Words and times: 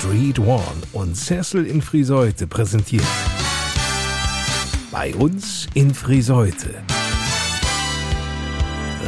Street 0.00 0.38
One 0.38 0.62
und 0.94 1.14
Cecil 1.14 1.66
in 1.66 1.82
Friseute 1.82 2.46
präsentiert. 2.46 3.04
Bei 4.90 5.14
uns 5.14 5.68
in 5.74 5.92
Friseute. 5.92 6.82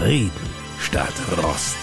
Reden 0.02 0.30
statt 0.78 1.14
Rost. 1.38 1.78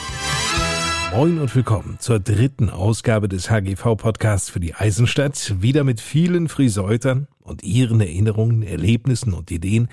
Moin 1.12 1.40
und 1.40 1.56
willkommen 1.56 1.98
zur 2.00 2.20
dritten 2.20 2.70
Ausgabe 2.70 3.28
des 3.28 3.50
HGV-Podcasts 3.50 4.52
für 4.52 4.60
die 4.60 4.76
Eisenstadt. 4.76 5.56
Wieder 5.60 5.84
mit 5.84 6.02
vielen 6.02 6.48
Friseutern 6.48 7.28
und 7.42 7.64
ihren 7.64 8.02
Erinnerungen, 8.02 8.62
Erlebnissen 8.62 9.34
und 9.34 9.50
Ideen. 9.50 9.90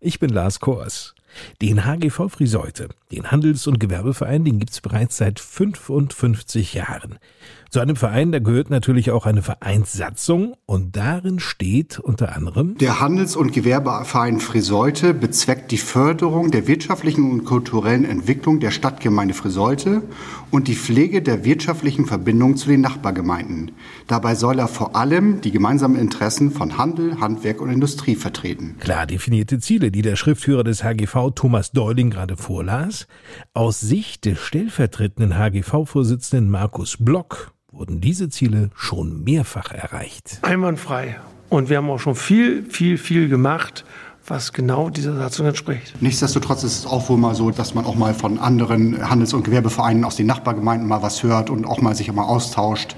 Ich 0.00 0.18
bin 0.18 0.30
Lars 0.30 0.58
Kors. 0.58 1.14
Den 1.62 1.84
HGV 1.84 2.28
Friseute, 2.28 2.88
den 3.12 3.30
Handels- 3.30 3.66
und 3.66 3.80
Gewerbeverein, 3.80 4.44
den 4.44 4.58
gibt's 4.58 4.80
bereits 4.80 5.16
seit 5.16 5.40
55 5.40 6.74
Jahren. 6.74 7.18
Zu 7.70 7.80
einem 7.80 7.96
Verein, 7.96 8.32
da 8.32 8.38
gehört 8.38 8.70
natürlich 8.70 9.10
auch 9.10 9.26
eine 9.26 9.42
Vereinssatzung 9.42 10.54
und 10.66 10.96
darin 10.96 11.40
steht 11.40 11.98
unter 11.98 12.34
anderem 12.34 12.78
Der 12.78 13.00
Handels- 13.00 13.36
und 13.36 13.52
Gewerbeverein 13.52 14.40
Friseute 14.40 15.12
bezweckt 15.12 15.72
die 15.72 15.76
Förderung 15.76 16.50
der 16.50 16.68
wirtschaftlichen 16.68 17.30
und 17.30 17.44
kulturellen 17.44 18.04
Entwicklung 18.04 18.60
der 18.60 18.70
Stadtgemeinde 18.70 19.34
Friseute 19.34 20.02
und 20.50 20.68
die 20.68 20.74
Pflege 20.74 21.22
der 21.22 21.44
wirtschaftlichen 21.44 22.06
Verbindung 22.06 22.56
zu 22.56 22.68
den 22.68 22.80
Nachbargemeinden. 22.80 23.72
Dabei 24.06 24.34
soll 24.34 24.58
er 24.58 24.68
vor 24.68 24.96
allem 24.96 25.40
die 25.40 25.50
gemeinsamen 25.50 25.96
Interessen 25.96 26.50
von 26.50 26.78
Handel, 26.78 27.20
Handwerk 27.20 27.60
und 27.60 27.70
Industrie 27.70 28.14
vertreten. 28.14 28.76
Klar 28.80 29.06
definierte 29.06 29.58
Ziele, 29.58 29.90
die 29.90 30.02
der 30.02 30.16
Schriftführer 30.16 30.64
des 30.64 30.84
HGV 30.84 31.30
Thomas 31.34 31.72
Deuling 31.72 32.10
gerade 32.10 32.36
vorlas. 32.36 33.06
Aus 33.54 33.80
Sicht 33.80 34.24
des 34.24 34.38
stellvertretenden 34.38 35.36
HGV-Vorsitzenden 35.36 36.50
Markus 36.50 36.96
Block 36.98 37.52
wurden 37.70 38.00
diese 38.00 38.28
Ziele 38.28 38.70
schon 38.74 39.24
mehrfach 39.24 39.72
erreicht. 39.72 40.38
Einwandfrei. 40.42 41.16
Und 41.48 41.68
wir 41.70 41.76
haben 41.76 41.90
auch 41.90 42.00
schon 42.00 42.16
viel, 42.16 42.64
viel, 42.64 42.98
viel 42.98 43.28
gemacht, 43.28 43.84
was 44.28 44.52
genau 44.52 44.90
dieser 44.90 45.16
Satzung 45.16 45.46
entspricht. 45.46 45.94
Nichtsdestotrotz 46.00 46.64
ist 46.64 46.80
es 46.80 46.86
auch 46.86 47.08
wohl 47.08 47.18
mal 47.18 47.34
so, 47.34 47.50
dass 47.50 47.74
man 47.74 47.84
auch 47.84 47.94
mal 47.94 48.14
von 48.14 48.38
anderen 48.38 49.08
Handels- 49.08 49.34
und 49.34 49.44
Gewerbevereinen 49.44 50.04
aus 50.04 50.16
den 50.16 50.26
Nachbargemeinden 50.26 50.88
mal 50.88 51.02
was 51.02 51.22
hört 51.22 51.50
und 51.50 51.66
auch 51.66 51.80
mal 51.80 51.94
sich 51.94 52.12
mal 52.12 52.24
austauscht, 52.24 52.96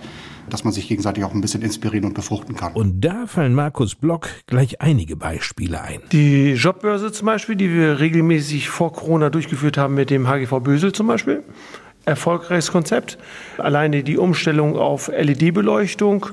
dass 0.50 0.64
man 0.64 0.72
sich 0.72 0.88
gegenseitig 0.88 1.24
auch 1.24 1.34
ein 1.34 1.40
bisschen 1.40 1.62
inspirieren 1.62 2.06
und 2.06 2.14
befruchten 2.14 2.56
kann. 2.56 2.72
Und 2.72 3.00
da 3.00 3.26
fallen 3.26 3.54
Markus 3.54 3.94
Block 3.94 4.28
gleich 4.46 4.80
einige 4.80 5.16
Beispiele 5.16 5.80
ein. 5.80 6.00
Die 6.12 6.52
Jobbörse 6.52 7.12
zum 7.12 7.26
Beispiel, 7.26 7.56
die 7.56 7.72
wir 7.72 8.00
regelmäßig 8.00 8.68
vor 8.68 8.92
Corona 8.92 9.30
durchgeführt 9.30 9.76
haben 9.76 9.94
mit 9.94 10.10
dem 10.10 10.28
HGV 10.28 10.60
Bösel 10.60 10.92
zum 10.92 11.06
Beispiel. 11.06 11.42
Erfolgreiches 12.08 12.72
Konzept. 12.72 13.18
Alleine 13.58 14.02
die 14.02 14.16
Umstellung 14.16 14.76
auf 14.76 15.08
LED-Beleuchtung 15.08 16.26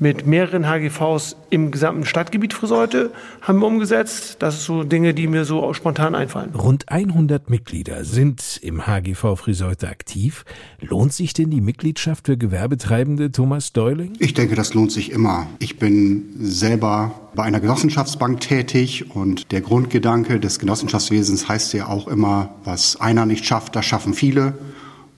mit 0.00 0.26
mehreren 0.26 0.66
HGVs 0.66 1.36
im 1.50 1.70
gesamten 1.70 2.04
Stadtgebiet 2.04 2.54
Friseute 2.54 3.10
haben 3.42 3.60
wir 3.60 3.66
umgesetzt. 3.66 4.36
Das 4.40 4.54
sind 4.54 4.64
so 4.64 4.82
Dinge, 4.82 5.14
die 5.14 5.28
mir 5.28 5.44
so 5.44 5.72
spontan 5.74 6.14
einfallen. 6.14 6.50
Rund 6.54 6.88
100 6.88 7.48
Mitglieder 7.48 8.04
sind 8.04 8.58
im 8.62 8.86
HGV 8.86 9.36
Friseute 9.36 9.88
aktiv. 9.88 10.44
Lohnt 10.80 11.12
sich 11.12 11.32
denn 11.32 11.50
die 11.50 11.60
Mitgliedschaft 11.60 12.26
für 12.26 12.36
Gewerbetreibende, 12.36 13.30
Thomas 13.30 13.72
Deuling? 13.72 14.14
Ich 14.18 14.34
denke, 14.34 14.56
das 14.56 14.74
lohnt 14.74 14.90
sich 14.90 15.12
immer. 15.12 15.46
Ich 15.58 15.78
bin 15.78 16.30
selber 16.40 17.12
bei 17.34 17.44
einer 17.44 17.60
Genossenschaftsbank 17.60 18.40
tätig 18.40 19.14
und 19.14 19.52
der 19.52 19.60
Grundgedanke 19.60 20.40
des 20.40 20.58
Genossenschaftswesens 20.58 21.48
heißt 21.48 21.74
ja 21.74 21.86
auch 21.86 22.08
immer, 22.08 22.54
was 22.64 23.00
einer 23.00 23.26
nicht 23.26 23.44
schafft, 23.44 23.76
das 23.76 23.84
schaffen 23.84 24.14
viele. 24.14 24.54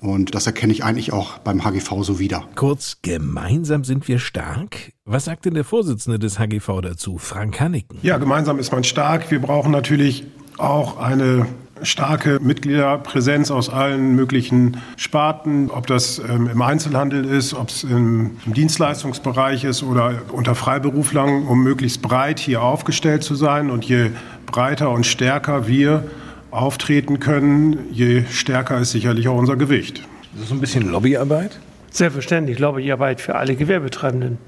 Und 0.03 0.34
das 0.34 0.47
erkenne 0.47 0.72
ich 0.72 0.83
eigentlich 0.84 1.12
auch 1.12 1.39
beim 1.39 1.64
HGV 1.64 2.03
so 2.03 2.19
wieder. 2.19 2.45
Kurz, 2.56 2.98
gemeinsam 3.03 3.84
sind 3.84 4.08
wir 4.08 4.19
stark? 4.19 4.92
Was 5.05 5.27
sagt 5.27 5.45
denn 5.45 5.55
der 5.55 5.64
Vorsitzende 5.64 6.19
des 6.19 6.41
HGV 6.41 6.81
dazu, 6.83 7.19
Frank 7.19 7.61
Hanniken? 7.61 7.98
Ja, 8.03 8.19
gemeinsam 8.19 8.58
ist 8.58 8.73
man 8.73 8.83
stark. 8.83 9.30
Wir 9.30 9.41
brauchen 9.41 9.70
natürlich 9.70 10.25
auch 10.58 10.98
eine 10.98 11.47
starke 11.83 12.40
Mitgliederpräsenz 12.40 13.51
aus 13.51 13.68
allen 13.68 14.14
möglichen 14.17 14.79
Sparten, 14.96 15.70
ob 15.70 15.86
das 15.86 16.19
ähm, 16.19 16.48
im 16.48 16.63
Einzelhandel 16.63 17.24
ist, 17.24 17.55
ob 17.55 17.69
es 17.69 17.84
im, 17.84 18.33
im 18.45 18.55
Dienstleistungsbereich 18.55 19.64
ist 19.64 19.83
oder 19.84 20.23
unter 20.33 20.55
Freiberuflern, 20.55 21.46
um 21.46 21.63
möglichst 21.63 22.02
breit 22.02 22.40
hier 22.40 22.63
aufgestellt 22.63 23.23
zu 23.23 23.36
sein. 23.36 23.70
Und 23.70 23.84
je 23.84 24.11
breiter 24.46 24.90
und 24.90 25.07
stärker 25.07 25.69
wir 25.69 26.05
auftreten 26.52 27.18
können, 27.18 27.79
je 27.90 28.24
stärker 28.30 28.79
ist 28.79 28.92
sicherlich 28.92 29.27
auch 29.27 29.36
unser 29.36 29.57
Gewicht. 29.57 30.02
Das 30.33 30.42
ist 30.42 30.48
so 30.51 30.55
ein 30.55 30.61
bisschen 30.61 30.89
Lobbyarbeit? 30.89 31.58
Selbstverständlich, 31.90 32.58
Lobbyarbeit 32.58 33.20
für 33.20 33.35
alle 33.35 33.57
Gewerbetreibenden. 33.57 34.39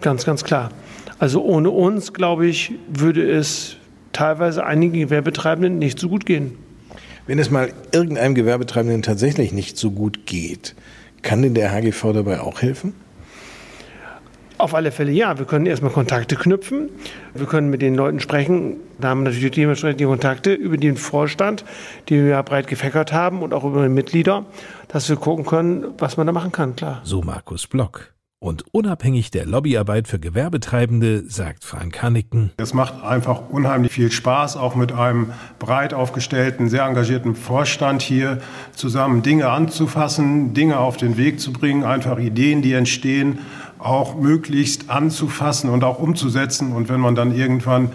Ganz, 0.00 0.24
ganz 0.24 0.44
klar. 0.44 0.70
Also 1.18 1.42
ohne 1.42 1.70
uns, 1.70 2.12
glaube 2.12 2.46
ich, 2.46 2.72
würde 2.88 3.28
es 3.28 3.76
teilweise 4.12 4.64
einigen 4.64 5.00
Gewerbetreibenden 5.00 5.78
nicht 5.78 5.98
so 5.98 6.08
gut 6.08 6.24
gehen. 6.24 6.56
Wenn 7.26 7.38
es 7.38 7.50
mal 7.50 7.72
irgendeinem 7.92 8.34
Gewerbetreibenden 8.34 9.02
tatsächlich 9.02 9.52
nicht 9.52 9.76
so 9.76 9.90
gut 9.90 10.26
geht, 10.26 10.74
kann 11.22 11.42
denn 11.42 11.54
der 11.54 11.72
HGV 11.72 12.12
dabei 12.12 12.40
auch 12.40 12.62
helfen? 12.62 12.94
Auf 14.58 14.74
alle 14.74 14.90
Fälle 14.90 15.12
ja. 15.12 15.38
Wir 15.38 15.46
können 15.46 15.66
erstmal 15.66 15.92
Kontakte 15.92 16.34
knüpfen. 16.34 16.88
Wir 17.32 17.46
können 17.46 17.70
mit 17.70 17.80
den 17.80 17.94
Leuten 17.94 18.18
sprechen. 18.18 18.76
Da 19.00 19.10
haben 19.10 19.20
wir 19.20 19.30
natürlich 19.30 19.52
dementsprechend 19.52 20.00
die 20.00 20.04
Kontakte 20.04 20.52
über 20.52 20.76
den 20.76 20.96
Vorstand, 20.96 21.64
die 22.08 22.16
wir 22.16 22.30
ja 22.30 22.42
breit 22.42 22.66
gefäckert 22.66 23.12
haben 23.12 23.42
und 23.42 23.54
auch 23.54 23.64
über 23.64 23.84
die 23.84 23.88
Mitglieder, 23.88 24.46
dass 24.88 25.08
wir 25.08 25.14
gucken 25.14 25.46
können, 25.46 25.84
was 25.98 26.16
man 26.16 26.26
da 26.26 26.32
machen 26.32 26.50
kann, 26.50 26.74
klar. 26.74 27.00
So 27.04 27.22
Markus 27.22 27.68
Block. 27.68 28.12
Und 28.40 28.64
unabhängig 28.70 29.32
der 29.32 29.46
Lobbyarbeit 29.46 30.06
für 30.06 30.20
Gewerbetreibende, 30.20 31.24
sagt 31.28 31.64
Frank 31.64 32.00
Hanniken, 32.02 32.52
Es 32.58 32.72
macht 32.72 33.02
einfach 33.02 33.50
unheimlich 33.50 33.90
viel 33.90 34.12
Spaß, 34.12 34.56
auch 34.56 34.76
mit 34.76 34.92
einem 34.92 35.32
breit 35.58 35.92
aufgestellten, 35.92 36.68
sehr 36.68 36.84
engagierten 36.84 37.34
Vorstand 37.34 38.00
hier 38.00 38.38
zusammen 38.76 39.22
Dinge 39.22 39.48
anzufassen, 39.48 40.54
Dinge 40.54 40.78
auf 40.78 40.96
den 40.96 41.16
Weg 41.16 41.40
zu 41.40 41.52
bringen, 41.52 41.82
einfach 41.82 42.20
Ideen, 42.20 42.62
die 42.62 42.74
entstehen, 42.74 43.40
auch 43.78 44.16
möglichst 44.16 44.90
anzufassen 44.90 45.70
und 45.70 45.84
auch 45.84 45.98
umzusetzen. 45.98 46.72
Und 46.72 46.88
wenn 46.88 47.00
man 47.00 47.14
dann 47.14 47.34
irgendwann 47.34 47.90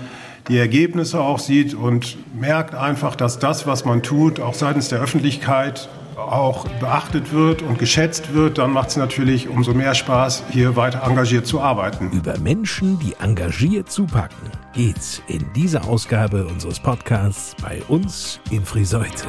die 0.47 0.57
Ergebnisse 0.57 1.21
auch 1.21 1.39
sieht 1.39 1.73
und 1.73 2.17
merkt 2.39 2.75
einfach, 2.75 3.15
dass 3.15 3.39
das, 3.39 3.65
was 3.65 3.85
man 3.85 4.03
tut, 4.03 4.39
auch 4.39 4.53
seitens 4.53 4.89
der 4.89 4.99
Öffentlichkeit 4.99 5.89
auch 6.17 6.67
beachtet 6.79 7.33
wird 7.33 7.61
und 7.61 7.79
geschätzt 7.79 8.33
wird, 8.33 8.57
dann 8.57 8.71
macht 8.71 8.89
es 8.89 8.97
natürlich 8.97 9.49
umso 9.49 9.73
mehr 9.73 9.95
Spaß, 9.95 10.43
hier 10.51 10.75
weiter 10.75 11.03
engagiert 11.03 11.47
zu 11.47 11.59
arbeiten. 11.59 12.11
über 12.11 12.37
Menschen, 12.39 12.99
die 12.99 13.15
engagiert 13.19 13.91
zupacken, 13.91 14.49
geht's 14.73 15.21
in 15.27 15.45
dieser 15.55 15.85
Ausgabe 15.85 16.45
unseres 16.45 16.79
Podcasts 16.79 17.55
bei 17.61 17.81
uns 17.87 18.39
in 18.51 18.63
Friseute. 18.63 19.25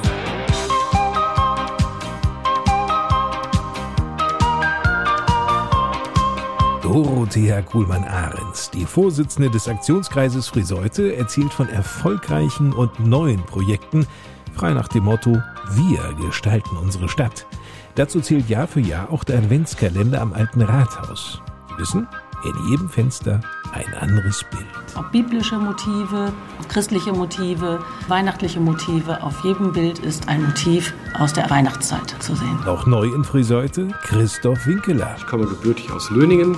Dorothea 6.84 7.62
Kuhlmann-Ahrens, 7.62 8.70
die 8.70 8.84
Vorsitzende 8.84 9.48
des 9.48 9.68
Aktionskreises 9.68 10.48
Friseute, 10.48 11.16
erzählt 11.16 11.50
von 11.50 11.66
erfolgreichen 11.70 12.74
und 12.74 13.00
neuen 13.00 13.42
Projekten, 13.46 14.06
frei 14.52 14.74
nach 14.74 14.88
dem 14.88 15.04
Motto 15.04 15.30
Wir 15.70 16.14
gestalten 16.20 16.76
unsere 16.76 17.08
Stadt. 17.08 17.46
Dazu 17.94 18.20
zählt 18.20 18.50
Jahr 18.50 18.66
für 18.66 18.80
Jahr 18.80 19.10
auch 19.10 19.24
der 19.24 19.38
Adventskalender 19.38 20.20
am 20.20 20.34
Alten 20.34 20.60
Rathaus. 20.60 21.40
Sie 21.70 21.78
wissen, 21.78 22.06
in 22.44 22.70
jedem 22.70 22.90
Fenster 22.90 23.40
ein 23.74 23.92
anderes 23.94 24.44
Bild. 24.44 24.64
Ob 24.96 25.10
biblische 25.10 25.58
Motive, 25.58 26.32
christliche 26.68 27.12
Motive, 27.12 27.80
weihnachtliche 28.08 28.60
Motive, 28.60 29.22
auf 29.22 29.42
jedem 29.44 29.72
Bild 29.72 29.98
ist 29.98 30.28
ein 30.28 30.44
Motiv 30.44 30.94
aus 31.18 31.32
der 31.32 31.50
Weihnachtszeit 31.50 32.14
zu 32.20 32.34
sehen. 32.34 32.58
Noch 32.64 32.86
neu 32.86 33.06
in 33.06 33.24
Friseute, 33.24 33.88
Christoph 34.04 34.66
Winkeler. 34.66 35.14
Ich 35.18 35.26
komme 35.26 35.46
gebürtig 35.46 35.90
aus 35.90 36.10
Löningen, 36.10 36.56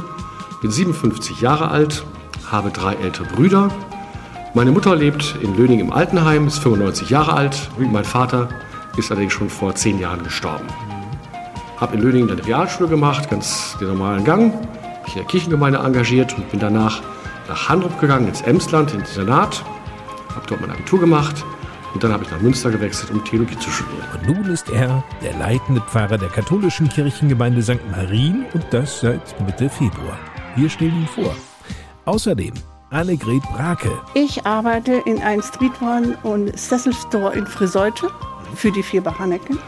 bin 0.60 0.70
57 0.70 1.40
Jahre 1.40 1.70
alt, 1.70 2.04
habe 2.50 2.70
drei 2.70 2.94
ältere 2.94 3.26
Brüder. 3.26 3.70
Meine 4.54 4.72
Mutter 4.72 4.94
lebt 4.94 5.36
in 5.42 5.56
Löningen 5.56 5.86
im 5.86 5.92
Altenheim, 5.92 6.46
ist 6.46 6.58
95 6.58 7.10
Jahre 7.10 7.32
alt. 7.34 7.70
Mein 7.78 8.04
Vater 8.04 8.48
ist 8.96 9.10
allerdings 9.10 9.32
schon 9.32 9.50
vor 9.50 9.74
zehn 9.74 9.98
Jahren 9.98 10.22
gestorben. 10.22 10.66
Habe 11.78 11.96
in 11.96 12.02
Löningen 12.02 12.30
eine 12.30 12.44
Realschule 12.46 12.88
gemacht, 12.88 13.28
ganz 13.28 13.76
den 13.78 13.88
normalen 13.88 14.24
Gang. 14.24 14.54
Mich 15.06 15.16
in 15.16 15.22
der 15.22 15.28
Kirchengemeinde 15.28 15.78
engagiert 15.78 16.36
und 16.36 16.50
bin 16.50 16.60
danach 16.60 17.02
nach 17.48 17.68
Handrup 17.68 17.98
gegangen, 18.00 18.28
ins 18.28 18.42
Emsland, 18.42 18.92
ins 18.92 19.16
Internat. 19.16 19.64
Habe 20.34 20.46
dort 20.46 20.60
mein 20.60 20.70
Abitur 20.70 21.00
gemacht 21.00 21.44
und 21.94 22.04
dann 22.04 22.12
habe 22.12 22.24
ich 22.24 22.30
nach 22.30 22.40
Münster 22.40 22.70
gewechselt, 22.70 23.10
um 23.10 23.24
Theologie 23.24 23.58
zu 23.58 23.70
studieren. 23.70 24.04
Und 24.12 24.26
nun 24.28 24.52
ist 24.52 24.68
er 24.68 25.02
der 25.22 25.34
leitende 25.38 25.80
Pfarrer 25.80 26.18
der 26.18 26.28
katholischen 26.28 26.88
Kirchengemeinde 26.90 27.62
St. 27.62 27.80
Marien 27.90 28.44
und 28.52 28.66
das 28.70 29.00
seit 29.00 29.40
Mitte 29.46 29.70
Februar. 29.70 30.18
Wir 30.56 30.68
stellen 30.68 30.94
ihn 30.94 31.08
vor. 31.08 31.34
Außerdem 32.04 32.52
Annegret 32.90 33.42
Brake, 33.54 33.90
Ich 34.14 34.44
arbeite 34.46 35.02
in 35.06 35.22
einem 35.22 35.42
Street 35.42 35.72
One 35.80 36.16
und 36.22 36.56
Cecil 36.56 36.92
Store 36.92 37.34
in 37.34 37.46
Friseute 37.46 38.08
für 38.54 38.70
die 38.70 38.82
Firma 38.82 39.18
Hanneken. 39.18 39.58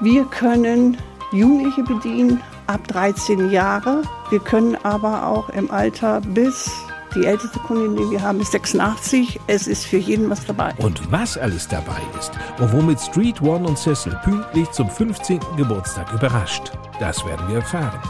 Wir 0.00 0.24
können 0.24 0.98
Jugendliche 1.32 1.82
bedienen, 1.84 2.40
ab 2.72 2.88
13 2.88 3.50
Jahre. 3.50 4.02
Wir 4.30 4.40
können 4.40 4.76
aber 4.82 5.26
auch 5.26 5.48
im 5.50 5.70
Alter 5.70 6.20
bis 6.20 6.70
die 7.14 7.26
älteste 7.26 7.58
Kundin, 7.58 7.96
die 7.96 8.10
wir 8.10 8.22
haben, 8.22 8.40
ist 8.40 8.52
86. 8.52 9.38
Es 9.46 9.66
ist 9.66 9.84
für 9.84 9.98
jeden 9.98 10.30
was 10.30 10.46
dabei. 10.46 10.72
Und 10.78 11.12
was 11.12 11.36
alles 11.36 11.68
dabei 11.68 12.00
ist 12.18 12.32
und 12.58 12.72
womit 12.72 13.00
Street 13.00 13.42
One 13.42 13.68
und 13.68 13.78
Cecil 13.78 14.18
pünktlich 14.24 14.70
zum 14.70 14.88
15. 14.88 15.40
Geburtstag 15.56 16.10
überrascht, 16.12 16.72
das 17.00 17.24
werden 17.26 17.46
wir 17.48 17.56
erfahren. 17.56 18.00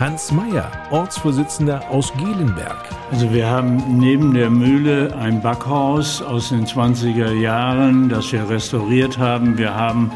Hans 0.00 0.32
Meyer, 0.32 0.72
Ortsvorsitzender 0.90 1.82
aus 1.90 2.10
Gelenberg. 2.16 2.88
Also 3.12 3.30
wir 3.34 3.46
haben 3.46 3.98
neben 3.98 4.32
der 4.32 4.48
Mühle 4.48 5.14
ein 5.14 5.42
Backhaus 5.42 6.22
aus 6.22 6.48
den 6.48 6.64
20er 6.64 7.32
Jahren, 7.32 8.08
das 8.08 8.32
wir 8.32 8.48
restauriert 8.48 9.18
haben. 9.18 9.58
Wir 9.58 9.74
haben 9.74 10.10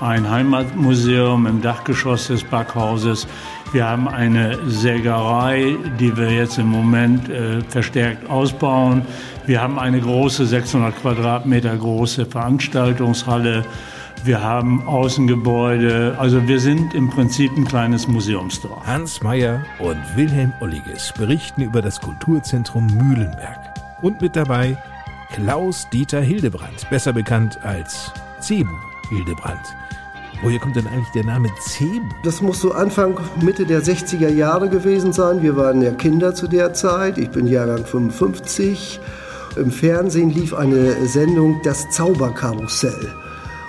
ein 0.00 0.28
Heimatmuseum 0.30 1.46
im 1.46 1.62
Dachgeschoss 1.62 2.28
des 2.28 2.44
Backhauses. 2.44 3.26
Wir 3.72 3.88
haben 3.88 4.08
eine 4.08 4.58
Sägerei, 4.68 5.76
die 5.98 6.16
wir 6.16 6.30
jetzt 6.30 6.58
im 6.58 6.66
Moment 6.66 7.28
äh, 7.28 7.60
verstärkt 7.62 8.28
ausbauen. 8.28 9.02
Wir 9.46 9.62
haben 9.62 9.78
eine 9.78 10.00
große, 10.00 10.46
600 10.46 10.96
Quadratmeter 11.00 11.76
große 11.76 12.26
Veranstaltungshalle. 12.26 13.64
Wir 14.24 14.42
haben 14.42 14.86
Außengebäude. 14.86 16.16
Also 16.18 16.46
wir 16.46 16.60
sind 16.60 16.94
im 16.94 17.08
Prinzip 17.08 17.56
ein 17.56 17.64
kleines 17.64 18.06
Museumsdorf. 18.06 18.86
Hans 18.86 19.22
Meyer 19.22 19.64
und 19.78 19.98
Wilhelm 20.14 20.52
Olliges 20.60 21.12
berichten 21.16 21.62
über 21.62 21.80
das 21.80 22.00
Kulturzentrum 22.00 22.86
Mühlenberg. 22.86 23.58
Und 24.02 24.20
mit 24.20 24.36
dabei 24.36 24.76
Klaus-Dieter 25.32 26.20
Hildebrand, 26.20 26.90
besser 26.90 27.12
bekannt 27.12 27.58
als 27.62 28.12
Cebu 28.40 28.74
Hildebrand. 29.08 29.79
Woher 30.42 30.58
kommt 30.58 30.76
denn 30.76 30.86
eigentlich 30.86 31.10
der 31.10 31.24
Name 31.24 31.50
Cebu? 31.60 32.06
Das 32.22 32.40
muss 32.40 32.62
so 32.62 32.72
Anfang, 32.72 33.18
Mitte 33.42 33.66
der 33.66 33.82
60er 33.82 34.30
Jahre 34.30 34.70
gewesen 34.70 35.12
sein. 35.12 35.42
Wir 35.42 35.54
waren 35.54 35.82
ja 35.82 35.90
Kinder 35.90 36.34
zu 36.34 36.48
der 36.48 36.72
Zeit. 36.72 37.18
Ich 37.18 37.28
bin 37.28 37.46
Jahrgang 37.46 37.84
55. 37.84 39.00
Im 39.56 39.70
Fernsehen 39.70 40.30
lief 40.30 40.54
eine 40.54 41.06
Sendung 41.06 41.60
Das 41.62 41.90
Zauberkarussell. 41.90 43.12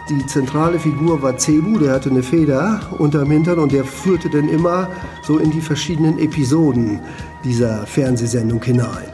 Die 0.10 0.26
zentrale 0.28 0.80
Figur 0.80 1.22
war 1.22 1.38
Cebu, 1.38 1.78
der 1.78 1.92
hatte 1.92 2.10
eine 2.10 2.24
Feder 2.24 2.80
unterm 2.98 3.32
Hintern 3.32 3.60
und 3.60 3.74
der 3.74 3.84
führte 3.84 4.30
dann 4.30 4.48
immer 4.48 4.88
so 5.24 5.40
in 5.40 5.52
die 5.52 5.62
verschiedenen 5.62 6.20
Episoden 6.20 7.02
dieser 7.44 7.86
Fernsehsendung 7.86 8.64
hinein. 8.64 9.12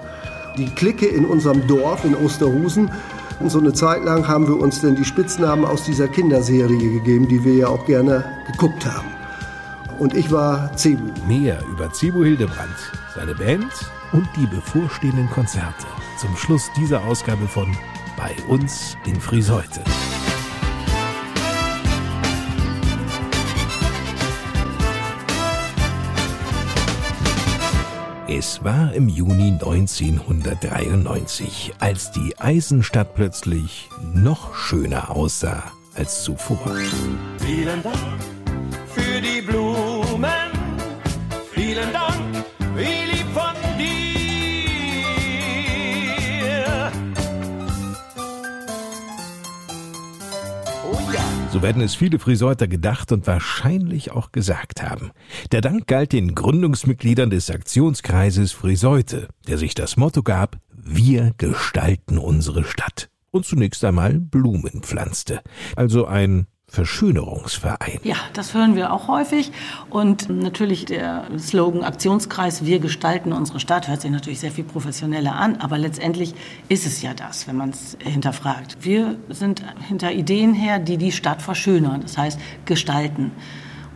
Die 0.57 0.69
Clique 0.69 1.07
in 1.07 1.25
unserem 1.25 1.65
Dorf 1.68 2.06
in 2.06 2.15
Osterhusen 2.15 2.92
und 3.39 3.50
so 3.50 3.60
eine 3.60 3.74
Zeit 3.74 4.04
lang 4.04 4.28
haben 4.28 4.48
wir 4.48 4.57
uns 4.57 4.81
dann 4.81 4.95
die 4.95 5.06
Spitznamen 5.06 5.66
aus 5.66 5.84
dieser 5.84 6.07
Kinderserie 6.07 6.78
gegeben, 6.78 7.28
die 7.28 7.44
wir 7.44 7.54
ja 7.54 7.68
auch 7.68 7.86
gerne 7.86 8.24
geguckt 8.51 8.86
haben. 8.86 9.07
Und 10.00 10.16
ich 10.16 10.31
war 10.31 10.75
Cebu. 10.78 11.12
Mehr 11.28 11.60
über 11.72 11.92
Cebu 11.92 12.24
Hildebrand, 12.24 12.75
seine 13.16 13.34
Band 13.34 13.72
und 14.12 14.28
die 14.36 14.45
bevorstehenden 14.45 15.30
Konzerte. 15.30 15.86
Zum 16.19 16.36
Schluss 16.36 16.69
dieser 16.78 17.04
Ausgabe 17.06 17.48
von 17.48 17.75
Bei 18.16 18.36
uns 18.48 18.95
in 19.06 19.19
Friseute. 19.19 19.81
Es 28.38 28.63
war 28.63 28.94
im 28.94 29.10
Juni 29.10 29.54
1993, 29.54 31.74
als 31.80 32.12
die 32.12 32.38
Eisenstadt 32.38 33.16
plötzlich 33.16 33.89
noch 34.13 34.54
schöner 34.54 35.10
aussah 35.10 35.63
als 35.95 36.22
zuvor. 36.22 36.60
Vielen 37.39 37.81
Dank 37.81 37.98
für 38.94 39.19
die 39.22 39.42
Blumen. 39.42 40.51
Vielen 41.51 41.92
Dank, 41.92 42.45
wie 42.75 43.17
So 51.57 51.63
werden 51.63 51.81
es 51.81 51.95
viele 51.95 52.19
Friseuter 52.19 52.68
gedacht 52.68 53.12
und 53.12 53.25
wahrscheinlich 53.25 54.12
auch 54.12 54.31
gesagt 54.31 54.83
haben. 54.83 55.09
Der 55.51 55.62
Dank 55.62 55.88
galt 55.88 56.13
den 56.13 56.36
Gründungsmitgliedern 56.36 57.31
des 57.31 57.50
Aktionskreises 57.50 58.51
Friseute, 58.51 59.27
der 59.48 59.57
sich 59.57 59.74
das 59.74 59.98
Motto 59.98 60.21
gab, 60.21 60.59
wir 60.71 61.33
gestalten 61.39 62.19
unsere 62.19 62.63
Stadt 62.63 63.09
und 63.31 63.48
zunächst 63.48 63.83
einmal 63.83 64.19
Blumen 64.19 64.83
pflanzte. 64.83 65.42
Also 65.75 66.06
ein 66.06 66.45
Verschönerungsverein. 66.69 68.00
Ja, 68.04 68.18
das 68.34 68.54
hören 68.54 68.75
wir 68.75 68.92
auch 68.92 69.08
häufig. 69.08 69.52
Und 69.90 70.30
natürlich 70.30 70.86
der 70.86 71.25
Slogan 71.40 71.84
Aktionskreis, 71.84 72.66
wir 72.66 72.80
gestalten 72.80 73.31
unsere 73.31 73.62
Stadt, 73.62 73.88
hört 73.88 74.02
sich 74.02 74.12
natürlich 74.12 74.42
sehr 74.42 74.52
viel 74.52 74.66
professioneller 74.66 75.34
an, 75.34 75.56
aber 75.58 75.78
letztendlich 75.78 76.36
ist 76.68 76.86
es 76.86 77.02
ja 77.02 77.14
das, 77.14 77.48
wenn 77.48 77.56
man 77.56 77.69
es 77.69 77.98
hinterfragt. 78.00 78.78
Wir 78.81 79.16
sind 79.30 79.64
hinter 79.88 80.12
Ideen 80.12 80.54
her, 80.54 80.80
die 80.80 80.98
die 80.98 81.14
Stadt 81.14 81.42
verschönern, 81.42 82.02
das 82.02 82.18
heißt 82.18 82.40
gestalten. 82.66 83.31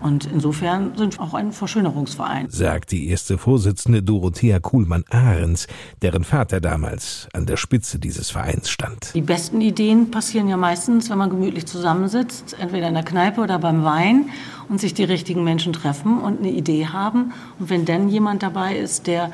Und 0.02 0.26
insofern 0.26 0.98
sind 0.98 1.18
wir 1.18 1.22
auch 1.22 1.34
ein 1.34 1.52
Verschönerungsverein. 1.52 2.50
Sagt 2.50 2.92
die 2.92 3.10
erste 3.10 3.38
Vorsitzende 3.38 4.02
Dorothea 4.02 4.60
Kuhlmann-Ahrens, 4.60 5.68
deren 6.02 6.24
Vater 6.24 6.60
damals 6.60 7.28
an 7.34 7.46
der 7.46 7.58
Spitze 7.58 8.00
dieses 8.00 8.32
Vereins 8.32 8.70
stand. 8.70 9.14
Die 9.14 9.22
besten 9.22 9.62
Ideen 9.62 10.12
passieren 10.12 10.48
ja 10.48 10.58
meistens, 10.58 11.10
wenn 11.10 11.18
man 11.18 11.30
gemütlich 11.30 11.66
zusammensitzt, 11.68 12.56
entweder 12.60 12.88
in 12.88 12.96
der 12.96 13.04
Kneipe 13.04 13.42
oder 13.42 13.60
beim 13.60 13.84
Wein 13.84 14.30
und 14.70 14.82
sich 14.82 14.94
die 14.94 15.04
richtigen 15.04 15.44
Menschen 15.44 15.74
treffen 15.74 16.20
und 16.20 16.40
eine 16.40 16.52
Idee 16.52 16.88
haben. 16.88 17.34
Und 17.60 17.70
wenn 17.70 17.86
dann 17.86 18.10
jemand 18.10 18.42
dabei 18.42 18.78
ist, 18.78 19.08
der 19.08 19.32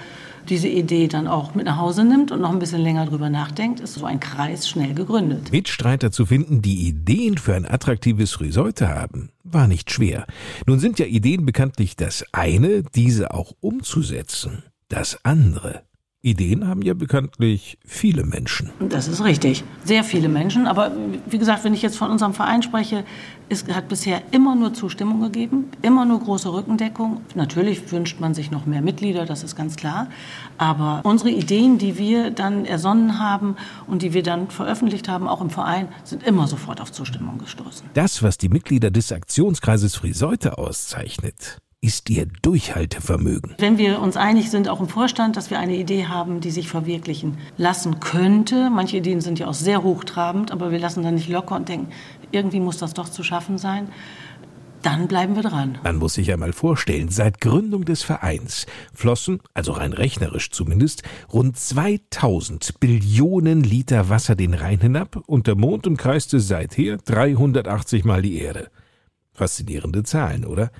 diese 0.49 0.67
Idee 0.67 1.07
dann 1.07 1.27
auch 1.27 1.55
mit 1.55 1.65
nach 1.65 1.77
Hause 1.77 2.03
nimmt 2.03 2.31
und 2.31 2.41
noch 2.41 2.51
ein 2.51 2.59
bisschen 2.59 2.81
länger 2.81 3.05
drüber 3.05 3.29
nachdenkt, 3.29 3.79
ist 3.79 3.95
so 3.95 4.05
ein 4.05 4.19
Kreis 4.19 4.67
schnell 4.67 4.93
gegründet. 4.93 5.51
Mitstreiter 5.51 6.11
zu 6.11 6.25
finden, 6.25 6.61
die 6.61 6.87
Ideen 6.87 7.37
für 7.37 7.55
ein 7.55 7.65
attraktives 7.65 8.33
Friseute 8.33 8.89
haben, 8.89 9.29
war 9.43 9.67
nicht 9.67 9.91
schwer. 9.91 10.25
Nun 10.65 10.79
sind 10.79 10.99
ja 10.99 11.05
Ideen 11.05 11.45
bekanntlich 11.45 11.95
das 11.95 12.25
eine, 12.31 12.83
diese 12.83 13.33
auch 13.33 13.53
umzusetzen, 13.59 14.63
das 14.89 15.23
andere. 15.23 15.86
Ideen 16.29 16.67
haben 16.67 16.81
ja 16.81 16.93
bekanntlich 16.93 17.77
viele 17.85 18.25
Menschen. 18.25 18.69
Das 18.79 19.07
ist 19.07 19.23
richtig. 19.23 19.63
Sehr 19.83 20.03
viele 20.03 20.29
Menschen. 20.29 20.67
Aber 20.67 20.91
wie 21.25 21.37
gesagt, 21.37 21.63
wenn 21.63 21.73
ich 21.73 21.81
jetzt 21.81 21.97
von 21.97 22.11
unserem 22.11 22.33
Verein 22.33 22.61
spreche, 22.61 23.03
es 23.49 23.65
hat 23.67 23.87
bisher 23.87 24.21
immer 24.31 24.55
nur 24.55 24.73
Zustimmung 24.73 25.21
gegeben, 25.21 25.65
immer 25.81 26.05
nur 26.05 26.19
große 26.19 26.51
Rückendeckung. 26.51 27.21
Natürlich 27.35 27.91
wünscht 27.91 28.19
man 28.19 28.33
sich 28.33 28.51
noch 28.51 28.65
mehr 28.65 28.81
Mitglieder, 28.81 29.25
das 29.25 29.43
ist 29.43 29.55
ganz 29.55 29.75
klar. 29.77 30.09
Aber 30.57 31.01
unsere 31.03 31.29
Ideen, 31.29 31.77
die 31.77 31.97
wir 31.97 32.31
dann 32.31 32.65
ersonnen 32.65 33.19
haben 33.19 33.55
und 33.87 34.01
die 34.01 34.13
wir 34.13 34.23
dann 34.23 34.49
veröffentlicht 34.49 35.07
haben, 35.07 35.27
auch 35.27 35.41
im 35.41 35.49
Verein, 35.49 35.87
sind 36.03 36.23
immer 36.23 36.47
sofort 36.47 36.81
auf 36.81 36.91
Zustimmung 36.91 37.37
gestoßen. 37.37 37.89
Das, 37.93 38.21
was 38.21 38.37
die 38.37 38.49
Mitglieder 38.49 38.91
des 38.91 39.11
Aktionskreises 39.11 39.95
Friseute 39.95 40.57
auszeichnet, 40.57 41.59
ist 41.81 42.09
ihr 42.09 42.25
Durchhaltevermögen. 42.41 43.55
Wenn 43.59 43.77
wir 43.77 44.01
uns 44.01 44.17
einig 44.17 44.49
sind, 44.49 44.67
auch 44.67 44.79
im 44.79 44.87
Vorstand, 44.87 45.37
dass 45.37 45.51
wir 45.51 45.59
eine 45.59 45.75
Idee 45.75 46.05
haben, 46.05 46.41
die 46.41 46.49
sich 46.49 46.69
verwirklichen 46.69 47.37
lassen 47.55 47.99
könnte, 47.99 48.69
manche 48.71 48.97
Ideen 48.97 49.21
sind 49.21 49.37
ja 49.37 49.47
auch 49.47 49.53
sehr 49.53 49.83
hochtrabend, 49.83 50.51
aber 50.51 50.71
wir 50.71 50.79
lassen 50.79 51.03
dann 51.03 51.15
nicht 51.15 51.29
locker 51.29 51.55
und 51.55 51.69
denken, 51.69 51.91
irgendwie 52.31 52.59
muss 52.59 52.77
das 52.77 52.93
doch 52.93 53.09
zu 53.09 53.23
schaffen 53.23 53.57
sein, 53.59 53.89
dann 54.81 55.07
bleiben 55.07 55.35
wir 55.35 55.43
dran. 55.43 55.77
Man 55.83 55.97
muss 55.97 56.15
sich 56.15 56.31
einmal 56.31 56.53
vorstellen, 56.53 57.09
seit 57.09 57.41
Gründung 57.41 57.85
des 57.85 58.03
Vereins 58.03 58.65
flossen, 58.93 59.39
also 59.53 59.73
rein 59.73 59.93
rechnerisch 59.93 60.49
zumindest, 60.51 61.03
rund 61.31 61.57
2000 61.57 62.79
Billionen 62.79 63.63
Liter 63.63 64.09
Wasser 64.09 64.35
den 64.35 64.53
Rhein 64.53 64.79
hinab 64.79 65.21
und 65.27 65.47
der 65.47 65.55
Mond 65.55 65.87
umkreiste 65.87 66.39
seither 66.39 66.97
380 66.97 68.03
Mal 68.03 68.21
die 68.21 68.39
Erde. 68.39 68.69
Faszinierende 69.33 70.03
Zahlen, 70.03 70.45
oder? 70.45 70.71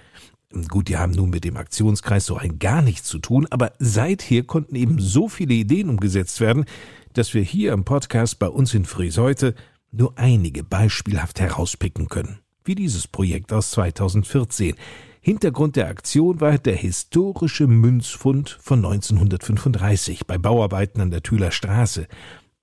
Gut, 0.70 0.88
die 0.88 0.98
haben 0.98 1.12
nun 1.12 1.30
mit 1.30 1.44
dem 1.44 1.58
Aktionskreis 1.58 2.26
so 2.26 2.38
ein 2.38 2.58
gar 2.58 2.82
nichts 2.82 3.08
zu 3.08 3.20
tun, 3.20 3.48
aber 3.50 3.74
seither 3.80 4.44
konnten 4.44 4.76
eben 4.76 4.98
so 5.00 5.28
viele 5.28 5.54
Ideen 5.54 5.90
umgesetzt 5.90 6.40
werden, 6.40 6.66
dass 7.14 7.34
wir 7.34 7.42
hier 7.42 7.74
im 7.74 7.84
Podcast 7.84 8.40
bei 8.40 8.48
uns 8.48 8.74
in 8.74 8.86
Friseute 8.86 9.56
nur 9.92 10.18
einige 10.18 10.64
beispielhaft 10.64 11.40
herauspicken 11.40 12.08
können, 12.08 12.40
wie 12.64 12.76
dieses 12.76 13.08
Projekt 13.08 13.52
aus 13.52 13.72
2014. 13.72 14.76
Hintergrund 15.20 15.76
der 15.76 15.90
Aktion 15.90 16.40
war 16.40 16.58
der 16.58 16.76
historische 16.76 17.68
Münzfund 17.68 18.58
von 18.62 18.80
1935 18.86 20.26
bei 20.28 20.38
Bauarbeiten 20.38 21.02
an 21.02 21.12
der 21.12 21.24
Thüler 21.24 21.52
Straße. 21.52 22.08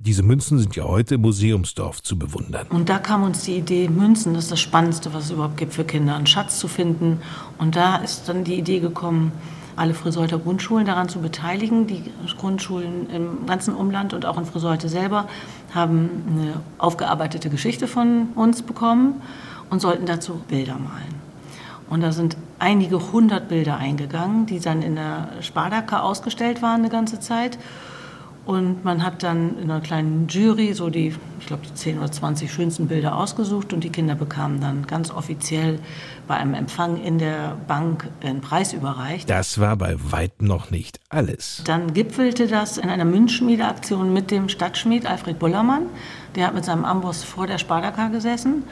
Diese 0.04 0.22
Münzen 0.22 0.58
sind 0.58 0.76
ja 0.76 0.84
heute 0.84 1.14
im 1.14 1.22
Museumsdorf 1.22 2.02
zu 2.02 2.18
bewundern. 2.18 2.66
Und 2.68 2.90
da 2.90 2.98
kam 2.98 3.22
uns 3.22 3.44
die 3.44 3.56
Idee, 3.56 3.88
Münzen, 3.88 4.34
das 4.34 4.44
ist 4.44 4.52
das 4.52 4.60
Spannendste, 4.60 5.14
was 5.14 5.24
es 5.24 5.30
überhaupt 5.30 5.56
gibt 5.56 5.72
für 5.72 5.84
Kinder, 5.84 6.14
einen 6.14 6.26
Schatz 6.26 6.58
zu 6.58 6.68
finden. 6.68 7.22
Und 7.56 7.74
da 7.74 7.96
ist 7.96 8.28
dann 8.28 8.44
die 8.44 8.56
Idee 8.56 8.80
gekommen, 8.80 9.32
alle 9.76 9.94
Friseuter 9.94 10.38
Grundschulen 10.38 10.84
daran 10.84 11.08
zu 11.08 11.20
beteiligen. 11.20 11.86
Die 11.86 12.02
Grundschulen 12.36 13.08
im 13.08 13.46
ganzen 13.46 13.74
Umland 13.74 14.12
und 14.12 14.26
auch 14.26 14.36
in 14.36 14.44
Friseute 14.44 14.90
selber 14.90 15.26
haben 15.74 16.10
eine 16.28 16.60
aufgearbeitete 16.76 17.48
Geschichte 17.48 17.88
von 17.88 18.28
uns 18.34 18.60
bekommen 18.60 19.22
und 19.70 19.80
sollten 19.80 20.04
dazu 20.04 20.38
Bilder 20.48 20.74
malen. 20.74 21.14
Und 21.88 22.02
da 22.02 22.12
sind 22.12 22.36
einige 22.58 23.10
hundert 23.10 23.48
Bilder 23.48 23.78
eingegangen, 23.78 24.44
die 24.44 24.60
dann 24.60 24.82
in 24.82 24.96
der 24.96 25.30
Spardacker 25.40 26.04
ausgestellt 26.04 26.60
waren 26.60 26.80
eine 26.80 26.90
ganze 26.90 27.20
Zeit. 27.20 27.56
Und 28.46 28.84
man 28.84 29.02
hat 29.02 29.22
dann 29.22 29.56
in 29.58 29.70
einer 29.70 29.80
kleinen 29.80 30.28
Jury 30.28 30.74
so 30.74 30.90
die, 30.90 31.14
ich 31.40 31.46
glaube, 31.46 31.62
die 31.66 31.72
10 31.72 31.98
oder 31.98 32.12
20 32.12 32.52
schönsten 32.52 32.88
Bilder 32.88 33.16
ausgesucht 33.16 33.72
und 33.72 33.82
die 33.82 33.88
Kinder 33.88 34.14
bekamen 34.14 34.60
dann 34.60 34.86
ganz 34.86 35.10
offiziell 35.10 35.78
bei 36.28 36.34
einem 36.34 36.52
Empfang 36.52 37.02
in 37.02 37.18
der 37.18 37.56
Bank 37.66 38.08
einen 38.22 38.42
Preis 38.42 38.74
überreicht. 38.74 39.30
Das 39.30 39.58
war 39.58 39.76
bei 39.76 39.96
weitem 39.98 40.46
noch 40.46 40.70
nicht 40.70 41.00
alles. 41.08 41.62
Dann 41.64 41.94
gipfelte 41.94 42.46
das 42.46 42.76
in 42.76 42.90
einer 42.90 43.06
Münzschmiedeaktion 43.06 44.12
mit 44.12 44.30
dem 44.30 44.50
Stadtschmied 44.50 45.06
Alfred 45.06 45.38
Bullermann. 45.38 45.86
Der 46.36 46.48
hat 46.48 46.54
mit 46.54 46.66
seinem 46.66 46.84
Amboss 46.84 47.24
vor 47.24 47.46
der 47.46 47.56
Spardacker 47.56 48.10
gesessen. 48.10 48.64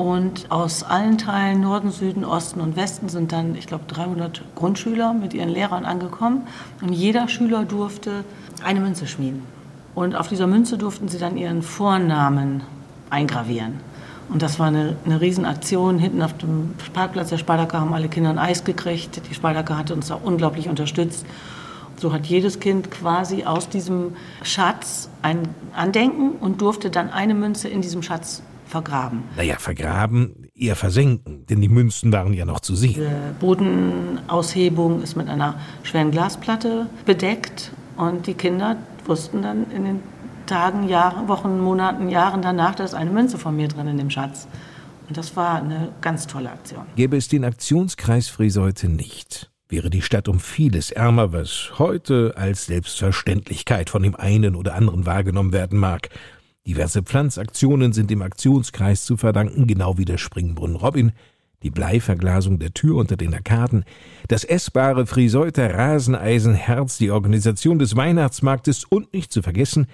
Und 0.00 0.50
aus 0.50 0.82
allen 0.82 1.18
Teilen, 1.18 1.60
Norden, 1.60 1.90
Süden, 1.90 2.24
Osten 2.24 2.62
und 2.62 2.74
Westen, 2.74 3.10
sind 3.10 3.32
dann, 3.32 3.54
ich 3.54 3.66
glaube, 3.66 3.84
300 3.86 4.42
Grundschüler 4.54 5.12
mit 5.12 5.34
ihren 5.34 5.50
Lehrern 5.50 5.84
angekommen. 5.84 6.46
Und 6.80 6.94
jeder 6.94 7.28
Schüler 7.28 7.66
durfte 7.66 8.24
eine 8.62 8.80
Münze 8.80 9.06
schmieden. 9.06 9.42
Und 9.94 10.14
auf 10.14 10.28
dieser 10.28 10.46
Münze 10.46 10.78
durften 10.78 11.08
sie 11.08 11.18
dann 11.18 11.36
ihren 11.36 11.62
Vornamen 11.62 12.62
eingravieren. 13.10 13.74
Und 14.28 14.42
das 14.42 14.58
war 14.60 14.68
eine, 14.68 14.96
eine 15.04 15.20
Riesenaktion. 15.20 15.98
Hinten 15.98 16.22
auf 16.22 16.36
dem 16.38 16.74
Parkplatz 16.92 17.30
der 17.30 17.38
Spardacker 17.38 17.80
haben 17.80 17.92
alle 17.92 18.08
Kinder 18.08 18.30
ein 18.30 18.38
Eis 18.38 18.64
gekriegt. 18.64 19.22
Die 19.28 19.34
Spardacker 19.34 19.76
hatte 19.76 19.94
uns 19.94 20.08
da 20.08 20.14
unglaublich 20.14 20.68
unterstützt. 20.68 21.26
So 21.96 22.12
hat 22.12 22.26
jedes 22.26 22.60
Kind 22.60 22.90
quasi 22.90 23.44
aus 23.44 23.68
diesem 23.68 24.14
Schatz 24.42 25.10
ein 25.20 25.48
Andenken 25.74 26.30
und 26.40 26.62
durfte 26.62 26.88
dann 26.90 27.10
eine 27.10 27.34
Münze 27.34 27.68
in 27.68 27.82
diesem 27.82 28.02
Schatz 28.02 28.42
vergraben. 28.66 29.24
Naja, 29.36 29.56
vergraben, 29.58 30.48
eher 30.54 30.76
versenken, 30.76 31.44
denn 31.46 31.60
die 31.60 31.68
Münzen 31.68 32.12
waren 32.12 32.32
ja 32.32 32.44
noch 32.44 32.60
zu 32.60 32.76
sehen. 32.76 32.94
Die 32.94 33.40
Bodenaushebung 33.40 35.02
ist 35.02 35.16
mit 35.16 35.28
einer 35.28 35.56
schweren 35.82 36.12
Glasplatte 36.12 36.86
bedeckt 37.04 37.72
und 38.00 38.26
die 38.26 38.34
Kinder 38.34 38.76
wussten 39.04 39.42
dann 39.42 39.70
in 39.70 39.84
den 39.84 40.02
Tagen, 40.46 40.88
Jahren, 40.88 41.28
Wochen, 41.28 41.60
Monaten, 41.60 42.08
Jahren 42.08 42.42
danach, 42.42 42.74
da 42.74 42.84
ist 42.84 42.94
eine 42.94 43.10
Münze 43.10 43.38
von 43.38 43.54
mir 43.54 43.68
drin 43.68 43.86
in 43.86 43.98
dem 43.98 44.10
Schatz. 44.10 44.48
Und 45.08 45.16
das 45.16 45.36
war 45.36 45.56
eine 45.56 45.90
ganz 46.00 46.26
tolle 46.26 46.50
Aktion. 46.50 46.84
Gäbe 46.96 47.16
es 47.16 47.28
den 47.28 47.44
Aktionskreis 47.44 48.28
Friseute 48.28 48.88
nicht, 48.88 49.50
wäre 49.68 49.90
die 49.90 50.02
Stadt 50.02 50.28
um 50.28 50.40
vieles 50.40 50.90
ärmer, 50.90 51.32
was 51.32 51.72
heute 51.78 52.34
als 52.36 52.66
Selbstverständlichkeit 52.66 53.90
von 53.90 54.02
dem 54.02 54.16
einen 54.16 54.56
oder 54.56 54.74
anderen 54.74 55.06
wahrgenommen 55.06 55.52
werden 55.52 55.78
mag. 55.78 56.08
Diverse 56.66 57.02
Pflanzaktionen 57.02 57.92
sind 57.92 58.10
dem 58.10 58.22
Aktionskreis 58.22 59.04
zu 59.04 59.16
verdanken, 59.16 59.66
genau 59.66 59.98
wie 59.98 60.04
der 60.04 60.18
Springbrunnen 60.18 60.76
Robin, 60.76 61.12
die 61.62 61.70
Bleiverglasung 61.70 62.58
der 62.58 62.72
Tür 62.72 62.96
unter 62.96 63.16
den 63.16 63.34
Arkaden, 63.34 63.84
das 64.28 64.44
essbare 64.44 65.06
Friseuter 65.06 65.74
Raseneisenherz, 65.74 66.98
die 66.98 67.10
Organisation 67.10 67.78
des 67.78 67.96
Weihnachtsmarktes 67.96 68.84
und 68.84 69.12
nicht 69.12 69.32
zu 69.32 69.42
vergessen 69.42 69.86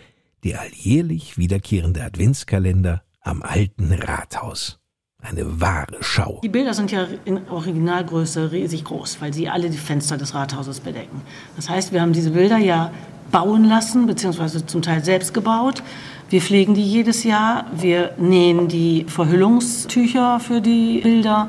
der 0.45 0.61
alljährlich 0.61 1.39
wiederkehrende 1.39 2.05
Adventskalender 2.05 3.03
am 3.21 3.43
alten 3.43 3.93
Rathaus. 3.93 4.79
Eine 5.21 5.61
wahre 5.61 5.97
Schau. 6.01 6.41
Die 6.45 6.49
Bilder 6.49 6.73
sind 6.73 6.93
ja 6.93 7.09
in 7.25 7.49
Originalgröße 7.49 8.53
riesig 8.53 8.85
groß, 8.85 9.21
weil 9.21 9.35
sie 9.35 9.49
alle 9.49 9.71
die 9.71 9.79
Fenster 9.79 10.17
des 10.17 10.35
Rathauses 10.35 10.79
bedecken. 10.79 11.23
Das 11.57 11.69
heißt, 11.69 11.93
wir 11.93 12.01
haben 12.01 12.13
diese 12.13 12.31
Bilder 12.31 12.59
ja 12.59 12.93
bauen 13.33 13.65
lassen, 13.65 14.07
beziehungsweise 14.07 14.65
zum 14.67 14.83
Teil 14.83 15.05
selbst 15.05 15.35
gebaut. 15.35 15.83
Wir 16.29 16.41
pflegen 16.41 16.75
die 16.75 16.83
jedes 16.83 17.23
Jahr. 17.23 17.67
Wir 17.73 18.15
nähen 18.19 18.67
die 18.67 19.05
Verhüllungstücher 19.05 20.41
für 20.41 20.61
die 20.61 20.99
Bilder. 21.01 21.49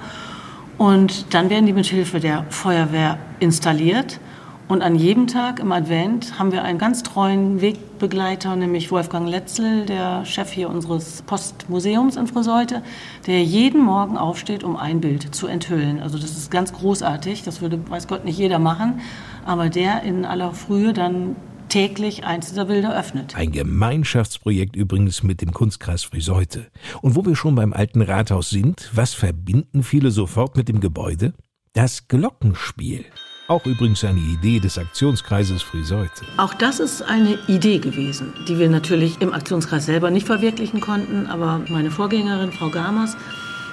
Und 0.77 1.34
dann 1.34 1.50
werden 1.50 1.65
die 1.65 1.74
mit 1.74 1.88
Hilfe 1.88 2.19
der 2.19 2.46
Feuerwehr 2.51 3.17
installiert. 3.39 4.19
Und 4.67 4.84
an 4.84 4.93
jedem 4.93 5.25
Tag 5.25 5.60
im 5.60 5.72
Advent 5.72 6.38
haben 6.38 6.51
wir 6.51 6.63
einen 6.63 6.77
ganz 6.77 7.01
treuen 7.01 7.60
Wegbegleiter, 7.60 8.55
nämlich 8.55 8.91
Wolfgang 8.91 9.27
Letzel, 9.27 9.88
der 9.88 10.25
Chef 10.25 10.51
hier 10.51 10.69
unseres 10.69 11.24
Postmuseums 11.24 12.15
in 12.15 12.27
Friseute, 12.27 12.84
der 13.25 13.43
jeden 13.43 13.81
Morgen 13.81 14.15
aufsteht, 14.17 14.63
um 14.63 14.75
ein 14.75 15.01
Bild 15.01 15.34
zu 15.34 15.48
enthüllen. 15.48 16.01
Also 16.01 16.19
das 16.19 16.31
ist 16.31 16.51
ganz 16.51 16.72
großartig. 16.74 17.41
Das 17.41 17.62
würde, 17.62 17.79
weiß 17.89 18.07
Gott, 18.07 18.25
nicht 18.25 18.38
jeder 18.38 18.60
machen. 18.60 19.01
Aber 19.43 19.69
der 19.69 20.03
in 20.03 20.24
aller 20.24 20.51
Frühe 20.51 20.93
dann 20.93 21.36
täglich 21.69 22.24
eins 22.24 22.50
dieser 22.50 22.65
Bilder 22.65 22.97
öffnet. 22.97 23.36
Ein 23.36 23.51
Gemeinschaftsprojekt 23.51 24.75
übrigens 24.75 25.24
mit 25.24 25.41
dem 25.41 25.53
Kunstkreis 25.53 26.03
Friseute. 26.03 26.67
Und 27.01 27.15
wo 27.15 27.25
wir 27.25 27.36
schon 27.36 27.55
beim 27.55 27.74
alten 27.74 28.01
Rathaus 28.01 28.50
sind, 28.50 28.89
was 28.93 29.13
verbinden 29.13 29.83
viele 29.83 30.12
sofort 30.12 30.57
mit 30.57 30.67
dem 30.67 30.79
Gebäude? 30.79 31.33
Das 31.74 32.07
Glockenspiel. 32.07 33.05
Auch 33.47 33.65
übrigens 33.65 34.03
eine 34.03 34.19
Idee 34.19 34.59
des 34.59 34.77
Aktionskreises 34.77 35.62
Friseute. 35.62 36.25
Auch 36.36 36.53
das 36.53 36.79
ist 36.79 37.01
eine 37.01 37.39
Idee 37.47 37.79
gewesen, 37.79 38.33
die 38.47 38.59
wir 38.59 38.69
natürlich 38.69 39.21
im 39.21 39.33
Aktionskreis 39.33 39.86
selber 39.86 40.12
nicht 40.12 40.27
verwirklichen 40.27 40.81
konnten, 40.81 41.27
aber 41.27 41.62
meine 41.69 41.89
Vorgängerin, 41.89 42.51
Frau 42.51 42.69
Gamers, 42.69 43.15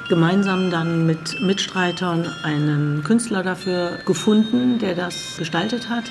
gemeinsam 0.08 0.70
dann 0.70 1.06
mit 1.06 1.40
Mitstreitern 1.40 2.26
einen 2.44 3.02
Künstler 3.02 3.42
dafür 3.42 3.98
gefunden, 4.04 4.78
der 4.78 4.94
das 4.94 5.36
gestaltet 5.38 5.88
hat 5.88 6.04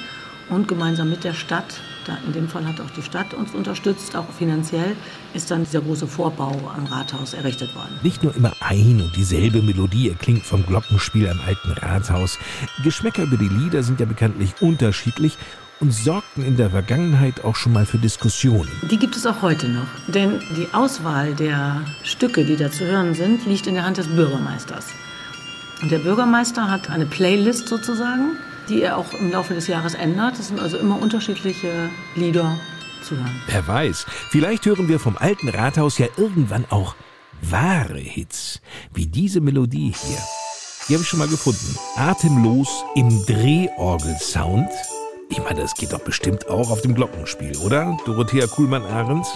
und 0.50 0.68
gemeinsam 0.68 1.10
mit 1.10 1.24
der 1.24 1.34
Stadt, 1.34 1.82
da 2.06 2.18
in 2.26 2.34
dem 2.34 2.50
Fall 2.50 2.66
hat 2.66 2.80
auch 2.82 2.90
die 2.92 3.02
Stadt 3.02 3.34
uns 3.34 3.54
unterstützt, 3.54 4.16
auch 4.16 4.30
finanziell, 4.32 4.96
ist 5.34 5.52
dann 5.52 5.64
dieser 5.64 5.82
große 5.82 6.08
Vorbau 6.08 6.72
am 6.76 6.86
Rathaus 6.86 7.34
errichtet 7.34 7.76
worden. 7.76 8.00
Nicht 8.04 8.24
nur 8.24 8.36
immer 8.36 8.54
ein 8.60 9.02
und 9.02 9.16
dieselbe 9.16 9.62
Melodie 9.62 10.10
erklingt 10.10 10.46
vom 10.46 10.66
Glockenspiel 10.66 11.30
am 11.30 11.40
alten 11.46 11.72
Rathaus. 11.72 12.38
Geschmäcker 12.84 13.24
über 13.24 13.38
die 13.38 13.50
Lieder 13.50 13.84
sind 13.84 14.00
ja 14.00 14.06
bekanntlich 14.06 14.54
unterschiedlich 14.62 15.38
und 15.80 15.92
sorgten 15.92 16.46
in 16.46 16.56
der 16.56 16.70
Vergangenheit 16.70 17.44
auch 17.44 17.56
schon 17.56 17.74
mal 17.74 17.86
für 17.86 17.98
Diskussionen. 17.98 18.70
Die 18.90 18.98
gibt 18.98 19.16
es 19.16 19.26
auch 19.26 19.42
heute 19.42 19.68
noch, 19.68 19.88
denn 20.08 20.40
die 20.56 20.74
Auswahl 20.74 21.34
der 21.34 21.82
Stücke, 22.04 22.46
die 22.46 22.56
da 22.56 22.72
zu 22.72 22.86
hören 22.86 23.14
sind, 23.14 23.46
liegt 23.46 23.68
in 23.68 23.74
der 23.74 23.84
Hand 23.84 23.98
des 23.98 24.08
Bürgermeisters. 24.08 24.88
Und 25.82 25.92
der 25.92 26.00
Bürgermeister 26.00 26.72
hat 26.72 26.90
eine 26.90 27.06
Playlist 27.06 27.68
sozusagen, 27.68 28.38
die 28.70 28.82
er 28.82 28.98
auch 28.98 29.14
im 29.14 29.32
Laufe 29.32 29.54
des 29.54 29.68
Jahres 29.68 29.94
ändert. 29.94 30.40
Das 30.40 30.48
sind 30.48 30.60
also 30.60 30.78
immer 30.78 31.02
unterschiedliche 31.02 31.90
Lieder 32.16 32.58
zu 33.04 33.16
hören. 33.18 33.42
Wer 33.48 33.68
weiß, 33.68 34.06
vielleicht 34.30 34.66
hören 34.66 34.88
wir 34.88 35.00
vom 35.00 35.18
alten 35.18 35.50
Rathaus 35.50 35.98
ja 35.98 36.08
irgendwann 36.18 36.66
auch 36.70 36.96
wahre 37.42 38.00
Hits, 38.00 38.62
wie 38.94 39.08
diese 39.08 39.42
Melodie 39.42 39.94
hier. 39.96 40.20
Die 40.88 40.94
habe 40.94 41.04
ich 41.04 41.10
schon 41.10 41.20
mal 41.20 41.28
gefunden. 41.28 41.78
Atemlos 41.96 42.84
im 42.96 43.26
Drehorgelsound. 43.26 44.70
Ich 45.36 45.42
meine, 45.42 45.62
das 45.62 45.74
geht 45.74 45.92
doch 45.92 46.00
bestimmt 46.00 46.48
auch 46.48 46.70
auf 46.70 46.82
dem 46.82 46.94
Glockenspiel, 46.94 47.58
oder? 47.58 47.98
Dorothea 48.06 48.46
Kuhlmann-Ahrens? 48.46 49.28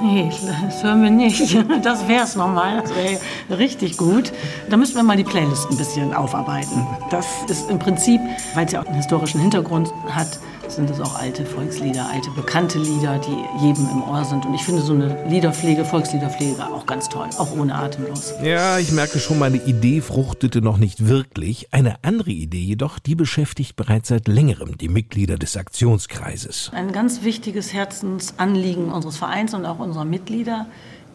Nee, 0.00 0.30
das 0.30 0.84
hören 0.84 1.02
wir 1.02 1.10
nicht. 1.10 1.58
Das 1.82 2.06
wär's 2.06 2.36
nochmal. 2.36 2.82
Das 2.82 2.94
wäre 2.94 3.18
richtig 3.58 3.96
gut. 3.96 4.32
Da 4.68 4.76
müssten 4.76 4.94
wir 4.94 5.02
mal 5.02 5.16
die 5.16 5.24
Playlist 5.24 5.68
ein 5.68 5.76
bisschen 5.76 6.14
aufarbeiten. 6.14 6.86
Das 7.10 7.26
ist 7.48 7.68
im 7.68 7.80
Prinzip, 7.80 8.20
weil 8.54 8.66
es 8.66 8.72
ja 8.72 8.80
auch 8.80 8.86
einen 8.86 8.94
historischen 8.94 9.40
Hintergrund 9.40 9.92
hat, 10.08 10.38
sind 10.74 10.90
es 10.90 11.00
auch 11.00 11.18
alte 11.18 11.44
Volkslieder, 11.44 12.08
alte 12.10 12.30
bekannte 12.30 12.78
Lieder, 12.78 13.18
die 13.18 13.64
jedem 13.64 13.88
im 13.90 14.02
Ohr 14.02 14.24
sind. 14.24 14.46
Und 14.46 14.54
ich 14.54 14.62
finde 14.62 14.82
so 14.82 14.92
eine 14.92 15.28
Liederpflege, 15.28 15.84
Volksliederpflege 15.84 16.64
auch 16.66 16.86
ganz 16.86 17.08
toll, 17.08 17.28
auch 17.38 17.52
ohne 17.52 17.74
Atemlos. 17.74 18.34
Ja, 18.42 18.78
ich 18.78 18.92
merke 18.92 19.18
schon, 19.18 19.38
meine 19.38 19.58
Idee 19.58 20.00
fruchtete 20.00 20.62
noch 20.62 20.78
nicht 20.78 21.06
wirklich. 21.06 21.68
Eine 21.72 22.02
andere 22.02 22.30
Idee 22.30 22.62
jedoch, 22.62 22.98
die 22.98 23.14
beschäftigt 23.14 23.76
bereits 23.76 24.08
seit 24.08 24.28
längerem 24.28 24.78
die 24.78 24.88
Mitglieder 24.88 25.36
des 25.36 25.56
Aktionskreises. 25.56 26.70
Ein 26.74 26.92
ganz 26.92 27.22
wichtiges 27.22 27.72
Herzensanliegen 27.72 28.90
unseres 28.90 29.16
Vereins 29.16 29.54
und 29.54 29.66
auch 29.66 29.78
unserer 29.78 30.04
Mitglieder 30.04 30.66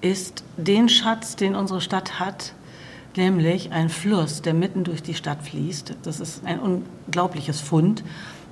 ist, 0.02 0.44
den 0.58 0.90
Schatz, 0.90 1.36
den 1.36 1.56
unsere 1.56 1.82
Stadt 1.82 2.20
hat, 2.20 2.54
nämlich 3.16 3.72
ein 3.72 3.90
Fluss, 3.90 4.42
der 4.42 4.54
mitten 4.54 4.84
durch 4.84 5.02
die 5.02 5.14
Stadt 5.14 5.42
fließt. 5.44 5.96
Das 6.04 6.20
ist 6.20 6.46
ein 6.46 6.60
unglaubliches 6.60 7.62
Fund 7.62 8.04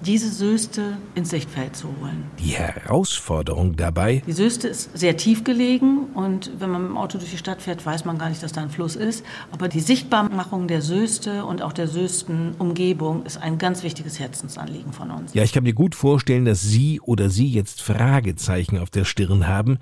diese 0.05 0.29
Söste 0.29 0.97
ins 1.15 1.29
Sichtfeld 1.29 1.75
zu 1.75 1.87
holen. 1.87 2.25
Die 2.39 2.51
Herausforderung 2.51 3.75
dabei? 3.75 4.21
Die 4.27 4.33
Söste 4.33 4.67
ist 4.67 4.95
sehr 4.97 5.17
tief 5.17 5.43
gelegen 5.43 6.07
und 6.13 6.51
wenn 6.59 6.69
man 6.69 6.81
mit 6.81 6.91
dem 6.91 6.97
Auto 6.97 7.17
durch 7.17 7.31
die 7.31 7.37
Stadt 7.37 7.61
fährt, 7.61 7.85
weiß 7.85 8.05
man 8.05 8.17
gar 8.17 8.29
nicht, 8.29 8.43
dass 8.43 8.51
da 8.51 8.61
ein 8.61 8.69
Fluss 8.69 8.95
ist. 8.95 9.23
Aber 9.51 9.69
die 9.69 9.79
Sichtbarmachung 9.79 10.67
der 10.67 10.81
Söste 10.81 11.45
und 11.45 11.61
auch 11.61 11.73
der 11.73 11.87
Söstenumgebung 11.87 13.25
ist 13.25 13.37
ein 13.37 13.57
ganz 13.57 13.83
wichtiges 13.83 14.19
Herzensanliegen 14.19 14.93
von 14.93 15.11
uns. 15.11 15.33
Ja, 15.33 15.43
ich 15.43 15.53
kann 15.53 15.63
mir 15.63 15.73
gut 15.73 15.95
vorstellen, 15.95 16.45
dass 16.45 16.61
Sie 16.61 16.99
oder 16.99 17.29
Sie 17.29 17.47
jetzt 17.47 17.81
Fragezeichen 17.81 18.77
auf 18.77 18.89
der 18.89 19.05
Stirn 19.05 19.47
haben 19.47 19.79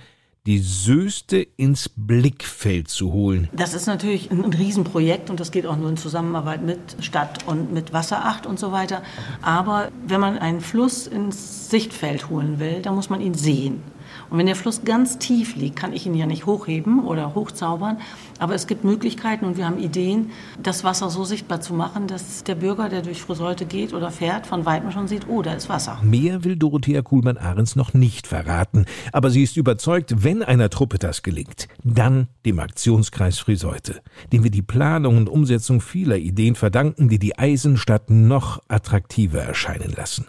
die 0.48 0.58
Söste 0.58 1.46
ins 1.56 1.88
Blickfeld 1.88 2.90
zu 2.90 3.14
holen. 3.14 3.48
Das 3.54 3.76
ist 3.76 3.86
natürlich 3.86 4.32
ein 4.32 4.44
Riesenprojekt 4.44 5.30
und 5.30 5.40
das 5.40 5.52
geht 5.52 5.68
auch 5.68 5.78
nur 5.78 5.90
in 5.90 5.98
Zusammenarbeit 5.98 6.64
mit 6.64 6.80
Stadt 7.00 7.46
und 7.46 7.72
mit 7.72 7.94
Wasseracht 7.94 8.48
und 8.48 8.58
so 8.58 8.72
weiter. 8.72 9.04
Aber 9.44 9.92
wenn 10.08 10.20
man 10.20 10.40
einen 10.40 10.62
Fluss 10.62 11.06
ins 11.06 11.70
Sichtfeld 11.70 12.30
holen 12.30 12.60
will, 12.60 12.82
dann 12.82 12.96
muss 12.96 13.12
man 13.12 13.22
ihn 13.22 13.36
sehen. 13.36 13.84
Und 14.32 14.38
wenn 14.38 14.46
der 14.46 14.56
Fluss 14.56 14.86
ganz 14.86 15.18
tief 15.18 15.58
liegt, 15.58 15.76
kann 15.76 15.92
ich 15.92 16.06
ihn 16.06 16.16
ja 16.16 16.26
nicht 16.26 16.46
hochheben 16.46 17.04
oder 17.04 17.36
hochzaubern. 17.36 17.98
Aber 18.40 18.56
es 18.56 18.66
gibt 18.66 18.86
Möglichkeiten 18.86 19.44
und 19.44 19.58
wir 19.58 19.66
haben 19.66 19.78
Ideen, 19.78 20.32
das 20.64 20.86
Wasser 20.86 21.10
so 21.10 21.26
sichtbar 21.26 21.60
zu 21.60 21.74
machen, 21.74 22.08
dass 22.08 22.46
der 22.46 22.56
Bürger, 22.56 22.88
der 22.88 23.02
durch 23.02 23.22
Friseute 23.22 23.66
geht 23.66 23.94
oder 23.94 24.10
fährt, 24.10 24.48
von 24.48 24.66
weitem 24.66 24.90
schon 24.92 25.10
sieht, 25.10 25.28
oh, 25.28 25.42
da 25.42 25.52
ist 25.52 25.68
Wasser. 25.68 26.00
Mehr 26.02 26.46
will 26.46 26.56
Dorothea 26.56 27.02
Kuhlmann-Ahrens 27.02 27.76
noch 27.76 27.94
nicht 27.94 28.26
verraten. 28.26 28.86
Aber 29.12 29.30
sie 29.32 29.44
ist 29.44 29.58
überzeugt, 29.58 30.24
wenn 30.24 30.44
einer 30.44 30.70
Truppe 30.70 30.98
das 30.98 31.24
gelingt, 31.24 31.68
dann 31.84 32.30
dem 32.46 32.60
Aktionskreis 32.60 33.38
Friseute, 33.38 34.02
dem 34.32 34.46
wir 34.46 34.52
die 34.52 34.62
Planung 34.62 35.18
und 35.18 35.28
Umsetzung 35.28 35.82
vieler 35.82 36.18
Ideen 36.18 36.56
verdanken, 36.56 37.10
die 37.10 37.20
die 37.20 37.38
Eisenstadt 37.38 38.10
noch 38.10 38.62
attraktiver 38.70 39.42
erscheinen 39.42 39.92
lassen. 39.92 40.28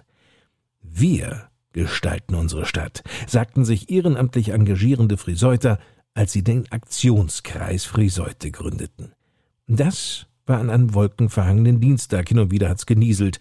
Wir 0.83 1.52
gestalten 1.73 2.35
unsere 2.35 2.67
Stadt, 2.67 3.03
sagten 3.27 3.65
sich 3.65 3.91
ehrenamtlich 3.91 4.51
engagierende 4.51 5.17
Friseuter, 5.17 5.79
als 6.15 6.33
sie 6.33 6.45
den 6.45 6.71
Aktionskreis 6.71 7.85
Friseute 7.85 8.51
gründeten. 8.51 9.13
Das 9.67 10.27
war 10.47 10.59
an 10.59 10.71
einem 10.71 10.95
wolkenverhangenen 10.95 11.81
Dienstag, 11.81 12.29
hin 12.29 12.39
und 12.39 12.51
wieder 12.51 12.69
hat's 12.69 12.87
genieselt. 12.87 13.39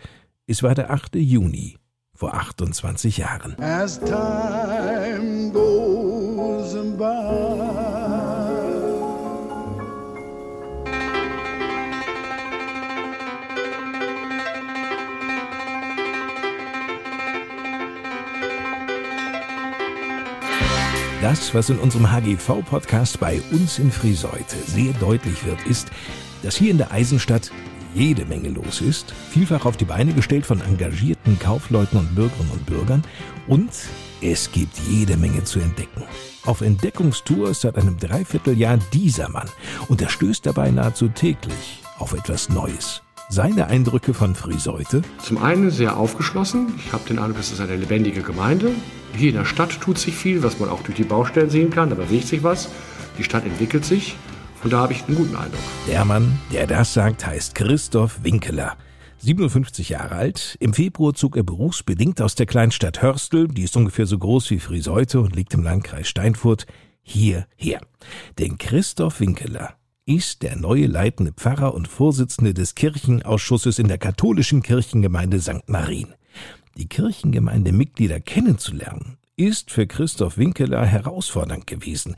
Es 0.47 0.63
war 0.63 0.75
der 0.75 0.91
8. 0.91 1.15
Juni 1.15 1.77
vor 2.13 2.33
28 2.33 3.17
Jahren. 3.17 3.59
As 3.59 4.00
time 4.00 5.40
Das, 21.22 21.54
was 21.54 21.70
in 21.70 21.78
unserem 21.78 22.12
HGV-Podcast 22.12 23.20
bei 23.20 23.40
uns 23.51 23.78
in 23.78 23.92
Friseute 23.92 24.56
sehr 24.66 24.92
deutlich 24.94 25.46
wird, 25.46 25.63
ist, 25.68 25.92
dass 26.42 26.56
hier 26.56 26.72
in 26.72 26.80
der 26.80 26.92
Eisenstadt 26.92 27.51
jede 27.94 28.25
Menge 28.25 28.50
los 28.50 28.82
ist, 28.82 29.13
vielfach 29.30 29.66
auf 29.66 29.78
die 29.78 29.86
Beine 29.86 30.13
gestellt 30.13 30.48
von 30.48 30.62
engagierten 30.62 31.38
Kaufleuten 31.38 32.00
und 32.00 32.16
Bürgerinnen 32.16 32.50
und 32.50 32.66
Bürgern 32.66 33.04
und 33.48 33.70
es 34.22 34.51
gibt 34.51 34.75
jede 34.90 35.16
Menge 35.16 35.44
zu 35.44 35.60
entdecken. 35.60 36.01
Auf 36.44 36.62
Entdeckungstour 36.62 37.51
ist 37.51 37.62
seit 37.62 37.78
einem 37.78 37.98
Dreivierteljahr 37.98 38.80
dieser 38.92 39.30
Mann 39.30 39.50
und 39.90 40.01
er 40.01 40.10
stößt 40.10 40.48
dabei 40.48 40.72
nahezu 40.72 41.08
täglich 41.10 41.84
auf 42.00 42.13
etwas 42.13 42.50
Neues. 42.50 43.04
Seine 43.33 43.67
Eindrücke 43.67 44.13
von 44.13 44.35
Friseute? 44.35 45.03
Zum 45.19 45.38
einen 45.38 45.71
sehr 45.71 45.95
aufgeschlossen. 45.95 46.73
Ich 46.75 46.91
habe 46.91 47.07
den 47.07 47.17
Eindruck, 47.17 47.39
es 47.39 47.53
ist 47.53 47.61
eine 47.61 47.77
lebendige 47.77 48.23
Gemeinde. 48.23 48.73
Hier 49.15 49.29
in 49.29 49.38
der 49.38 49.45
Stadt 49.45 49.79
tut 49.79 49.97
sich 49.97 50.15
viel, 50.15 50.43
was 50.43 50.59
man 50.59 50.67
auch 50.67 50.83
durch 50.83 50.97
die 50.97 51.05
Baustellen 51.05 51.50
sehen 51.50 51.69
kann. 51.69 51.89
Da 51.89 51.95
bewegt 51.95 52.27
sich 52.27 52.43
was. 52.43 52.67
Die 53.17 53.23
Stadt 53.23 53.45
entwickelt 53.45 53.85
sich. 53.85 54.17
Und 54.65 54.73
da 54.73 54.79
habe 54.79 54.91
ich 54.91 55.05
einen 55.07 55.15
guten 55.15 55.38
Eindruck. 55.38 55.61
Der 55.88 56.03
Mann, 56.03 56.39
der 56.51 56.67
das 56.67 56.93
sagt, 56.93 57.25
heißt 57.25 57.55
Christoph 57.55 58.21
Winkeler. 58.21 58.75
57 59.19 59.88
Jahre 59.88 60.15
alt. 60.15 60.57
Im 60.59 60.73
Februar 60.73 61.13
zog 61.13 61.38
er 61.38 61.43
berufsbedingt 61.43 62.21
aus 62.21 62.35
der 62.35 62.47
Kleinstadt 62.47 63.01
Hörstel, 63.01 63.47
die 63.47 63.63
ist 63.63 63.77
ungefähr 63.77 64.07
so 64.07 64.17
groß 64.17 64.51
wie 64.51 64.59
Friseute 64.59 65.21
und 65.21 65.38
liegt 65.38 65.53
im 65.53 65.63
Landkreis 65.63 66.09
Steinfurt, 66.09 66.65
hierher. 67.01 67.79
Denn 68.39 68.57
Christoph 68.57 69.21
Winkeler 69.21 69.75
ist 70.15 70.41
der 70.41 70.58
neue 70.58 70.88
leitende 70.88 71.32
Pfarrer 71.32 71.74
und 71.74 71.88
Vorsitzende 71.88 72.53
des 72.53 72.75
Kirchenausschusses 72.75 73.80
in 73.80 73.88
der 73.88 73.98
katholischen 73.98 74.62
Kirchengemeinde 74.62 75.39
St. 75.39 75.68
Marien. 75.68 76.13
Die 76.77 76.88
Kirchengemeindemitglieder 76.88 78.20
kennenzulernen, 78.20 79.18
ist 79.38 79.72
für 79.72 79.88
Christoph 79.88 80.38
Winkeler 80.38 80.86
herausfordernd 80.86 81.65
gewesen. 81.65 82.15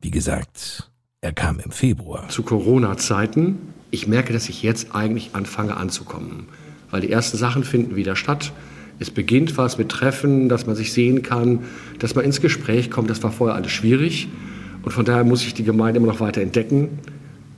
Wie 0.00 0.10
gesagt, 0.10 0.90
er 1.20 1.32
kam 1.32 1.60
im 1.60 1.70
Februar. 1.70 2.28
Zu 2.28 2.42
Corona-Zeiten. 2.42 3.58
Ich 3.90 4.06
merke, 4.06 4.32
dass 4.32 4.48
ich 4.48 4.62
jetzt 4.62 4.94
eigentlich 4.94 5.34
anfange 5.34 5.76
anzukommen. 5.76 6.48
Weil 6.90 7.02
die 7.02 7.10
ersten 7.10 7.36
Sachen 7.36 7.64
finden 7.64 7.96
wieder 7.96 8.16
statt. 8.16 8.52
Es 8.98 9.10
beginnt 9.10 9.56
was 9.58 9.76
mit 9.76 9.90
Treffen, 9.90 10.48
dass 10.48 10.66
man 10.66 10.74
sich 10.74 10.92
sehen 10.92 11.22
kann, 11.22 11.64
dass 11.98 12.14
man 12.14 12.24
ins 12.24 12.40
Gespräch 12.40 12.90
kommt. 12.90 13.10
Das 13.10 13.22
war 13.22 13.30
vorher 13.30 13.54
alles 13.54 13.70
schwierig. 13.70 14.28
Und 14.82 14.92
von 14.92 15.04
daher 15.04 15.24
muss 15.24 15.44
ich 15.44 15.54
die 15.54 15.64
Gemeinde 15.64 15.98
immer 15.98 16.08
noch 16.08 16.20
weiter 16.20 16.40
entdecken. 16.40 16.98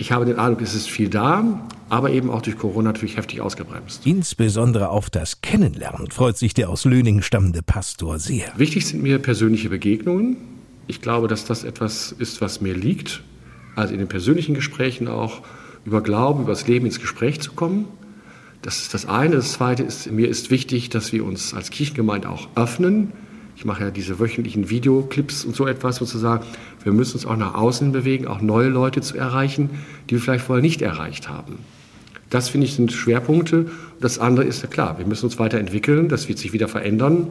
Ich 0.01 0.13
habe 0.13 0.25
den 0.25 0.39
Eindruck, 0.39 0.63
es 0.63 0.75
ist 0.75 0.89
viel 0.89 1.11
da, 1.11 1.69
aber 1.91 2.11
eben 2.11 2.31
auch 2.31 2.41
durch 2.41 2.57
Corona 2.57 2.89
natürlich 2.89 3.19
heftig 3.19 3.43
ausgebremst. 3.43 4.07
Insbesondere 4.07 4.89
auf 4.89 5.11
das 5.11 5.43
Kennenlernen 5.43 6.11
freut 6.11 6.39
sich 6.39 6.55
der 6.55 6.71
aus 6.71 6.87
Löningen 6.87 7.23
stammende 7.23 7.61
Pastor 7.61 8.19
sehr. 8.19 8.51
Wichtig 8.57 8.87
sind 8.87 9.03
mir 9.03 9.19
persönliche 9.19 9.69
Begegnungen. 9.69 10.39
Ich 10.87 11.03
glaube, 11.03 11.29
dass 11.29 11.45
das 11.45 11.65
etwas 11.65 12.13
ist, 12.13 12.41
was 12.41 12.63
mir 12.63 12.75
liegt. 12.75 13.23
Also 13.77 13.93
in 13.93 13.99
den 13.99 14.09
persönlichen 14.09 14.55
Gesprächen 14.55 15.07
auch 15.07 15.43
über 15.85 16.01
Glauben, 16.01 16.45
über 16.45 16.53
das 16.53 16.67
Leben 16.67 16.87
ins 16.87 16.99
Gespräch 16.99 17.43
zu 17.43 17.53
kommen. 17.53 17.85
Das 18.63 18.81
ist 18.81 18.95
das 18.95 19.05
eine. 19.05 19.37
Das 19.37 19.53
zweite 19.53 19.83
ist, 19.83 20.11
mir 20.11 20.31
ist 20.31 20.51
wichtig, 20.51 20.89
dass 20.89 21.13
wir 21.13 21.27
uns 21.27 21.53
als 21.53 21.69
Kirchengemeinde 21.69 22.31
auch 22.31 22.49
öffnen 22.55 23.13
ich 23.61 23.67
mache 23.67 23.85
ja 23.85 23.91
diese 23.91 24.19
wöchentlichen 24.19 24.71
Videoclips 24.71 25.45
und 25.45 25.55
so 25.55 25.67
etwas 25.67 25.97
sozusagen. 25.97 26.47
Wir 26.83 26.93
müssen 26.93 27.14
uns 27.14 27.27
auch 27.27 27.37
nach 27.37 27.55
außen 27.55 27.93
bewegen, 27.93 28.27
auch 28.27 28.40
neue 28.40 28.69
Leute 28.69 29.01
zu 29.01 29.16
erreichen, 29.16 29.71
die 30.09 30.14
wir 30.14 30.21
vielleicht 30.21 30.45
vorher 30.45 30.62
nicht 30.62 30.83
erreicht 30.83 31.29
haben. 31.29 31.59
Das 32.31 32.49
finde 32.49 32.66
ich 32.66 32.75
sind 32.75 32.93
Schwerpunkte. 32.93 33.66
Das 34.01 34.19
andere 34.19 34.47
ist 34.47 34.62
ja 34.62 34.69
klar, 34.69 34.99
wir 34.99 35.07
müssen 35.07 35.27
uns 35.27 35.38
weiterentwickeln, 35.38 36.09
das 36.09 36.29
wird 36.29 36.38
sich 36.38 36.53
wieder 36.53 36.69
verändern. 36.69 37.27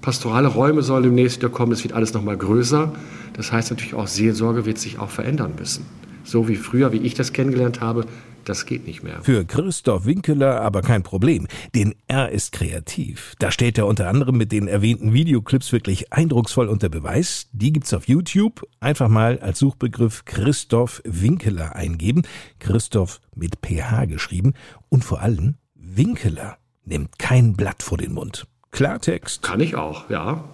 Pastorale 0.00 0.48
Räume 0.48 0.82
sollen 0.82 1.02
demnächst 1.02 1.38
wieder 1.38 1.50
kommen, 1.50 1.72
es 1.72 1.84
wird 1.84 1.92
alles 1.92 2.14
nochmal 2.14 2.38
größer. 2.38 2.92
Das 3.34 3.52
heißt 3.52 3.70
natürlich 3.70 3.94
auch, 3.94 4.06
Seelsorge 4.06 4.64
wird 4.64 4.78
sich 4.78 4.98
auch 4.98 5.10
verändern 5.10 5.52
müssen. 5.58 5.84
So 6.24 6.48
wie 6.48 6.56
früher, 6.56 6.92
wie 6.92 6.98
ich 6.98 7.14
das 7.14 7.32
kennengelernt 7.32 7.80
habe, 7.82 8.06
das 8.50 8.66
geht 8.66 8.84
nicht 8.84 9.02
mehr. 9.02 9.22
Für 9.22 9.44
Christoph 9.44 10.06
Winkeler 10.06 10.60
aber 10.60 10.82
kein 10.82 11.04
Problem, 11.04 11.46
denn 11.74 11.94
er 12.08 12.30
ist 12.30 12.50
kreativ. 12.50 13.34
Da 13.38 13.52
steht 13.52 13.78
er 13.78 13.86
unter 13.86 14.08
anderem 14.08 14.36
mit 14.36 14.50
den 14.50 14.66
erwähnten 14.66 15.12
Videoclips 15.12 15.72
wirklich 15.72 16.12
eindrucksvoll 16.12 16.68
unter 16.68 16.88
Beweis. 16.88 17.48
Die 17.52 17.72
gibt's 17.72 17.94
auf 17.94 18.08
YouTube. 18.08 18.66
Einfach 18.80 19.08
mal 19.08 19.38
als 19.38 19.60
Suchbegriff 19.60 20.24
Christoph 20.24 21.00
Winkeler 21.04 21.76
eingeben. 21.76 22.22
Christoph 22.58 23.20
mit 23.36 23.58
PH 23.64 24.06
geschrieben. 24.06 24.54
Und 24.88 25.04
vor 25.04 25.20
allem, 25.20 25.54
Winkeler 25.74 26.58
nimmt 26.84 27.18
kein 27.20 27.54
Blatt 27.54 27.84
vor 27.84 27.98
den 27.98 28.12
Mund. 28.12 28.48
Klartext. 28.72 29.42
Kann 29.42 29.60
ich 29.60 29.76
auch, 29.76 30.10
ja. 30.10 30.44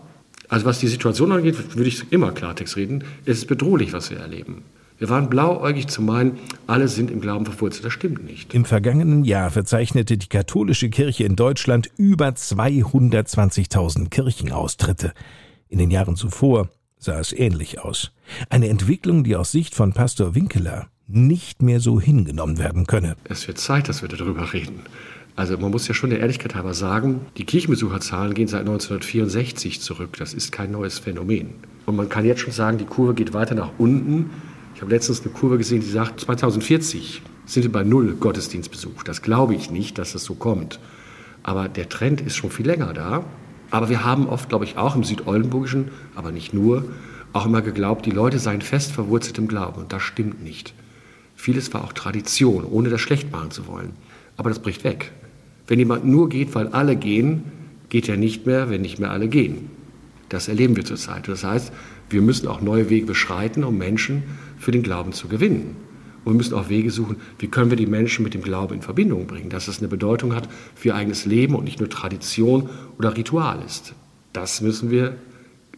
Also 0.48 0.66
was 0.66 0.78
die 0.80 0.88
Situation 0.88 1.32
angeht, 1.32 1.76
würde 1.76 1.88
ich 1.88 2.12
immer 2.12 2.32
Klartext 2.32 2.76
reden. 2.76 3.04
Es 3.24 3.38
ist 3.38 3.46
bedrohlich, 3.46 3.94
was 3.94 4.11
wir 4.11 4.18
erleben. 4.18 4.62
Wir 4.98 5.11
waren 5.11 5.28
blauäugig 5.28 5.88
zu 5.88 6.00
meinen, 6.00 6.38
alle 6.66 6.88
sind 6.88 7.11
im 7.11 7.20
Glauben 7.20 7.44
verwurzelt. 7.44 7.85
Das 7.85 7.92
stimmt 7.92 8.24
nicht. 8.24 8.54
Im 8.54 8.64
vergangenen 8.64 9.24
Jahr 9.24 9.50
verzeichnete 9.50 10.16
die 10.16 10.28
katholische 10.28 10.88
Kirche 10.88 11.24
in 11.24 11.37
Deutschland 11.37 11.90
über 11.98 12.28
220.000 12.28 14.09
Kirchenaustritte. 14.09 15.12
In 15.68 15.78
den 15.78 15.90
Jahren 15.90 16.16
zuvor 16.16 16.70
sah 16.98 17.18
es 17.18 17.32
ähnlich 17.32 17.80
aus. 17.80 18.12
Eine 18.48 18.68
Entwicklung, 18.68 19.22
die 19.22 19.37
aus 19.37 19.52
Sicht 19.52 19.74
von 19.74 19.92
Pastor 19.92 20.35
Winkeler 20.35 20.88
nicht 21.06 21.62
mehr 21.62 21.80
so 21.80 22.00
hingenommen 22.00 22.59
werden 22.59 22.87
könne. 22.87 23.16
Es 23.24 23.46
wird 23.46 23.59
Zeit, 23.59 23.88
dass 23.88 24.02
wir 24.02 24.09
darüber 24.09 24.52
reden. 24.52 24.80
Also 25.37 25.59
man 25.59 25.70
muss 25.70 25.87
ja 25.87 25.92
schon 25.92 26.09
der 26.09 26.20
Ehrlichkeit 26.20 26.54
halber 26.54 26.72
sagen, 26.72 27.20
die 27.37 27.44
Kirchenbesucherzahlen 27.44 28.32
gehen 28.32 28.48
seit 28.48 28.61
1964 28.61 29.82
zurück. 29.82 30.16
Das 30.18 30.32
ist 30.32 30.50
kein 30.50 30.70
neues 30.70 30.98
Phänomen. 30.98 31.50
Und 31.85 31.96
man 31.96 32.09
kann 32.09 32.24
jetzt 32.24 32.40
schon 32.40 32.52
sagen, 32.52 32.78
die 32.78 32.87
Kurve 32.87 33.12
geht 33.12 33.35
weiter 33.35 33.54
nach 33.54 33.70
unten. 33.76 34.30
Ich 34.76 34.82
habe 34.82 34.90
letztens 34.90 35.22
eine 35.22 35.30
Kurve 35.30 35.56
gesehen, 35.56 35.80
die 35.80 35.88
sagt, 35.88 36.20
2040 36.20 37.22
sind 37.46 37.62
wir 37.62 37.72
bei 37.72 37.82
null 37.82 38.14
Gottesdienstbesuch. 38.20 39.04
Das 39.04 39.22
glaube 39.22 39.54
ich 39.54 39.70
nicht, 39.70 39.96
dass 39.96 40.12
das 40.12 40.24
so 40.24 40.34
kommt. 40.34 40.80
Aber 41.42 41.70
der 41.70 41.88
Trend 41.88 42.20
ist 42.20 42.36
schon 42.36 42.50
viel 42.50 42.66
länger 42.66 42.92
da. 42.92 43.24
Aber 43.70 43.88
wir 43.88 44.04
haben 44.04 44.28
oft, 44.28 44.50
glaube 44.50 44.66
ich, 44.66 44.76
auch 44.76 44.94
im 44.94 45.02
Südoldenburgischen, 45.02 45.88
aber 46.14 46.30
nicht 46.30 46.52
nur, 46.52 46.84
auch 47.32 47.46
immer 47.46 47.62
geglaubt, 47.62 48.04
die 48.04 48.10
Leute 48.10 48.38
seien 48.38 48.60
fest 48.60 48.92
verwurzelt 48.92 49.38
im 49.38 49.48
Glauben. 49.48 49.80
Und 49.80 49.94
das 49.94 50.02
stimmt 50.02 50.44
nicht. 50.44 50.74
Vieles 51.36 51.72
war 51.72 51.82
auch 51.82 51.94
Tradition, 51.94 52.66
ohne 52.66 52.90
das 52.90 53.00
schlecht 53.00 53.32
machen 53.32 53.52
zu 53.52 53.66
wollen. 53.66 53.94
Aber 54.36 54.50
das 54.50 54.58
bricht 54.58 54.84
weg. 54.84 55.10
Wenn 55.66 55.78
jemand 55.78 56.04
nur 56.04 56.28
geht, 56.28 56.54
weil 56.54 56.68
alle 56.68 56.96
gehen, 56.96 57.44
geht 57.88 58.10
er 58.10 58.18
nicht 58.18 58.44
mehr, 58.44 58.68
wenn 58.68 58.82
nicht 58.82 58.98
mehr 58.98 59.10
alle 59.10 59.28
gehen. 59.28 59.70
Das 60.28 60.48
erleben 60.48 60.76
wir 60.76 60.84
zurzeit. 60.84 61.28
Das 61.28 61.44
heißt, 61.44 61.72
wir 62.10 62.20
müssen 62.20 62.46
auch 62.46 62.60
neue 62.60 62.90
Wege 62.90 63.06
beschreiten, 63.06 63.64
um 63.64 63.78
Menschen 63.78 64.22
für 64.66 64.72
den 64.72 64.83
Glauben 64.83 65.12
zu 65.12 65.29
gewinnen. 65.29 65.76
Und 66.24 66.33
wir 66.33 66.38
müssen 66.38 66.55
auch 66.55 66.68
Wege 66.68 66.90
suchen, 66.90 67.18
wie 67.38 67.46
können 67.46 67.70
wir 67.70 67.76
die 67.76 67.87
Menschen 67.87 68.24
mit 68.24 68.35
dem 68.35 68.42
Glauben 68.42 68.74
in 68.74 68.83
Verbindung 68.83 69.29
bringen, 69.29 69.48
dass 69.48 69.68
es 69.68 69.79
eine 69.79 69.87
Bedeutung 69.87 70.35
hat 70.35 70.48
für 70.74 70.88
ihr 70.88 70.96
eigenes 70.96 71.24
Leben 71.24 71.55
und 71.55 71.62
nicht 71.62 71.79
nur 71.79 71.88
Tradition 71.88 72.68
oder 72.98 73.16
Ritual 73.16 73.62
ist. 73.64 73.94
Das 74.33 74.61
müssen 74.62 74.90
wir 74.90 75.14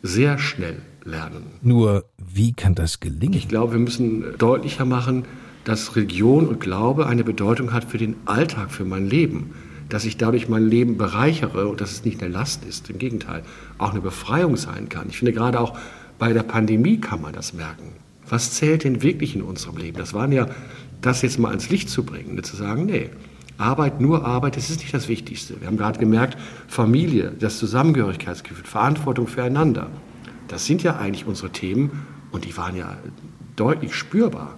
sehr 0.03 0.39
schnell 0.39 0.81
lernen. 1.05 1.43
Nur, 1.61 2.07
wie 2.17 2.55
kann 2.55 2.75
das 2.75 2.99
gelingen? 2.99 3.35
Ich 3.35 3.49
glaube, 3.49 3.75
wir 3.75 3.81
müssen 3.81 4.25
deutlicher 4.39 4.87
machen, 4.87 5.27
dass 5.65 5.95
Religion 5.95 6.49
und 6.49 6.59
Glaube 6.59 7.07
eine 7.07 7.25
Bedeutung 7.25 7.75
hat 7.75 7.85
für 7.85 7.99
den 7.99 8.17
Alltag, 8.25 8.71
für 8.71 8.87
mein 8.87 9.07
Leben. 9.07 9.51
dass 9.91 10.05
ich 10.05 10.19
dadurch 10.19 10.51
mein 10.51 10.67
Leben 10.67 10.99
bereichere 10.99 11.67
und 11.67 11.81
dass 11.81 11.93
es 11.93 12.05
nicht 12.05 12.23
eine 12.23 12.31
Last 12.31 12.63
ist. 12.67 12.91
Im 12.91 12.99
Gegenteil, 12.99 13.43
auch 13.79 13.93
eine 13.93 14.03
Befreiung 14.03 14.59
sein 14.59 14.91
kann. 14.91 15.09
Ich 15.09 15.17
finde 15.17 15.33
gerade 15.33 15.59
auch 15.59 15.79
bei 16.19 16.35
der 16.35 16.43
Pandemie 16.43 17.01
kann 17.01 17.23
man 17.23 17.33
das 17.33 17.55
merken. 17.55 17.93
Was 18.29 18.53
zählt 18.53 18.85
denn 18.85 19.03
wirklich 19.03 19.35
in 19.35 19.43
unserem 19.43 19.77
Leben? 19.77 19.99
Das 19.99 20.15
waren 20.15 20.33
ja, 20.33 20.47
das 21.01 21.23
jetzt 21.23 21.39
mal 21.39 21.51
ans 21.51 21.71
Licht 21.71 21.89
zu 21.89 22.05
bringen, 22.05 22.43
zu 22.43 22.57
sagen, 22.57 22.87
nee, 22.87 23.11
Arbeit, 23.57 24.01
nur 24.01 24.25
Arbeit, 24.25 24.57
das 24.57 24.71
ist 24.71 24.81
nicht 24.81 24.95
das 24.95 25.09
Wichtigste. 25.09 25.61
Wir 25.61 25.67
haben 25.67 25.77
gerade 25.77 25.99
gemerkt, 25.99 26.39
Familie, 26.69 27.33
das 27.39 27.59
Zusammengehörigkeitsgefühl, 27.59 28.65
Verantwortung 28.65 29.27
füreinander, 29.27 29.91
das 30.47 30.65
sind 30.65 30.83
ja 30.83 30.97
eigentlich 30.97 31.27
unsere 31.27 31.51
Themen 31.51 32.07
und 32.31 32.45
die 32.45 32.57
waren 32.57 32.77
ja 32.77 32.97
deutlich 33.57 33.95
spürbar. 33.95 34.57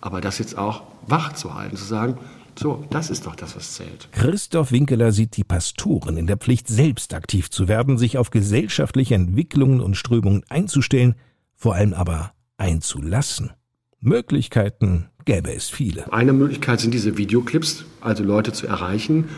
Aber 0.00 0.20
das 0.20 0.38
jetzt 0.38 0.58
auch 0.58 0.82
wach 1.06 1.32
zu 1.32 1.54
halten, 1.54 1.76
zu 1.76 1.84
sagen, 1.84 2.18
so, 2.58 2.84
das 2.90 3.10
ist 3.10 3.26
doch 3.26 3.36
das, 3.36 3.56
was 3.56 3.74
zählt. 3.74 4.08
Christoph 4.12 4.72
Winkeler 4.72 5.12
sieht 5.12 5.36
die 5.36 5.44
Pastoren 5.44 6.16
in 6.16 6.26
der 6.26 6.36
Pflicht, 6.36 6.68
selbst 6.68 7.14
aktiv 7.14 7.50
zu 7.50 7.68
werden, 7.68 7.96
sich 7.96 8.18
auf 8.18 8.30
gesellschaftliche 8.30 9.14
Entwicklungen 9.14 9.80
und 9.80 9.96
Strömungen 9.96 10.42
einzustellen, 10.48 11.14
vor 11.56 11.74
allem 11.74 11.94
aber 11.94 12.32
einzulassen. 12.60 13.52
Möglichkeiten 14.00 15.08
gäbe 15.24 15.52
es 15.52 15.68
viele. 15.68 16.12
Eine 16.12 16.32
Möglichkeit 16.32 16.80
sind 16.80 16.92
diese 16.94 17.16
Videoclips, 17.16 17.84
also 18.00 18.22
Leute 18.22 18.52
zu 18.52 18.66
erreichen, 18.66 19.28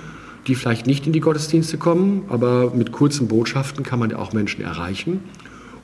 die 0.47 0.55
vielleicht 0.55 0.87
nicht 0.87 1.07
in 1.07 1.13
die 1.13 1.21
Gottesdienste 1.21 1.79
kommen, 1.79 2.25
aber 2.29 2.71
mit 2.75 2.93
kurzen 2.93 3.29
Botschaften 3.29 3.85
kann 3.85 3.99
man 3.99 4.11
ja 4.11 4.19
auch 4.19 4.33
Menschen 4.33 4.63
erreichen. 4.63 5.21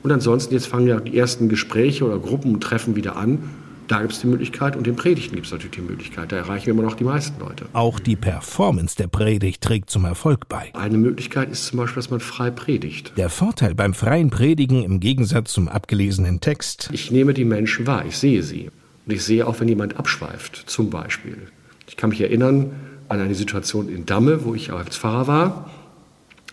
Und 0.03 0.11
ansonsten, 0.11 0.53
jetzt 0.53 0.67
fangen 0.67 0.87
ja 0.87 0.99
die 0.99 1.17
ersten 1.17 1.49
Gespräche 1.49 2.05
oder 2.05 2.19
Gruppentreffen 2.19 2.95
wieder 2.95 3.15
an. 3.15 3.49
Da 3.89 4.01
gibt 4.01 4.13
es 4.13 4.21
die 4.21 4.27
Möglichkeit 4.27 4.75
und 4.75 4.85
den 4.85 4.95
Predigten 4.95 5.33
gibt 5.33 5.47
es 5.47 5.51
natürlich 5.51 5.77
die 5.77 5.81
Möglichkeit. 5.81 6.31
Da 6.31 6.35
erreichen 6.35 6.67
wir 6.67 6.73
immer 6.73 6.83
noch 6.83 6.93
die 6.93 7.03
meisten 7.03 7.39
Leute. 7.39 7.65
Auch 7.73 7.99
die 7.99 8.15
Performance 8.15 8.95
der 8.95 9.07
Predigt 9.07 9.63
trägt 9.63 9.89
zum 9.89 10.05
Erfolg 10.05 10.47
bei. 10.47 10.69
Eine 10.75 10.99
Möglichkeit 10.99 11.49
ist 11.49 11.65
zum 11.65 11.79
Beispiel, 11.79 11.95
dass 11.95 12.11
man 12.11 12.19
frei 12.19 12.51
predigt. 12.51 13.13
Der 13.17 13.31
Vorteil 13.31 13.73
beim 13.73 13.95
freien 13.95 14.29
Predigen 14.29 14.83
im 14.83 14.99
Gegensatz 14.99 15.53
zum 15.53 15.67
abgelesenen 15.67 16.39
Text. 16.39 16.91
Ich 16.93 17.09
nehme 17.09 17.33
die 17.33 17.45
Menschen 17.45 17.87
wahr, 17.87 18.05
ich 18.05 18.15
sehe 18.19 18.43
sie. 18.43 18.69
Und 19.07 19.13
ich 19.13 19.23
sehe 19.23 19.47
auch, 19.47 19.59
wenn 19.59 19.67
jemand 19.67 19.97
abschweift, 19.97 20.65
zum 20.67 20.91
Beispiel. 20.91 21.47
Ich 21.87 21.97
kann 21.97 22.11
mich 22.11 22.21
erinnern 22.21 22.71
an 23.07 23.19
eine 23.19 23.33
Situation 23.33 23.89
in 23.89 24.05
Damme, 24.05 24.45
wo 24.45 24.53
ich 24.53 24.71
als 24.71 24.97
Pfarrer 24.97 25.25
war. 25.25 25.69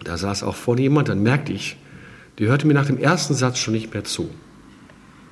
Da 0.03 0.17
saß 0.17 0.43
auch 0.43 0.57
vorne 0.57 0.81
jemand, 0.81 1.11
dann 1.11 1.23
merkte 1.23 1.53
ich, 1.53 1.77
die 2.39 2.47
hörte 2.47 2.67
mir 2.67 2.73
nach 2.73 2.87
dem 2.87 2.97
ersten 2.97 3.35
Satz 3.35 3.59
schon 3.59 3.75
nicht 3.75 3.93
mehr 3.93 4.05
zu. 4.05 4.31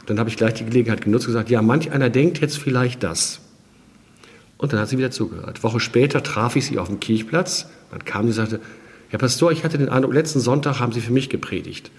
Dann 0.06 0.18
habe 0.18 0.28
ich 0.28 0.36
gleich 0.36 0.54
die 0.54 0.64
Gelegenheit 0.64 1.02
genutzt 1.02 1.26
und 1.26 1.32
gesagt, 1.32 1.50
ja, 1.50 1.62
manch 1.62 1.90
einer 1.90 2.10
denkt 2.10 2.40
jetzt 2.40 2.58
vielleicht 2.58 3.02
das. 3.02 3.40
Und 4.58 4.72
dann 4.72 4.80
hat 4.80 4.88
sie 4.88 4.98
wieder 4.98 5.10
zugehört. 5.10 5.62
Woche 5.62 5.80
später 5.80 6.22
traf 6.22 6.56
ich 6.56 6.66
sie 6.66 6.78
auf 6.78 6.88
dem 6.88 7.00
Kirchplatz. 7.00 7.66
Dann 7.90 8.04
kam 8.04 8.22
sie 8.22 8.40
und 8.40 8.48
sagte, 8.48 8.60
Herr 9.08 9.18
Pastor, 9.18 9.52
ich 9.52 9.64
hatte 9.64 9.78
den 9.78 9.88
Eindruck, 9.88 10.14
letzten 10.14 10.40
Sonntag 10.40 10.80
haben 10.80 10.92
Sie 10.92 11.00
für 11.00 11.12
mich 11.12 11.28
gepredigt. 11.28 11.90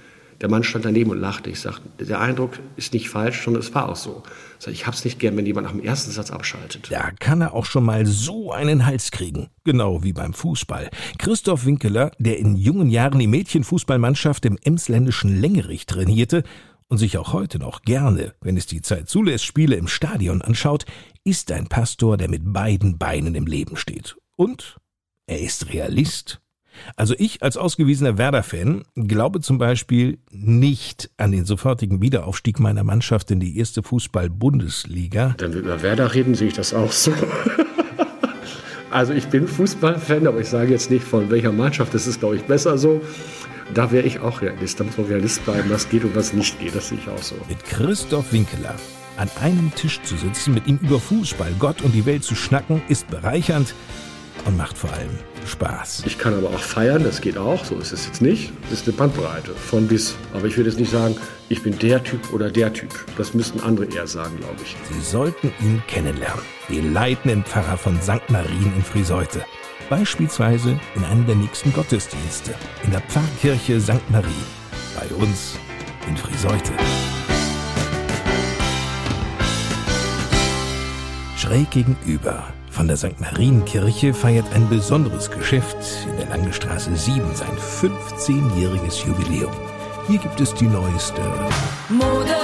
Der 0.42 0.50
Mann 0.50 0.64
stand 0.64 0.84
daneben 0.84 1.12
und 1.12 1.20
lachte. 1.20 1.50
Ich 1.50 1.62
sagte, 1.62 1.82
der 2.04 2.20
Eindruck 2.20 2.60
ist 2.76 2.94
nicht 2.94 3.08
falsch, 3.10 3.44
sondern 3.44 3.62
es 3.62 3.74
war 3.74 3.88
auch 3.88 3.96
so. 3.96 4.22
Ich, 4.68 4.86
hab's 4.86 5.06
nicht 5.06 5.20
gern, 5.20 5.38
wenn 5.38 5.46
jemand 5.46 5.66
nach 5.66 5.72
dem 5.72 5.84
ersten 5.84 6.12
Satz 6.12 6.30
abschaltet. 6.30 6.88
Da 6.92 7.12
kann 7.20 7.40
er 7.40 7.54
auch 7.54 7.66
schon 7.66 7.86
mal 7.86 8.06
so 8.06 8.52
einen 8.52 8.86
Hals 8.86 9.12
kriegen. 9.12 9.48
Genau 9.64 10.04
wie 10.04 10.12
beim 10.12 10.34
Fußball. 10.34 10.90
Christoph 11.20 11.66
Winkeler, 11.66 12.12
der 12.20 12.38
in 12.38 12.58
jungen 12.58 12.90
Jahren 12.90 13.20
die 13.20 13.28
Mädchenfußballmannschaft 13.28 14.46
im 14.46 14.58
emsländischen 14.62 15.40
Längerich 15.40 15.86
trainierte 15.86 16.44
und 16.88 16.98
sich 16.98 17.18
auch 17.18 17.34
heute 17.34 17.60
noch 17.60 17.82
gerne, 17.82 18.34
wenn 18.42 18.58
es 18.58 18.68
die 18.68 18.82
Zeit 18.82 19.10
zulässt, 19.10 19.46
Spiele 19.46 19.76
im 19.76 19.88
Stadion 19.88 20.42
anschaut, 20.42 20.86
ist 21.24 21.52
ein 21.52 21.68
Pastor, 21.68 22.18
der 22.18 22.30
mit 22.30 22.42
beiden 22.54 22.98
Beinen 22.98 23.36
im 23.36 23.48
Leben 23.48 23.78
steht. 23.78 24.16
Und 24.36 24.78
er 25.28 25.42
ist 25.42 25.74
Realist. 25.74 26.42
Also 26.96 27.16
ich 27.18 27.42
als 27.42 27.58
ausgewiesener 27.58 28.18
Werder-Fan 28.18 28.84
glaube 28.96 29.40
zum 29.42 29.58
Beispiel 29.58 30.20
nicht 30.30 31.10
an 31.18 31.32
den 31.32 31.46
sofortigen 31.46 32.02
Wiederaufstieg 32.02 32.60
meiner 32.60 32.84
Mannschaft 32.84 33.32
in 33.32 33.40
die 33.40 33.58
erste 33.58 33.82
Fußball-Bundesliga. 33.82 35.36
Wenn 35.38 35.54
wir 35.54 35.62
über 35.62 35.82
Werder 35.82 36.14
reden, 36.14 36.36
sehe 36.36 36.50
ich 36.50 36.54
das 36.54 36.74
auch 36.74 36.92
so. 36.92 37.14
also 38.92 39.14
ich 39.14 39.28
bin 39.28 39.48
Fußballfan, 39.48 40.28
aber 40.28 40.42
ich 40.42 40.50
sage 40.50 40.72
jetzt 40.72 40.92
nicht 40.92 41.04
von 41.04 41.30
welcher 41.30 41.52
Mannschaft. 41.52 41.94
Das 41.94 42.08
ist, 42.08 42.20
glaube 42.20 42.36
ich, 42.36 42.44
besser 42.44 42.78
so. 42.78 43.02
Da 43.74 43.92
wäre 43.92 44.06
ich 44.06 44.20
auch 44.20 44.42
Realist. 44.42 44.80
Da 44.80 44.84
muss 44.84 44.98
man 44.98 45.08
Realist 45.08 45.44
bleiben, 45.46 45.70
was 45.70 45.90
geht 45.90 46.04
und 46.04 46.16
was 46.16 46.34
nicht 46.34 46.60
geht. 46.60 46.76
Das 46.76 46.90
sehe 46.90 47.00
ich 47.00 47.10
auch 47.10 47.22
so. 47.22 47.36
Mit 47.48 47.64
Christoph 47.66 48.32
Winkeler 48.32 48.76
an 49.18 49.30
einem 49.42 49.74
Tisch 49.76 50.02
zu 50.04 50.18
sitzen, 50.18 50.54
mit 50.54 50.68
ihm 50.68 50.78
über 50.82 51.00
Fußball, 51.00 51.54
Gott 51.58 51.82
und 51.82 51.94
die 51.94 52.06
Welt 52.06 52.24
zu 52.24 52.36
schnacken, 52.36 52.82
ist 52.90 53.08
bereichernd 53.10 53.74
und 54.46 54.58
macht 54.58 54.78
vor 54.78 54.92
allem 54.92 55.18
Spaß. 55.48 56.04
Ich 56.06 56.18
kann 56.18 56.34
aber 56.34 56.50
auch 56.50 56.60
feiern, 56.60 57.04
das 57.04 57.22
geht 57.22 57.38
auch, 57.38 57.64
so 57.66 57.76
ist 57.78 57.92
es 57.92 58.06
jetzt 58.08 58.22
nicht. 58.22 58.52
Das 58.70 58.82
ist 58.82 58.88
eine 58.88 58.98
Bandbreite 58.98 59.52
von 59.52 59.88
bis. 59.88 60.16
Aber 60.34 60.48
ich 60.48 60.58
würde 60.58 60.70
jetzt 60.70 60.80
nicht 60.80 60.92
sagen, 60.92 61.16
ich 61.50 61.64
bin 61.64 61.78
der 61.80 62.04
Typ 62.04 62.34
oder 62.34 62.52
der 62.52 62.74
Typ. 62.74 62.90
Das 63.18 63.34
müssten 63.34 63.60
andere 63.62 63.86
eher 63.86 64.08
sagen, 64.08 64.38
glaube 64.38 64.58
ich. 64.64 64.76
Sie 64.92 65.02
sollten 65.02 65.52
ihn 65.62 65.82
kennenlernen. 65.88 66.44
Den 66.70 66.94
leitenden 66.94 67.44
Pfarrer 67.44 67.78
von 67.78 68.00
St. 68.02 68.30
Marien 68.30 68.74
in 68.76 68.84
Friseute. 68.84 69.46
Beispielsweise 69.90 70.80
in 70.96 71.04
einem 71.04 71.26
der 71.28 71.36
nächsten 71.36 71.72
Gottesdienste 71.72 72.56
in 72.84 72.92
der 72.92 73.02
Pfarrkirche 73.02 73.80
St. 73.80 74.10
Marie. 74.10 74.30
Bei 74.96 75.16
uns 75.16 75.58
in 76.08 76.18
Friseute. 76.18 76.74
Schräg 81.38 81.70
gegenüber 81.70 82.44
von 82.72 82.88
der 82.88 82.98
St. 82.98 83.20
Marienkirche 83.22 84.14
feiert 84.14 84.52
ein 84.54 84.68
besonderes 84.68 85.30
Geschäft 85.30 85.78
in 86.10 86.18
der 86.18 86.30
Langestraße 86.30 86.96
7 86.96 87.36
sein 87.36 87.58
15-jähriges 87.58 89.06
Jubiläum. 89.06 89.54
Hier 90.08 90.20
gibt 90.20 90.42
es 90.42 90.54
die 90.56 90.68
neueste 90.68 91.22
Mode, 91.90 92.36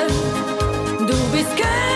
du 1.00 1.32
bist 1.32 1.50
Königin 1.58 1.91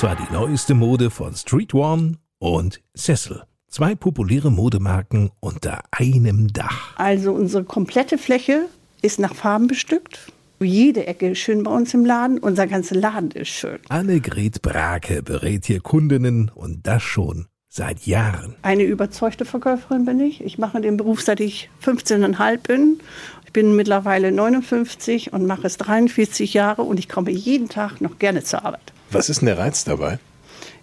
Und 0.00 0.06
zwar 0.06 0.16
die 0.16 0.32
neueste 0.32 0.72
Mode 0.72 1.10
von 1.10 1.34
Street 1.34 1.74
One 1.74 2.14
und 2.38 2.80
Cecil. 2.96 3.42
Zwei 3.68 3.94
populäre 3.94 4.50
Modemarken 4.50 5.30
unter 5.40 5.82
einem 5.90 6.50
Dach. 6.54 6.94
Also 6.96 7.32
unsere 7.32 7.64
komplette 7.64 8.16
Fläche 8.16 8.64
ist 9.02 9.18
nach 9.18 9.34
Farben 9.34 9.66
bestückt. 9.66 10.32
Jede 10.58 11.06
Ecke 11.06 11.32
ist 11.32 11.40
schön 11.40 11.64
bei 11.64 11.70
uns 11.70 11.92
im 11.92 12.06
Laden. 12.06 12.38
Unser 12.38 12.66
ganzer 12.66 12.94
Laden 12.94 13.30
ist 13.32 13.50
schön. 13.50 13.78
Annegret 13.90 14.62
Brake 14.62 15.22
berät 15.22 15.66
hier 15.66 15.80
Kundinnen 15.80 16.50
und 16.54 16.86
das 16.86 17.02
schon 17.02 17.48
seit 17.68 18.06
Jahren. 18.06 18.54
Eine 18.62 18.84
überzeugte 18.84 19.44
Verkäuferin 19.44 20.06
bin 20.06 20.18
ich. 20.18 20.42
Ich 20.42 20.56
mache 20.56 20.80
den 20.80 20.96
Beruf, 20.96 21.20
seit 21.20 21.40
ich 21.40 21.68
15,5 21.84 22.56
bin. 22.56 23.00
Ich 23.44 23.52
bin 23.52 23.76
mittlerweile 23.76 24.32
59 24.32 25.34
und 25.34 25.44
mache 25.44 25.66
es 25.66 25.76
43 25.76 26.54
Jahre 26.54 26.84
und 26.84 26.98
ich 26.98 27.10
komme 27.10 27.30
jeden 27.30 27.68
Tag 27.68 28.00
noch 28.00 28.18
gerne 28.18 28.42
zur 28.42 28.64
Arbeit. 28.64 28.94
Was 29.10 29.28
ist 29.28 29.40
denn 29.40 29.46
der 29.46 29.58
Reiz 29.58 29.84
dabei? 29.84 30.18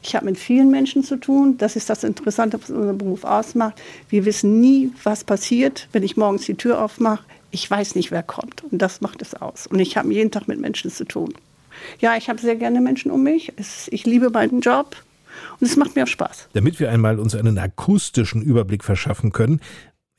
Ich 0.03 0.15
habe 0.15 0.25
mit 0.25 0.37
vielen 0.37 0.69
Menschen 0.69 1.03
zu 1.03 1.17
tun. 1.17 1.57
Das 1.57 1.75
ist 1.75 1.89
das 1.89 2.03
Interessante, 2.03 2.61
was 2.61 2.69
unseren 2.69 2.97
Beruf 2.97 3.23
ausmacht. 3.23 3.81
Wir 4.09 4.25
wissen 4.25 4.59
nie, 4.59 4.91
was 5.03 5.23
passiert, 5.23 5.87
wenn 5.91 6.03
ich 6.03 6.17
morgens 6.17 6.45
die 6.45 6.55
Tür 6.55 6.81
aufmache. 6.81 7.23
Ich 7.51 7.69
weiß 7.69 7.95
nicht, 7.95 8.11
wer 8.11 8.23
kommt. 8.23 8.63
Und 8.71 8.81
das 8.81 9.01
macht 9.01 9.21
es 9.21 9.33
aus. 9.33 9.67
Und 9.67 9.79
ich 9.79 9.97
habe 9.97 10.13
jeden 10.13 10.31
Tag 10.31 10.47
mit 10.47 10.59
Menschen 10.59 10.91
zu 10.91 11.05
tun. 11.05 11.33
Ja, 11.99 12.17
ich 12.17 12.29
habe 12.29 12.39
sehr 12.39 12.55
gerne 12.55 12.81
Menschen 12.81 13.11
um 13.11 13.23
mich. 13.23 13.53
Ich 13.89 14.05
liebe 14.05 14.29
meinen 14.29 14.61
Job. 14.61 14.95
Und 15.59 15.67
es 15.67 15.75
macht 15.75 15.95
mir 15.95 16.03
auch 16.03 16.07
Spaß. 16.07 16.49
Damit 16.53 16.79
wir 16.79 16.91
einmal 16.91 17.19
uns 17.19 17.35
einen 17.35 17.57
akustischen 17.57 18.41
Überblick 18.41 18.83
verschaffen 18.83 19.31
können, 19.31 19.61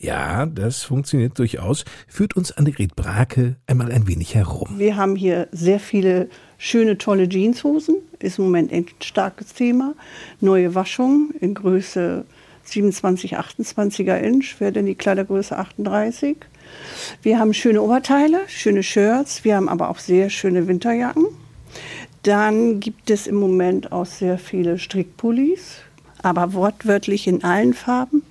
ja, 0.01 0.47
das 0.47 0.85
funktioniert 0.85 1.39
durchaus, 1.39 1.85
führt 2.07 2.37
uns 2.37 2.53
Annegret 2.53 2.95
Brake 2.95 3.57
einmal 3.67 3.91
ein 3.91 4.07
wenig 4.07 4.35
herum. 4.35 4.79
Wir 4.79 4.97
haben 4.97 5.17
hier 5.17 5.49
sehr 5.51 5.81
viele 5.81 6.29
schöne, 6.57 6.99
tolle 6.99 7.29
Jeanshosen. 7.29 7.97
Ist 8.21 8.39
im 8.39 8.45
Moment 8.45 8.73
ein 8.73 8.87
starkes 9.03 9.55
Thema. 9.55 9.95
Neue 10.41 10.77
Waschung 10.77 11.33
in 11.41 11.55
Größe 11.55 12.25
27, 12.63 13.39
28er 13.39 14.19
Inch. 14.19 14.61
Wäre 14.61 14.73
denn 14.73 14.87
die 14.87 14.95
Kleidergröße 14.95 15.59
38. 15.59 16.37
Wir 17.23 17.41
haben 17.41 17.53
schöne 17.53 17.83
Oberteile, 17.83 18.43
schöne 18.47 18.85
Shirts. 18.85 19.43
Wir 19.43 19.57
haben 19.57 19.69
aber 19.69 19.89
auch 19.89 19.99
sehr 19.99 20.31
schöne 20.31 20.69
Winterjacken. 20.69 21.27
Dann 22.23 22.79
gibt 22.79 23.11
es 23.11 23.27
im 23.27 23.37
Moment 23.37 23.91
auch 23.91 24.07
sehr 24.07 24.39
viele 24.39 24.79
Strickpullis, 24.79 25.79
aber 26.23 26.53
wortwörtlich 26.53 27.27
in 27.27 27.43
allen 27.43 27.75
Farben. 27.75 28.23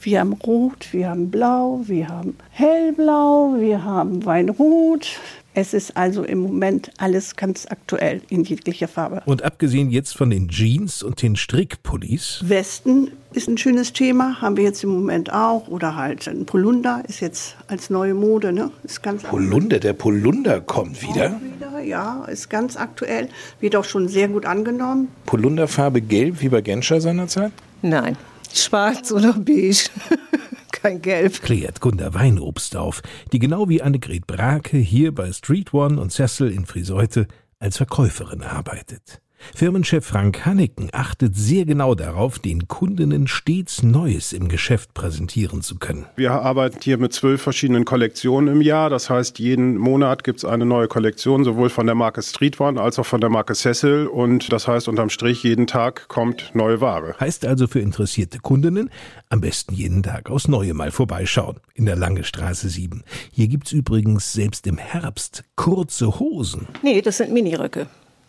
Wir 0.00 0.20
haben 0.20 0.32
Rot, 0.32 0.92
wir 0.92 1.10
haben 1.10 1.30
Blau, 1.30 1.80
wir 1.86 2.08
haben 2.08 2.36
Hellblau, 2.50 3.56
wir 3.58 3.82
haben 3.82 4.24
Weinrot. 4.24 5.18
Es 5.54 5.74
ist 5.74 5.96
also 5.96 6.22
im 6.22 6.38
Moment 6.38 6.92
alles 6.98 7.34
ganz 7.34 7.66
aktuell 7.68 8.22
in 8.28 8.44
jeglicher 8.44 8.86
Farbe. 8.86 9.22
Und 9.26 9.42
abgesehen 9.42 9.90
jetzt 9.90 10.16
von 10.16 10.30
den 10.30 10.48
Jeans 10.48 11.02
und 11.02 11.20
den 11.20 11.34
Strickpullis, 11.34 12.44
Westen 12.44 13.10
ist 13.32 13.48
ein 13.48 13.58
schönes 13.58 13.92
Thema, 13.92 14.40
haben 14.40 14.56
wir 14.56 14.62
jetzt 14.62 14.84
im 14.84 14.90
Moment 14.90 15.32
auch. 15.32 15.66
Oder 15.66 15.96
halt 15.96 16.28
ein 16.28 16.46
Polunder 16.46 17.02
ist 17.08 17.18
jetzt 17.18 17.56
als 17.66 17.90
neue 17.90 18.14
Mode, 18.14 18.52
ne? 18.52 18.70
Ist 18.84 19.02
ganz 19.02 19.24
Polunder, 19.24 19.80
der 19.80 19.94
Polunder 19.94 20.60
kommt 20.60 21.02
wieder. 21.02 21.40
wieder, 21.40 21.80
ja, 21.80 22.24
ist 22.26 22.48
ganz 22.50 22.76
aktuell. 22.76 23.28
Wird 23.58 23.74
auch 23.74 23.84
schon 23.84 24.06
sehr 24.06 24.28
gut 24.28 24.46
angenommen. 24.46 25.08
Polunderfarbe 25.26 26.00
gelb 26.02 26.40
wie 26.40 26.50
bei 26.50 26.60
Genscher 26.60 27.00
seinerzeit? 27.00 27.50
Nein, 27.82 28.16
schwarz 28.54 29.12
oder 29.12 29.32
beige. 29.32 29.90
Kein 30.72 31.02
Gelb. 31.02 31.42
Klärt 31.42 31.80
Gunda 31.80 32.14
Weinobst 32.14 32.76
auf, 32.76 33.02
die 33.32 33.38
genau 33.38 33.68
wie 33.68 33.82
Annegret 33.82 34.26
Brake 34.26 34.76
hier 34.76 35.12
bei 35.12 35.32
Street 35.32 35.74
One 35.74 36.00
und 36.00 36.12
Cecil 36.12 36.52
in 36.52 36.66
Friseute 36.66 37.26
als 37.58 37.76
Verkäuferin 37.76 38.42
arbeitet. 38.42 39.20
Firmenchef 39.54 40.04
Frank 40.04 40.44
Hanneken 40.44 40.88
achtet 40.92 41.36
sehr 41.36 41.64
genau 41.64 41.94
darauf, 41.94 42.38
den 42.38 42.68
Kundinnen 42.68 43.26
stets 43.26 43.82
Neues 43.82 44.32
im 44.32 44.48
Geschäft 44.48 44.94
präsentieren 44.94 45.62
zu 45.62 45.76
können. 45.78 46.06
Wir 46.16 46.32
arbeiten 46.32 46.78
hier 46.82 46.98
mit 46.98 47.12
zwölf 47.12 47.42
verschiedenen 47.42 47.84
Kollektionen 47.84 48.54
im 48.54 48.62
Jahr. 48.62 48.90
Das 48.90 49.10
heißt, 49.10 49.38
jeden 49.38 49.76
Monat 49.76 50.24
gibt 50.24 50.38
es 50.38 50.44
eine 50.44 50.66
neue 50.66 50.88
Kollektion, 50.88 51.44
sowohl 51.44 51.70
von 51.70 51.86
der 51.86 51.94
Marke 51.94 52.22
Street 52.22 52.60
One 52.60 52.80
als 52.80 52.98
auch 52.98 53.06
von 53.06 53.20
der 53.20 53.30
Marke 53.30 53.54
Cecil. 53.54 54.06
Und 54.06 54.52
das 54.52 54.68
heißt, 54.68 54.88
unterm 54.88 55.10
Strich, 55.10 55.42
jeden 55.42 55.66
Tag 55.66 56.08
kommt 56.08 56.50
neue 56.54 56.80
Ware. 56.80 57.14
Heißt 57.18 57.44
also 57.46 57.66
für 57.66 57.80
interessierte 57.80 58.38
Kundinnen, 58.38 58.90
am 59.28 59.40
besten 59.40 59.74
jeden 59.74 60.02
Tag 60.02 60.30
aufs 60.30 60.48
Neue 60.48 60.74
mal 60.74 60.90
vorbeischauen 60.90 61.56
in 61.74 61.86
der 61.86 61.96
Lange 61.96 62.24
Straße 62.24 62.68
7. 62.68 63.02
Hier 63.32 63.48
gibt's 63.48 63.72
übrigens 63.72 64.32
selbst 64.32 64.66
im 64.66 64.78
Herbst 64.78 65.44
kurze 65.56 66.18
Hosen. 66.18 66.66
Nee, 66.82 67.02
das 67.02 67.18
sind 67.18 67.32
Miniröcke. 67.32 67.86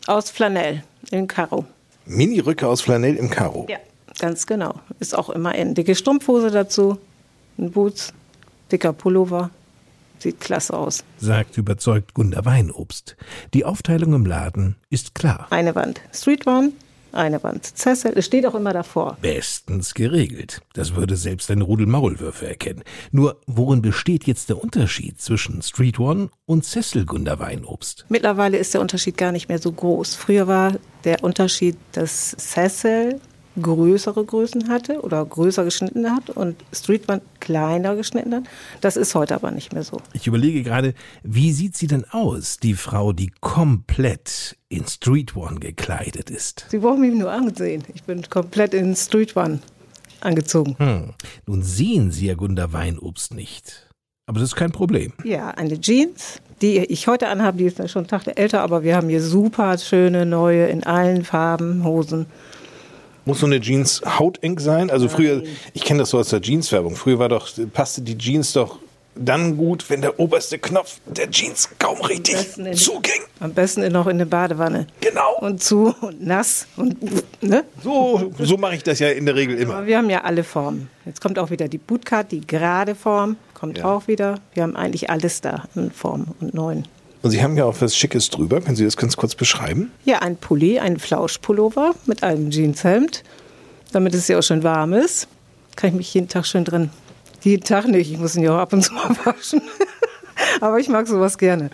Aus 0.09 0.31
Flanell 0.31 0.81
in 1.11 1.27
Karo. 1.27 1.65
Miniröcke 2.07 2.67
aus 2.67 2.81
Flanell 2.81 3.15
im 3.15 3.29
Karo. 3.29 3.67
Ja, 3.69 3.77
ganz 4.17 4.47
genau. 4.47 4.73
Ist 4.99 5.15
auch 5.15 5.29
immer 5.29 5.53
in 5.53 5.75
dicke 5.75 5.93
Strumpfhose 5.93 6.49
dazu, 6.49 6.97
ein 7.59 7.69
Boots, 7.69 8.11
dicker 8.71 8.91
Pullover. 8.91 9.51
Sieht 10.17 10.39
klasse 10.39 10.75
aus. 10.75 11.03
sagt 11.19 11.59
überzeugt 11.59 12.15
Gunda 12.15 12.43
Weinobst. 12.43 13.17
Die 13.53 13.65
Aufteilung 13.65 14.15
im 14.15 14.25
Laden 14.25 14.77
ist 14.89 15.13
klar. 15.13 15.45
Eine 15.51 15.75
Wand 15.75 16.01
Street 16.11 16.47
One, 16.47 16.71
eine 17.11 17.43
Wand. 17.43 17.73
Es 17.85 18.25
steht 18.25 18.45
auch 18.45 18.55
immer 18.55 18.73
davor. 18.73 19.17
Bestens 19.21 19.93
geregelt. 19.93 20.61
Das 20.73 20.95
würde 20.95 21.15
selbst 21.15 21.49
ein 21.51 21.61
Rudel 21.61 21.85
Maulwürfe 21.85 22.47
erkennen. 22.47 22.83
Nur, 23.11 23.39
worin 23.47 23.81
besteht 23.81 24.25
jetzt 24.25 24.49
der 24.49 24.61
Unterschied 24.61 25.19
zwischen 25.21 25.61
Street 25.61 25.99
One 25.99 26.29
und 26.45 26.65
Cecil 26.65 27.05
Gunda 27.05 27.39
Weinobst? 27.39 28.05
Mittlerweile 28.09 28.57
ist 28.57 28.73
der 28.73 28.81
Unterschied 28.81 29.17
gar 29.17 29.31
nicht 29.31 29.49
mehr 29.49 29.59
so 29.59 29.71
groß. 29.71 30.15
Früher 30.15 30.47
war 30.47 30.73
der 31.03 31.23
Unterschied, 31.23 31.77
dass 31.93 32.35
Cecil 32.37 33.19
größere 33.61 34.23
Größen 34.23 34.69
hatte 34.69 35.01
oder 35.01 35.25
größer 35.25 35.63
geschnitten 35.63 36.11
hat 36.11 36.29
und 36.29 36.55
Street 36.73 37.09
One 37.09 37.21
kleiner 37.39 37.95
geschnitten 37.95 38.33
hat. 38.33 38.43
Das 38.81 38.97
ist 38.97 39.15
heute 39.15 39.35
aber 39.35 39.51
nicht 39.51 39.73
mehr 39.73 39.83
so. 39.83 39.97
Ich 40.13 40.27
überlege 40.27 40.63
gerade, 40.63 40.93
wie 41.23 41.51
sieht 41.51 41.77
sie 41.77 41.87
denn 41.87 42.05
aus, 42.09 42.57
die 42.57 42.73
Frau, 42.73 43.13
die 43.13 43.31
komplett 43.41 44.57
in 44.69 44.85
Street 44.87 45.35
One 45.35 45.59
gekleidet 45.59 46.29
ist? 46.29 46.65
Sie 46.69 46.79
brauchen 46.79 47.01
mich 47.01 47.13
nur 47.13 47.31
ansehen. 47.31 47.83
Ich 47.93 48.03
bin 48.03 48.21
komplett 48.29 48.73
in 48.73 48.95
Street 48.95 49.35
One 49.35 49.59
angezogen. 50.21 50.75
Hm. 50.77 51.13
Nun 51.45 51.63
sehen 51.63 52.11
Sie 52.11 52.27
ja 52.27 52.35
Gunda 52.35 52.71
Weinobst 52.73 53.33
nicht. 53.33 53.89
Aber 54.25 54.39
das 54.39 54.49
ist 54.49 54.55
kein 54.55 54.71
Problem. 54.71 55.13
Ja, 55.23 55.49
eine 55.49 55.81
Jeans, 55.81 56.39
die 56.61 56.77
ich 56.77 57.07
heute 57.07 57.29
anhabe, 57.29 57.57
die 57.57 57.65
ist 57.65 57.79
ja 57.79 57.87
schon 57.87 58.01
einen 58.01 58.09
Tag 58.09 58.27
älter, 58.37 58.61
aber 58.61 58.83
wir 58.83 58.95
haben 58.95 59.09
hier 59.09 59.23
super 59.23 59.75
schöne 59.77 60.25
neue 60.25 60.67
in 60.67 60.83
allen 60.83 61.23
Farben 61.23 61.83
Hosen. 61.83 62.27
Muss 63.29 63.41
so 63.41 63.45
eine 63.45 63.61
Jeans 63.61 64.01
hauteng 64.17 64.57
sein? 64.57 64.89
Also 64.89 65.07
früher, 65.07 65.43
ich 65.75 65.83
kenne 65.83 65.99
das 65.99 66.09
so 66.09 66.17
aus 66.17 66.29
der 66.29 66.41
Jeanswerbung. 66.41 66.95
Früher 66.95 67.19
war 67.19 67.29
doch, 67.29 67.47
passte 67.73 68.01
die 68.01 68.17
Jeans 68.17 68.53
doch 68.53 68.79
dann 69.13 69.55
gut, 69.55 69.87
wenn 69.91 70.01
der 70.01 70.19
oberste 70.19 70.57
Knopf 70.57 70.99
der 71.05 71.29
Jeans 71.29 71.69
kaum 71.77 72.01
richtig 72.01 72.57
in, 72.57 72.73
zuging. 72.73 73.21
Am 73.39 73.53
besten 73.53 73.91
noch 73.91 74.07
in 74.07 74.13
eine 74.13 74.25
Badewanne. 74.25 74.87
Genau. 75.01 75.35
Und 75.41 75.61
zu 75.61 75.93
und 76.01 76.25
nass 76.25 76.65
und 76.75 76.97
ne? 77.43 77.65
So, 77.83 78.31
so 78.39 78.57
mache 78.57 78.77
ich 78.77 78.81
das 78.81 78.97
ja 78.97 79.09
in 79.09 79.27
der 79.27 79.35
Regel 79.35 79.59
immer. 79.59 79.75
Aber 79.75 79.85
wir 79.85 79.99
haben 79.99 80.09
ja 80.09 80.23
alle 80.23 80.43
Formen. 80.43 80.89
Jetzt 81.05 81.21
kommt 81.21 81.37
auch 81.37 81.51
wieder 81.51 81.67
die 81.67 81.77
Bootcut, 81.77 82.31
die 82.31 82.41
gerade 82.41 82.95
Form, 82.95 83.37
kommt 83.53 83.83
auch 83.85 84.07
wieder. 84.07 84.39
Wir 84.55 84.63
haben 84.63 84.75
eigentlich 84.75 85.11
alles 85.11 85.41
da 85.41 85.65
in 85.75 85.91
Form 85.91 86.29
und 86.39 86.55
neuen. 86.55 86.87
Und 87.21 87.31
Sie 87.31 87.43
haben 87.43 87.57
ja 87.57 87.65
auch 87.65 87.75
was 87.81 87.95
Schickes 87.95 88.29
drüber. 88.29 88.61
Können 88.61 88.75
Sie 88.75 88.85
das 88.85 88.95
ganz 88.95 89.17
kurz 89.17 89.35
beschreiben? 89.35 89.91
Ja, 90.05 90.19
ein 90.19 90.37
Pulli, 90.37 90.79
ein 90.79 90.99
Flauschpullover 90.99 91.93
mit 92.05 92.23
einem 92.23 92.49
Jeanshemd, 92.49 93.23
damit 93.91 94.13
es 94.13 94.27
ja 94.27 94.39
auch 94.39 94.43
schön 94.43 94.63
warm 94.63 94.93
ist. 94.93 95.27
Kann 95.75 95.89
ich 95.89 95.95
mich 95.95 96.13
jeden 96.13 96.29
Tag 96.29 96.45
schön 96.45 96.63
drin. 96.63 96.89
Jeden 97.41 97.63
Tag 97.63 97.87
nicht, 97.87 98.11
ich 98.11 98.17
muss 98.17 98.35
ihn 98.35 98.43
ja 98.43 98.55
auch 98.55 98.59
ab 98.59 98.73
und 98.73 98.83
zu 98.83 98.93
mal 98.93 99.09
waschen. 99.25 99.61
Aber 100.61 100.79
ich 100.79 100.87
mag 100.87 101.07
sowas 101.07 101.37
gerne. 101.37 101.69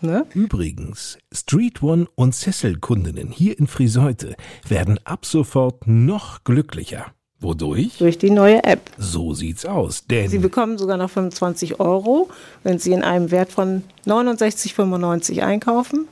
Ne? 0.00 0.26
Übrigens, 0.34 1.18
Street 1.32 1.82
One 1.82 2.08
und 2.14 2.34
Cecil-Kundinnen 2.34 3.30
hier 3.30 3.58
in 3.58 3.66
Friseute 3.66 4.34
werden 4.66 4.98
ab 5.04 5.24
sofort 5.24 5.86
noch 5.86 6.44
glücklicher. 6.44 7.12
Wodurch? 7.42 7.98
Durch 7.98 8.18
die 8.18 8.30
neue 8.30 8.62
App. 8.64 8.90
So 8.98 9.34
sieht's 9.34 9.66
aus, 9.66 10.06
denn 10.06 10.28
Sie 10.28 10.38
bekommen 10.38 10.78
sogar 10.78 10.96
noch 10.96 11.10
25 11.10 11.80
Euro, 11.80 12.28
wenn 12.62 12.78
Sie 12.78 12.92
in 12.92 13.02
einem 13.02 13.30
Wert 13.30 13.50
von 13.50 13.82
69,95 14.06 15.40
einkaufen. 15.40 16.06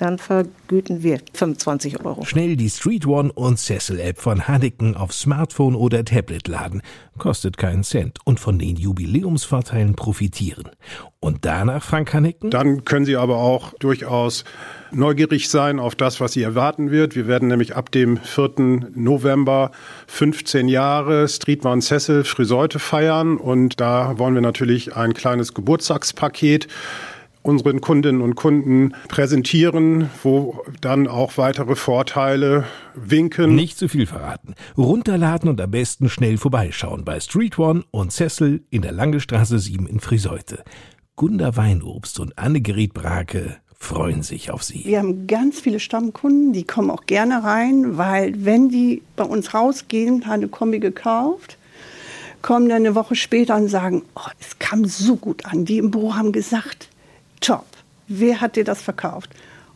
Dann 0.00 0.16
vergüten 0.16 1.02
wir 1.02 1.20
25 1.34 2.02
Euro. 2.06 2.24
schnell 2.24 2.56
die 2.56 2.70
Street 2.70 3.06
One 3.06 3.30
und 3.30 3.58
Cecil 3.58 4.00
App 4.00 4.18
von 4.18 4.48
Hanneken 4.48 4.96
auf 4.96 5.12
Smartphone 5.12 5.74
oder 5.74 6.06
Tablet 6.06 6.48
laden. 6.48 6.80
Kostet 7.18 7.58
keinen 7.58 7.84
Cent 7.84 8.18
und 8.24 8.40
von 8.40 8.58
den 8.58 8.76
Jubiläumsvorteilen 8.76 9.96
profitieren. 9.96 10.70
Und 11.20 11.44
danach, 11.44 11.84
Frank 11.84 12.14
Hanneken? 12.14 12.48
Dann 12.48 12.86
können 12.86 13.04
Sie 13.04 13.16
aber 13.16 13.36
auch 13.36 13.74
durchaus 13.78 14.44
neugierig 14.90 15.50
sein 15.50 15.78
auf 15.78 15.94
das, 15.94 16.18
was 16.18 16.32
Sie 16.32 16.42
erwarten 16.42 16.90
wird. 16.90 17.14
Wir 17.14 17.26
werden 17.26 17.48
nämlich 17.48 17.76
ab 17.76 17.90
dem 17.92 18.16
4. 18.16 18.88
November 18.94 19.70
15 20.06 20.66
Jahre 20.68 21.28
Street 21.28 21.66
One 21.66 21.82
Cecil 21.82 22.24
Friseute 22.24 22.78
feiern 22.78 23.36
und 23.36 23.80
da 23.80 24.18
wollen 24.18 24.32
wir 24.32 24.40
natürlich 24.40 24.96
ein 24.96 25.12
kleines 25.12 25.52
Geburtstagspaket 25.52 26.68
unseren 27.42 27.80
Kundinnen 27.80 28.20
und 28.20 28.34
Kunden 28.34 28.94
präsentieren, 29.08 30.10
wo 30.22 30.62
dann 30.80 31.08
auch 31.08 31.38
weitere 31.38 31.74
Vorteile 31.74 32.64
winken. 32.94 33.54
Nicht 33.54 33.78
zu 33.78 33.88
viel 33.88 34.06
verraten. 34.06 34.54
Runterladen 34.76 35.48
und 35.48 35.60
am 35.60 35.70
besten 35.70 36.08
schnell 36.08 36.36
vorbeischauen 36.36 37.04
bei 37.04 37.20
Street 37.20 37.58
One 37.58 37.84
und 37.90 38.12
Cecil 38.12 38.64
in 38.70 38.82
der 38.82 38.92
Langestraße 38.92 39.58
7 39.58 39.86
in 39.86 40.00
Friseute. 40.00 40.62
Gunda 41.16 41.56
Weinobst 41.56 42.20
und 42.20 42.38
Annegret 42.38 42.94
Brake 42.94 43.56
freuen 43.80 44.22
sich 44.22 44.50
auf 44.50 44.62
Sie. 44.62 44.84
Wir 44.84 44.98
haben 44.98 45.26
ganz 45.26 45.60
viele 45.60 45.80
Stammkunden, 45.80 46.52
die 46.52 46.64
kommen 46.64 46.90
auch 46.90 47.06
gerne 47.06 47.42
rein, 47.42 47.96
weil 47.96 48.44
wenn 48.44 48.68
die 48.68 49.02
bei 49.16 49.24
uns 49.24 49.54
rausgehen, 49.54 50.26
haben 50.26 50.34
eine 50.34 50.48
Kombi 50.48 50.78
gekauft, 50.78 51.56
kommen 52.42 52.68
dann 52.68 52.84
eine 52.84 52.94
Woche 52.94 53.16
später 53.16 53.56
und 53.56 53.68
sagen, 53.68 54.02
oh, 54.14 54.30
es 54.38 54.58
kam 54.58 54.84
so 54.84 55.16
gut 55.16 55.46
an. 55.46 55.64
Die 55.64 55.78
im 55.78 55.90
Büro 55.90 56.14
haben 56.14 56.32
gesagt, 56.32 56.88
top, 57.40 57.66
wer 58.08 58.40
hat 58.40 58.56
dir 58.56 58.64
das 58.64 58.82
verkauft? 58.82 59.30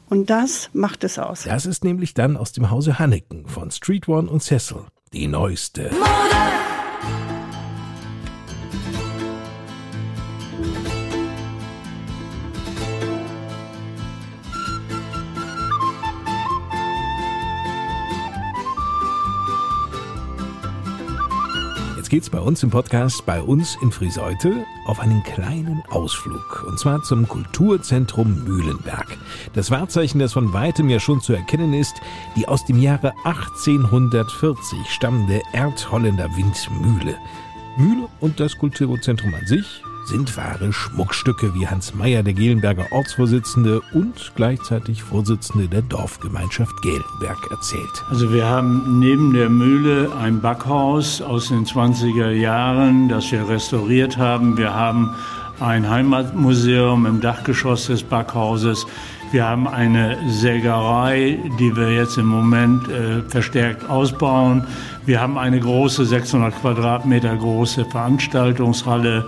Und 0.09 0.31
das 0.31 0.71
macht 0.73 1.03
es 1.03 1.19
aus. 1.19 1.45
Das 1.45 1.67
ist 1.67 1.83
nämlich 1.83 2.15
dann 2.15 2.37
aus 2.37 2.53
dem 2.53 2.71
Hause 2.71 2.99
Hanneken 2.99 3.47
von 3.47 3.71
Street 3.71 4.07
One 4.09 4.29
und 4.31 4.43
Cecil. 4.43 4.85
Die 5.13 5.27
neueste. 5.27 5.91
Jetzt 5.91 7.34
geht's 22.15 22.31
bei 22.31 22.39
uns 22.39 22.63
im 22.63 22.71
Podcast, 22.71 23.27
bei 23.27 23.43
uns 23.43 23.77
in 23.83 23.91
Friseute, 23.91 24.65
auf 24.87 25.01
einen 25.01 25.25
kleinen 25.25 25.83
Ausflug. 25.91 26.65
Und 26.65 26.79
zwar 26.79 27.03
zum 27.03 27.27
Kulturzentrum 27.27 28.45
Mühlenberg. 28.45 29.19
Das 29.53 29.73
Wahrzeichen, 29.73 30.21
das 30.21 30.33
von 30.33 30.53
weitem 30.53 30.89
ja 30.89 31.01
schon 31.01 31.21
zu 31.21 31.33
erkennen 31.33 31.75
ist, 31.75 31.97
die 32.37 32.47
aus 32.47 32.65
dem 32.67 32.79
Jahre 32.79 33.15
1840 33.25 34.79
stammende 34.91 35.43
Erdholländer 35.53 36.29
Windmühle. 36.37 37.17
Mühle 37.77 38.07
und 38.21 38.39
das 38.39 38.57
Kulturzentrum 38.59 39.35
an 39.35 39.47
sich 39.49 39.83
sind 40.07 40.37
wahre 40.37 40.73
Schmuckstücke, 40.73 41.55
wie 41.55 41.67
Hans 41.67 41.95
Meyer, 41.95 42.23
der 42.23 42.35
Gehlenberger 42.35 42.87
Ortsvorsitzende 42.93 43.81
und 43.93 44.33
gleichzeitig 44.37 45.03
Vorsitzende 45.03 45.69
der 45.69 45.83
Dorfgemeinschaft 45.83 46.81
Gehlenberg, 46.83 47.51
erzählt. 47.51 48.05
Also 48.11 48.33
wir 48.33 48.47
haben 48.47 48.99
neben 48.99 49.33
der 49.33 49.49
Mühle 49.49 50.13
ein 50.21 50.41
Backhaus 50.41 51.21
aus 51.21 51.49
den 51.49 51.65
20er 51.65 52.31
Jahren, 52.31 53.09
das 53.09 53.31
wir 53.33 53.49
restauriert 53.49 54.17
haben. 54.17 54.57
Wir 54.57 54.75
haben 54.75 55.15
ein 55.61 55.89
Heimatmuseum 55.89 57.07
im 57.07 57.21
Dachgeschoss 57.21 57.87
des 57.87 58.03
Backhauses. 58.03 58.87
Wir 59.31 59.47
haben 59.47 59.67
eine 59.67 60.17
Sägerei, 60.29 61.39
die 61.59 61.75
wir 61.77 61.93
jetzt 61.93 62.19
im 62.19 62.27
Moment 62.27 62.89
äh, 62.89 63.23
verstärkt 63.29 63.89
ausbauen. 63.89 64.65
Wir 65.07 65.21
haben 65.21 65.39
eine 65.39 65.59
große 65.59 66.05
600 66.05 66.55
Quadratmeter 66.61 67.35
große 67.37 67.85
Veranstaltungshalle. 67.87 69.25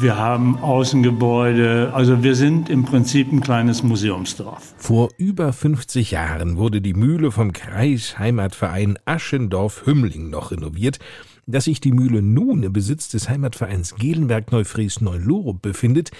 Wir 0.00 0.16
haben 0.16 0.56
Außengebäude. 0.56 1.92
Also 1.92 2.22
wir 2.22 2.34
sind 2.34 2.70
im 2.70 2.86
Prinzip 2.86 3.30
ein 3.30 3.42
kleines 3.42 3.82
Museumsdorf. 3.82 4.72
Vor 4.78 5.10
über 5.18 5.52
50 5.52 6.12
Jahren 6.12 6.56
wurde 6.56 6.80
die 6.80 6.94
Mühle 6.94 7.30
vom 7.30 7.52
Kreisheimatverein 7.52 8.98
Aschendorf-Hümmling 9.04 10.30
noch 10.30 10.52
renoviert. 10.52 11.00
Dass 11.44 11.64
sich 11.64 11.80
die 11.80 11.92
Mühle 11.92 12.22
nun 12.22 12.62
im 12.62 12.72
Besitz 12.72 13.10
des 13.10 13.28
Heimatvereins 13.28 13.94
Gelenberg-Neufries-Neulorup 13.96 15.60
befindet, 15.60 16.12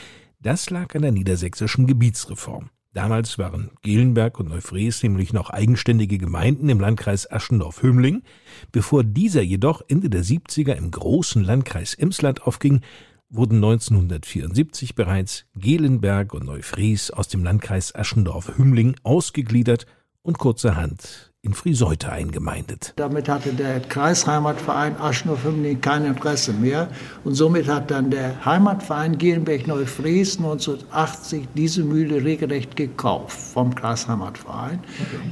das 0.43 0.69
lag 0.69 0.95
an 0.95 1.01
der 1.01 1.13
niedersächsischen 1.13 1.87
Gebietsreform. 1.87 2.69
Damals 2.93 3.39
waren 3.39 3.71
Gelenberg 3.83 4.41
und 4.41 4.49
Neufries 4.49 5.03
nämlich 5.05 5.33
noch 5.33 5.49
eigenständige 5.49 6.19
Gemeinden 6.19 6.69
im 6.69 6.81
Landkreis 6.81 7.31
Aschendorf-Hümmling. 7.31 8.25
Bevor 8.73 9.05
dieser 9.05 9.43
jedoch 9.43 9.81
Ende 9.89 10.11
der 10.11 10.25
70er 10.25 10.73
im 10.73 10.91
großen 10.91 11.43
Landkreis 11.43 11.95
Emsland 11.95 12.43
aufging, 12.43 12.81
wurden 13.31 13.57
1974 13.57 14.95
bereits 14.95 15.47
Gelenberg 15.55 16.35
und 16.35 16.45
Neufries 16.45 17.11
aus 17.11 17.29
dem 17.29 17.45
Landkreis 17.45 17.95
Aschendorf-Hümmling 17.95 18.97
ausgegliedert 19.03 19.87
und 20.23 20.39
kurzerhand 20.39 21.30
in 21.43 21.55
Friseute 21.55 22.13
eingemeindet. 22.13 22.93
Damit 22.97 23.27
hatte 23.27 23.55
der 23.55 23.81
Kreisheimatverein 23.81 25.01
Aschendorf-Hümmling 25.01 25.81
kein 25.81 26.05
Interesse 26.05 26.53
mehr 26.53 26.89
und 27.25 27.35
somit 27.35 27.67
hat 27.67 27.91
dann 27.91 28.11
der 28.11 28.45
Heimatverein 28.45 29.17
Gielenberg-Neufries 29.17 30.37
1980 30.37 31.49
diese 31.57 31.83
Mühle 31.83 32.23
regelrecht 32.23 32.77
gekauft 32.77 33.39
vom 33.39 33.75
Kreisheimatverein. 33.75 34.81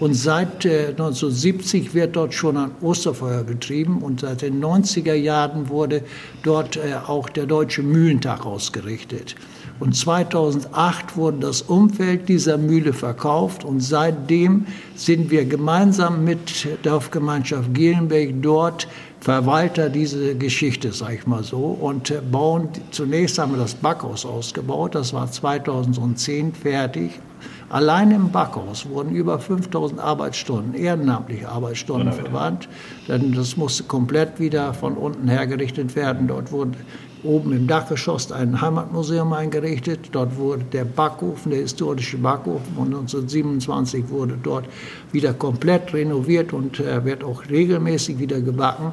Und 0.01 0.15
seit 0.15 0.65
äh, 0.65 0.89
1970 0.89 1.93
wird 1.93 2.17
dort 2.17 2.33
schon 2.33 2.57
ein 2.57 2.71
Osterfeuer 2.81 3.45
betrieben 3.45 4.01
und 4.01 4.21
seit 4.21 4.41
den 4.41 4.65
90er 4.65 5.13
Jahren 5.13 5.69
wurde 5.69 6.03
dort 6.43 6.79
äh, 6.79 6.95
auch 7.07 7.29
der 7.29 7.45
Deutsche 7.45 7.83
Mühlentag 7.83 8.47
ausgerichtet. 8.47 9.37
Und 9.81 9.95
2008 9.95 11.17
wurde 11.17 11.39
das 11.39 11.63
Umfeld 11.63 12.29
dieser 12.29 12.59
Mühle 12.59 12.93
verkauft 12.93 13.65
und 13.65 13.81
seitdem 13.81 14.67
sind 14.97 15.31
wir 15.31 15.45
gemeinsam 15.45 16.25
mit 16.25 16.65
der 16.65 16.77
Dorfgemeinschaft 16.83 17.75
Gielenberg 17.75 18.31
dort 18.43 18.89
Verwalter 19.21 19.89
dieser 19.89 20.35
Geschichte, 20.35 20.93
sag 20.93 21.15
ich 21.15 21.27
mal 21.27 21.43
so, 21.43 21.77
und 21.81 22.13
bauen, 22.31 22.69
zunächst 22.93 23.39
haben 23.39 23.53
wir 23.53 23.59
das 23.59 23.75
Backhaus 23.75 24.25
ausgebaut, 24.25 24.95
das 24.95 25.13
war 25.13 25.31
2010 25.31 26.55
fertig. 26.55 27.21
Allein 27.69 28.13
im 28.13 28.31
Backhaus 28.31 28.89
wurden 28.89 29.15
über 29.15 29.39
5000 29.39 30.01
Arbeitsstunden, 30.01 30.75
ehrenamtliche 30.75 31.49
Arbeitsstunden 31.49 32.13
verwandt, 32.13 32.69
denn 33.09 33.33
das 33.33 33.57
musste 33.57 33.85
komplett 33.85 34.41
wieder 34.41 34.73
von 34.73 34.95
unten 34.95 35.29
hergerichtet 35.29 35.95
werden. 35.95 36.29
Dort 36.29 36.51
wurde 36.51 36.79
oben 37.25 37.53
im 37.53 37.67
Dachgeschoss 37.67 38.33
ein 38.33 38.61
Heimatmuseum 38.61 39.33
eingerichtet. 39.33 40.11
Dort 40.13 40.37
wurde 40.37 40.65
der 40.65 40.85
Backofen, 40.85 41.51
der 41.51 41.61
historische 41.61 42.19
Backofen 42.19 42.75
von 42.75 42.87
1927 42.87 44.09
wurde 44.09 44.39
dort 44.43 44.67
wieder 45.13 45.33
komplett 45.33 45.93
renoviert 45.93 46.53
und 46.53 46.81
äh, 46.81 47.05
wird 47.05 47.25
auch 47.25 47.49
regelmäßig 47.49 48.19
wieder 48.19 48.41
gebacken. 48.41 48.93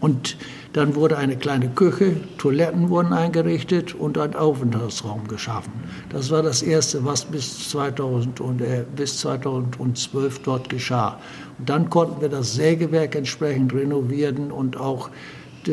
Und 0.00 0.36
dann 0.74 0.94
wurde 0.94 1.16
eine 1.16 1.36
kleine 1.36 1.68
Küche, 1.70 2.16
Toiletten 2.36 2.88
wurden 2.88 3.12
eingerichtet 3.12 3.94
und 3.94 4.16
ein 4.16 4.36
Aufenthaltsraum 4.36 5.26
geschaffen. 5.26 5.72
Das 6.10 6.30
war 6.30 6.42
das 6.42 6.62
Erste, 6.62 7.04
was 7.04 7.24
bis, 7.24 7.70
2000 7.70 8.40
und, 8.40 8.60
äh, 8.60 8.84
bis 8.94 9.18
2012 9.18 10.40
dort 10.40 10.68
geschah. 10.68 11.18
Und 11.58 11.68
dann 11.68 11.90
konnten 11.90 12.20
wir 12.20 12.28
das 12.28 12.54
Sägewerk 12.54 13.16
entsprechend 13.16 13.74
renovieren 13.74 14.52
und 14.52 14.76
auch 14.76 15.10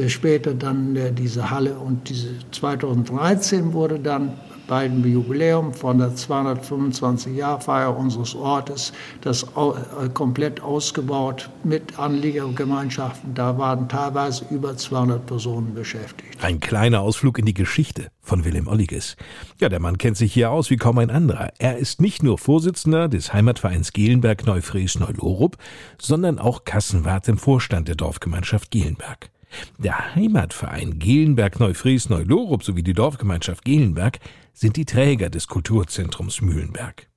später 0.10 0.54
dann 0.54 0.96
äh, 0.96 1.12
diese 1.12 1.50
Halle 1.50 1.76
und 1.76 2.10
diese 2.10 2.30
2013 2.52 3.74
wurde 3.74 4.00
dann 4.00 4.34
bei 4.68 4.88
dem 4.88 5.06
Jubiläum 5.06 5.74
von 5.74 5.98
der 6.00 6.12
225-Jahr-Feier 6.16 7.96
unseres 7.96 8.36
Ortes 8.36 8.94
das 9.22 9.44
äh, 9.44 10.10
komplett 10.14 10.62
ausgebaut 10.62 11.50
mit 11.64 11.98
Anliegergemeinschaften. 12.00 13.34
Da 13.34 13.58
waren 13.58 13.88
teilweise 13.90 14.46
über 14.50 14.76
200 14.76 15.26
Personen 15.26 15.74
beschäftigt. 15.74 16.44
Ein 16.44 16.60
kleiner 16.60 17.02
Ausflug 17.02 17.40
in 17.40 17.46
die 17.46 17.54
Geschichte 17.54 18.08
von 18.22 18.44
Wilhelm 18.44 18.68
Olliges. 18.68 19.16
Ja, 19.60 19.70
der 19.70 19.80
Mann 19.80 19.98
kennt 19.98 20.18
sich 20.18 20.34
hier 20.34 20.52
aus 20.52 20.70
wie 20.70 20.78
kaum 20.78 20.98
ein 20.98 21.12
anderer. 21.12 21.52
Er 21.60 21.78
ist 21.78 22.02
nicht 22.02 22.24
nur 22.24 22.38
Vorsitzender 22.38 23.08
des 23.08 23.34
Heimatvereins 23.34 23.94
Gelenberg 23.94 24.46
Neufries 24.46 25.00
Neulorup, 25.00 25.58
sondern 26.02 26.40
auch 26.40 26.66
Kassenwart 26.66 27.28
im 27.28 27.38
Vorstand 27.38 27.88
der 27.88 27.96
Dorfgemeinschaft 27.96 28.72
Gelenberg. 28.72 29.30
Der 29.78 30.16
Heimatverein 30.16 31.00
Gelenberg-Neufries-Neulorup 31.00 32.64
sowie 32.64 32.84
die 32.84 32.94
Dorfgemeinschaft 32.94 33.66
Gelenberg 33.66 34.20
sind 34.54 34.78
die 34.78 34.86
Träger 34.86 35.30
des 35.30 35.48
Kulturzentrums 35.48 36.42
Mühlenberg. 36.42 37.08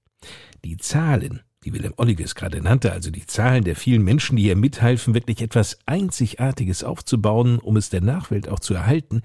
Die 0.65 0.77
Zahlen, 0.77 1.41
die 1.65 1.73
Wilhelm 1.73 1.95
Olliges 1.97 2.35
gerade 2.35 2.61
nannte, 2.61 2.93
also 2.93 3.11
die 3.11 3.27
Zahlen 3.27 3.65
der 3.65 3.77
vielen 3.77 4.03
Menschen, 4.03 4.37
die 4.37 4.45
hier 4.45 4.57
mithalfen, 4.57 5.15
wirklich 5.15 5.41
etwas 5.43 5.79
Einzigartiges 5.87 6.85
aufzubauen, 6.85 7.59
um 7.59 7.77
es 7.77 7.91
der 7.91 8.01
Nachwelt 8.01 8.49
auch 8.49 8.61
zu 8.61 8.75
erhalten, 8.75 9.23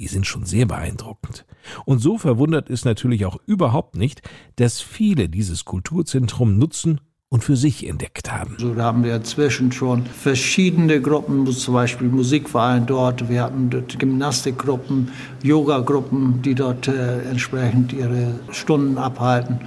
die 0.00 0.06
sind 0.06 0.26
schon 0.26 0.46
sehr 0.46 0.64
beeindruckend. 0.64 1.44
Und 1.84 1.98
so 1.98 2.16
verwundert 2.16 2.70
es 2.70 2.86
natürlich 2.86 3.26
auch 3.26 3.38
überhaupt 3.46 3.96
nicht, 3.96 4.22
dass 4.56 4.80
viele 4.80 5.28
dieses 5.28 5.66
Kulturzentrum 5.66 6.56
nutzen, 6.56 7.00
und 7.32 7.44
für 7.44 7.56
sich 7.56 7.88
entdeckt 7.88 8.32
haben. 8.32 8.56
So 8.58 8.74
da 8.74 8.84
haben 8.84 9.04
wir 9.04 9.14
inzwischen 9.14 9.70
schon 9.70 10.04
verschiedene 10.04 11.00
Gruppen, 11.00 11.46
zum 11.46 11.74
Beispiel 11.74 12.08
Musikverein 12.08 12.86
dort, 12.86 13.28
wir 13.28 13.42
hatten 13.44 13.70
dort 13.70 13.98
Gymnastikgruppen, 14.00 15.10
Yoga-Gruppen, 15.42 16.42
die 16.42 16.56
dort 16.56 16.88
äh, 16.88 17.22
entsprechend 17.30 17.92
ihre 17.92 18.34
Stunden 18.50 18.98
abhalten. 18.98 19.60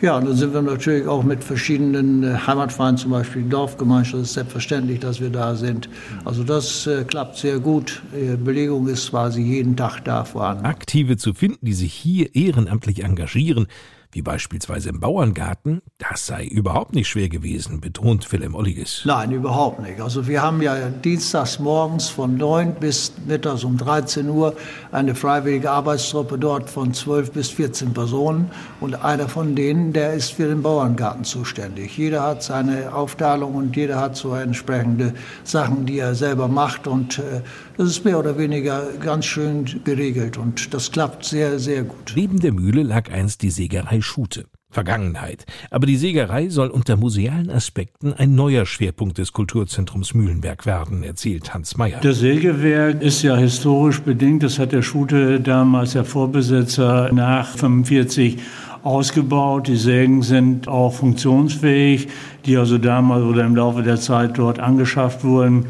Ja, 0.00 0.16
und 0.18 0.26
dann 0.26 0.34
sind 0.34 0.52
wir 0.52 0.60
natürlich 0.60 1.06
auch 1.06 1.22
mit 1.22 1.44
verschiedenen 1.44 2.24
äh, 2.24 2.36
Heimatvereinen, 2.36 2.98
zum 2.98 3.12
Beispiel 3.12 3.42
Dorfgemeinschaft, 3.44 4.24
ist 4.24 4.32
selbstverständlich, 4.32 4.98
dass 4.98 5.20
wir 5.20 5.30
da 5.30 5.54
sind. 5.54 5.88
Also 6.24 6.42
das 6.42 6.88
äh, 6.88 7.04
klappt 7.04 7.36
sehr 7.36 7.60
gut. 7.60 8.02
Äh, 8.12 8.36
Belegung 8.36 8.88
ist 8.88 9.10
quasi 9.10 9.40
jeden 9.40 9.76
Tag 9.76 10.00
da 10.04 10.24
vorhanden. 10.24 10.66
Aktive 10.66 11.16
zu 11.16 11.32
finden, 11.32 11.64
die 11.64 11.74
sich 11.74 11.94
hier 11.94 12.34
ehrenamtlich 12.34 13.04
engagieren, 13.04 13.68
wie 14.14 14.22
beispielsweise 14.22 14.90
im 14.90 15.00
Bauerngarten, 15.00 15.82
das 15.98 16.26
sei 16.26 16.46
überhaupt 16.46 16.94
nicht 16.94 17.08
schwer 17.08 17.28
gewesen, 17.28 17.80
betont 17.80 18.30
Wilhelm 18.32 18.54
Olliges. 18.54 19.02
Nein, 19.04 19.32
überhaupt 19.32 19.80
nicht. 19.80 20.00
Also 20.00 20.28
wir 20.28 20.40
haben 20.40 20.62
ja 20.62 20.88
dienstags 20.88 21.58
morgens 21.58 22.08
von 22.08 22.36
9 22.36 22.76
bis 22.76 23.12
mittags 23.26 23.64
um 23.64 23.76
13 23.76 24.28
Uhr 24.28 24.54
eine 24.92 25.14
freiwillige 25.14 25.70
Arbeitstruppe 25.70 26.38
dort 26.38 26.70
von 26.70 26.94
12 26.94 27.32
bis 27.32 27.50
14 27.50 27.92
Personen 27.92 28.50
und 28.80 28.94
einer 29.04 29.28
von 29.28 29.56
denen, 29.56 29.92
der 29.92 30.14
ist 30.14 30.32
für 30.32 30.46
den 30.46 30.62
Bauerngarten 30.62 31.24
zuständig. 31.24 31.98
Jeder 31.98 32.22
hat 32.22 32.42
seine 32.42 32.94
Aufteilung 32.94 33.54
und 33.54 33.76
jeder 33.76 34.00
hat 34.00 34.16
so 34.16 34.34
entsprechende 34.34 35.14
Sachen, 35.42 35.86
die 35.86 35.98
er 35.98 36.14
selber 36.14 36.46
macht 36.46 36.86
und 36.86 37.18
äh, 37.18 37.42
das 37.76 37.88
ist 37.88 38.04
mehr 38.04 38.20
oder 38.20 38.38
weniger 38.38 38.86
ganz 39.00 39.24
schön 39.24 39.64
geregelt 39.82 40.38
und 40.38 40.72
das 40.72 40.92
klappt 40.92 41.24
sehr, 41.24 41.58
sehr 41.58 41.82
gut. 41.82 42.12
Neben 42.14 42.38
der 42.38 42.52
Mühle 42.52 42.84
lag 42.84 43.10
einst 43.10 43.42
die 43.42 43.50
Sägerei 43.50 44.00
Schute. 44.04 44.46
Vergangenheit. 44.74 45.46
Aber 45.70 45.86
die 45.86 45.96
Sägerei 45.96 46.48
soll 46.48 46.68
unter 46.68 46.96
musealen 46.96 47.48
Aspekten 47.48 48.12
ein 48.12 48.34
neuer 48.34 48.66
Schwerpunkt 48.66 49.18
des 49.18 49.32
Kulturzentrums 49.32 50.14
Mühlenberg 50.14 50.66
werden, 50.66 51.04
erzählt 51.04 51.54
Hans 51.54 51.76
Mayer. 51.76 52.00
Das 52.02 52.18
Sägewerk 52.18 53.00
ist 53.00 53.22
ja 53.22 53.36
historisch 53.36 54.02
bedingt. 54.02 54.42
Das 54.42 54.58
hat 54.58 54.72
der 54.72 54.82
Schute 54.82 55.40
damals, 55.40 55.92
der 55.92 56.04
Vorbesitzer, 56.04 57.12
nach 57.12 57.56
45 57.56 58.38
ausgebaut. 58.82 59.68
Die 59.68 59.76
Sägen 59.76 60.22
sind 60.22 60.68
auch 60.68 60.92
funktionsfähig, 60.92 62.08
die 62.44 62.56
also 62.56 62.76
damals 62.76 63.24
oder 63.24 63.44
im 63.44 63.56
Laufe 63.56 63.82
der 63.82 64.00
Zeit 64.00 64.36
dort 64.36 64.58
angeschafft 64.58 65.24
wurden. 65.24 65.66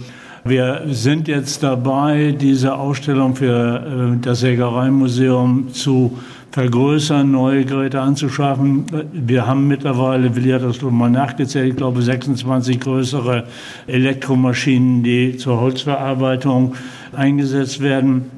Wir 0.46 0.82
sind 0.88 1.26
jetzt 1.26 1.62
dabei, 1.62 2.32
diese 2.38 2.74
Ausstellung 2.74 3.34
für 3.34 4.14
äh, 4.14 4.20
das 4.20 4.40
Sägereimuseum 4.40 5.72
zu 5.72 6.18
vergrößern, 6.54 7.32
neue 7.32 7.64
Geräte 7.64 8.00
anzuschaffen. 8.00 8.86
Wir 9.12 9.44
haben 9.44 9.66
mittlerweile, 9.66 10.36
Willi 10.36 10.50
hat 10.50 10.62
das 10.62 10.80
mal 10.82 11.10
nachgezählt, 11.10 11.70
ich 11.70 11.76
glaube 11.76 12.00
26 12.00 12.78
größere 12.78 13.48
Elektromaschinen, 13.88 15.02
die 15.02 15.36
zur 15.36 15.60
Holzverarbeitung 15.60 16.76
eingesetzt 17.12 17.80
werden. 17.80 18.30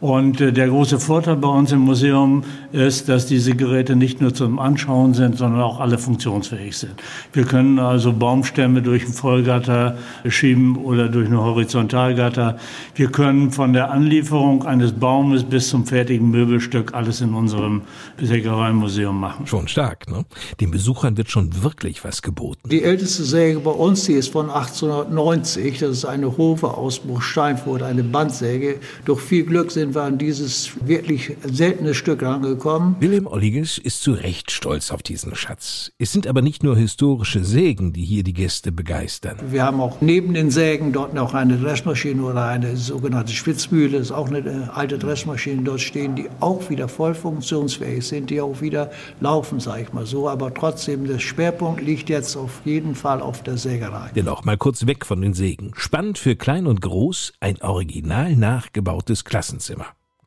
Und 0.00 0.40
äh, 0.40 0.52
der 0.52 0.68
große 0.68 0.98
Vorteil 0.98 1.36
bei 1.36 1.48
uns 1.48 1.72
im 1.72 1.80
Museum 1.80 2.42
ist, 2.72 3.08
dass 3.08 3.26
diese 3.26 3.54
Geräte 3.54 3.96
nicht 3.96 4.20
nur 4.20 4.32
zum 4.32 4.58
Anschauen 4.58 5.12
sind, 5.12 5.36
sondern 5.36 5.60
auch 5.60 5.78
alle 5.78 5.98
funktionsfähig 5.98 6.76
sind. 6.76 6.94
Wir 7.32 7.44
können 7.44 7.78
also 7.78 8.12
Baumstämme 8.12 8.80
durch 8.80 9.04
ein 9.06 9.12
Vollgatter 9.12 9.98
schieben 10.26 10.76
oder 10.76 11.08
durch 11.08 11.26
eine 11.26 11.42
Horizontalgatter. 11.42 12.58
Wir 12.94 13.12
können 13.12 13.50
von 13.52 13.74
der 13.74 13.90
Anlieferung 13.90 14.64
eines 14.64 14.92
Baumes 14.92 15.44
bis 15.44 15.68
zum 15.68 15.84
fertigen 15.86 16.30
Möbelstück 16.30 16.94
alles 16.94 17.20
in 17.20 17.34
unserem 17.34 17.82
Sägereimuseum 18.20 19.18
machen. 19.18 19.46
Schon 19.46 19.68
stark, 19.68 20.10
ne? 20.10 20.24
Den 20.60 20.70
Besuchern 20.70 21.16
wird 21.18 21.30
schon 21.30 21.62
wirklich 21.62 22.04
was 22.04 22.22
geboten. 22.22 22.68
Die 22.70 22.82
älteste 22.82 23.24
Säge 23.24 23.60
bei 23.60 23.70
uns, 23.70 24.04
die 24.04 24.14
ist 24.14 24.28
von 24.28 24.48
1890. 24.48 25.78
Das 25.78 25.90
ist 25.90 26.04
eine 26.06 26.38
Hofe 26.38 26.68
aus 26.68 27.00
Bruchsteinfurt, 27.00 27.82
eine 27.82 28.02
Bandsäge. 28.02 28.78
Durch 29.04 29.20
viel 29.20 29.44
Glück 29.44 29.70
sind 29.70 29.89
wir 29.94 30.02
an 30.02 30.18
dieses 30.18 30.72
wirklich 30.86 31.36
seltene 31.42 31.94
Stück 31.94 32.22
rangekommen. 32.22 32.96
Wilhelm 33.00 33.26
Olliges 33.26 33.78
ist 33.78 34.02
zu 34.02 34.12
Recht 34.12 34.50
stolz 34.50 34.90
auf 34.90 35.02
diesen 35.02 35.34
Schatz. 35.34 35.92
Es 35.98 36.12
sind 36.12 36.26
aber 36.26 36.42
nicht 36.42 36.62
nur 36.62 36.76
historische 36.76 37.44
Sägen, 37.44 37.92
die 37.92 38.04
hier 38.04 38.22
die 38.22 38.32
Gäste 38.32 38.72
begeistern. 38.72 39.38
Wir 39.50 39.64
haben 39.64 39.80
auch 39.80 40.00
neben 40.00 40.34
den 40.34 40.50
Sägen 40.50 40.92
dort 40.92 41.14
noch 41.14 41.34
eine 41.34 41.58
Dressmaschine 41.58 42.22
oder 42.22 42.46
eine 42.46 42.76
sogenannte 42.76 43.32
Spitzmühle. 43.32 43.98
Das 43.98 44.08
ist 44.08 44.12
auch 44.12 44.28
eine 44.28 44.70
alte 44.74 44.98
Dressmaschine 44.98 45.62
dort 45.62 45.80
stehen, 45.80 46.14
die 46.16 46.28
auch 46.40 46.70
wieder 46.70 46.88
voll 46.88 47.14
funktionsfähig 47.14 48.06
sind, 48.06 48.30
die 48.30 48.40
auch 48.40 48.60
wieder 48.60 48.90
laufen, 49.20 49.60
sage 49.60 49.82
ich 49.82 49.92
mal 49.92 50.06
so. 50.06 50.28
Aber 50.28 50.52
trotzdem, 50.52 51.06
der 51.06 51.18
Schwerpunkt 51.18 51.80
liegt 51.82 52.08
jetzt 52.08 52.36
auf 52.36 52.60
jeden 52.64 52.94
Fall 52.94 53.20
auf 53.20 53.42
der 53.42 53.56
Sägerei. 53.56 54.10
Dennoch 54.14 54.44
mal 54.44 54.56
kurz 54.56 54.86
weg 54.86 55.06
von 55.06 55.20
den 55.20 55.34
Sägen. 55.34 55.72
Spannend 55.76 56.18
für 56.18 56.36
klein 56.36 56.66
und 56.66 56.80
groß, 56.80 57.32
ein 57.40 57.60
original 57.62 58.36
nachgebautes 58.36 59.24
Klassenzimmer. 59.24 59.79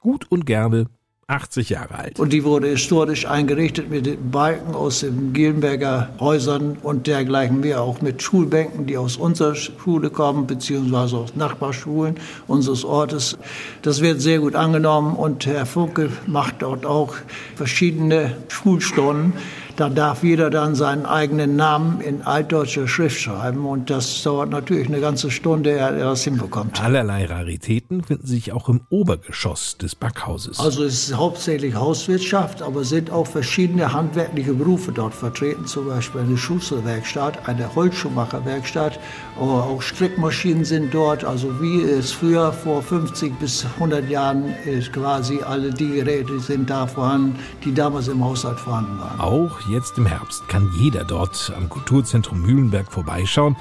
Gut 0.03 0.25
und 0.29 0.45
gerne 0.45 0.87
80 1.27 1.69
Jahre 1.69 1.95
alt. 1.95 2.19
Und 2.19 2.33
die 2.33 2.43
wurde 2.43 2.67
historisch 2.67 3.25
eingerichtet 3.25 3.89
mit 3.89 4.05
den 4.05 4.31
Balken 4.31 4.75
aus 4.75 4.99
den 4.99 5.31
Gillenberger 5.31 6.09
Häusern 6.19 6.77
und 6.83 7.07
dergleichen 7.07 7.61
mehr, 7.61 7.81
auch 7.81 8.01
mit 8.01 8.21
Schulbänken, 8.21 8.85
die 8.85 8.97
aus 8.97 9.15
unserer 9.15 9.55
Schule 9.55 10.09
kommen, 10.09 10.45
beziehungsweise 10.45 11.15
aus 11.15 11.37
Nachbarschulen 11.37 12.15
unseres 12.47 12.83
Ortes. 12.83 13.37
Das 13.81 14.01
wird 14.01 14.19
sehr 14.19 14.39
gut 14.39 14.55
angenommen 14.55 15.15
und 15.15 15.45
Herr 15.45 15.65
Funke 15.65 16.09
macht 16.27 16.61
dort 16.61 16.85
auch 16.85 17.15
verschiedene 17.55 18.35
Schulstunden. 18.49 19.31
Da 19.75 19.89
darf 19.89 20.23
jeder 20.23 20.51
dann 20.51 20.75
seinen 20.75 21.07
eigenen 21.07 21.55
Namen 21.55 21.99
in 21.99 22.21
altdeutscher 22.21 22.87
Schrift 22.87 23.19
schreiben 23.19 23.65
und 23.65 23.89
das 23.89 24.21
dauert 24.21 24.51
natürlich 24.51 24.87
eine 24.87 24.99
ganze 24.99 25.31
Stunde, 25.31 25.71
er 25.71 25.91
das 25.97 26.23
hinbekommt. 26.23 26.79
Allerlei 26.79 27.25
Raritäten 27.25 28.03
finden 28.03 28.27
sich 28.27 28.51
auch 28.51 28.69
im 28.69 28.81
Obergeschoss 28.89 29.77
des 29.77 29.95
Backhauses. 29.95 30.59
Also 30.59 30.83
es 30.83 31.09
ist 31.09 31.17
hauptsächlich 31.17 31.73
Hauswirtschaft, 31.73 32.61
aber 32.61 32.83
sind 32.83 33.09
auch 33.09 33.25
verschiedene 33.25 33.93
handwerkliche 33.93 34.53
Berufe 34.53 34.91
dort 34.91 35.15
vertreten, 35.15 35.65
zum 35.65 35.87
Beispiel 35.87 36.21
eine 36.21 36.37
Schusterwerkstatt, 36.37 37.49
eine 37.49 37.73
Holzschuhmacherwerkstatt, 37.73 38.99
auch 39.39 39.81
Strickmaschinen 39.81 40.63
sind 40.63 40.93
dort, 40.93 41.23
also 41.23 41.61
wie 41.61 41.81
es 41.81 42.11
früher 42.11 42.51
vor 42.53 42.81
50 42.81 43.39
bis 43.39 43.65
100 43.75 44.09
Jahren 44.09 44.53
ist 44.65 44.93
quasi 44.93 45.41
alle 45.41 45.71
die 45.71 45.89
Geräte 45.89 46.39
sind 46.39 46.69
da 46.69 46.85
vorhanden, 46.85 47.39
die 47.63 47.73
damals 47.73 48.07
im 48.07 48.23
Haushalt 48.23 48.59
vorhanden 48.59 48.99
waren. 48.99 49.19
Auch 49.19 49.59
jetzt 49.69 49.97
im 49.97 50.05
Herbst 50.05 50.47
kann 50.47 50.69
jeder 50.77 51.03
dort 51.03 51.51
am 51.57 51.69
Kulturzentrum 51.69 52.41
Mühlenberg 52.41 52.91
vorbeischauen. 52.91 53.55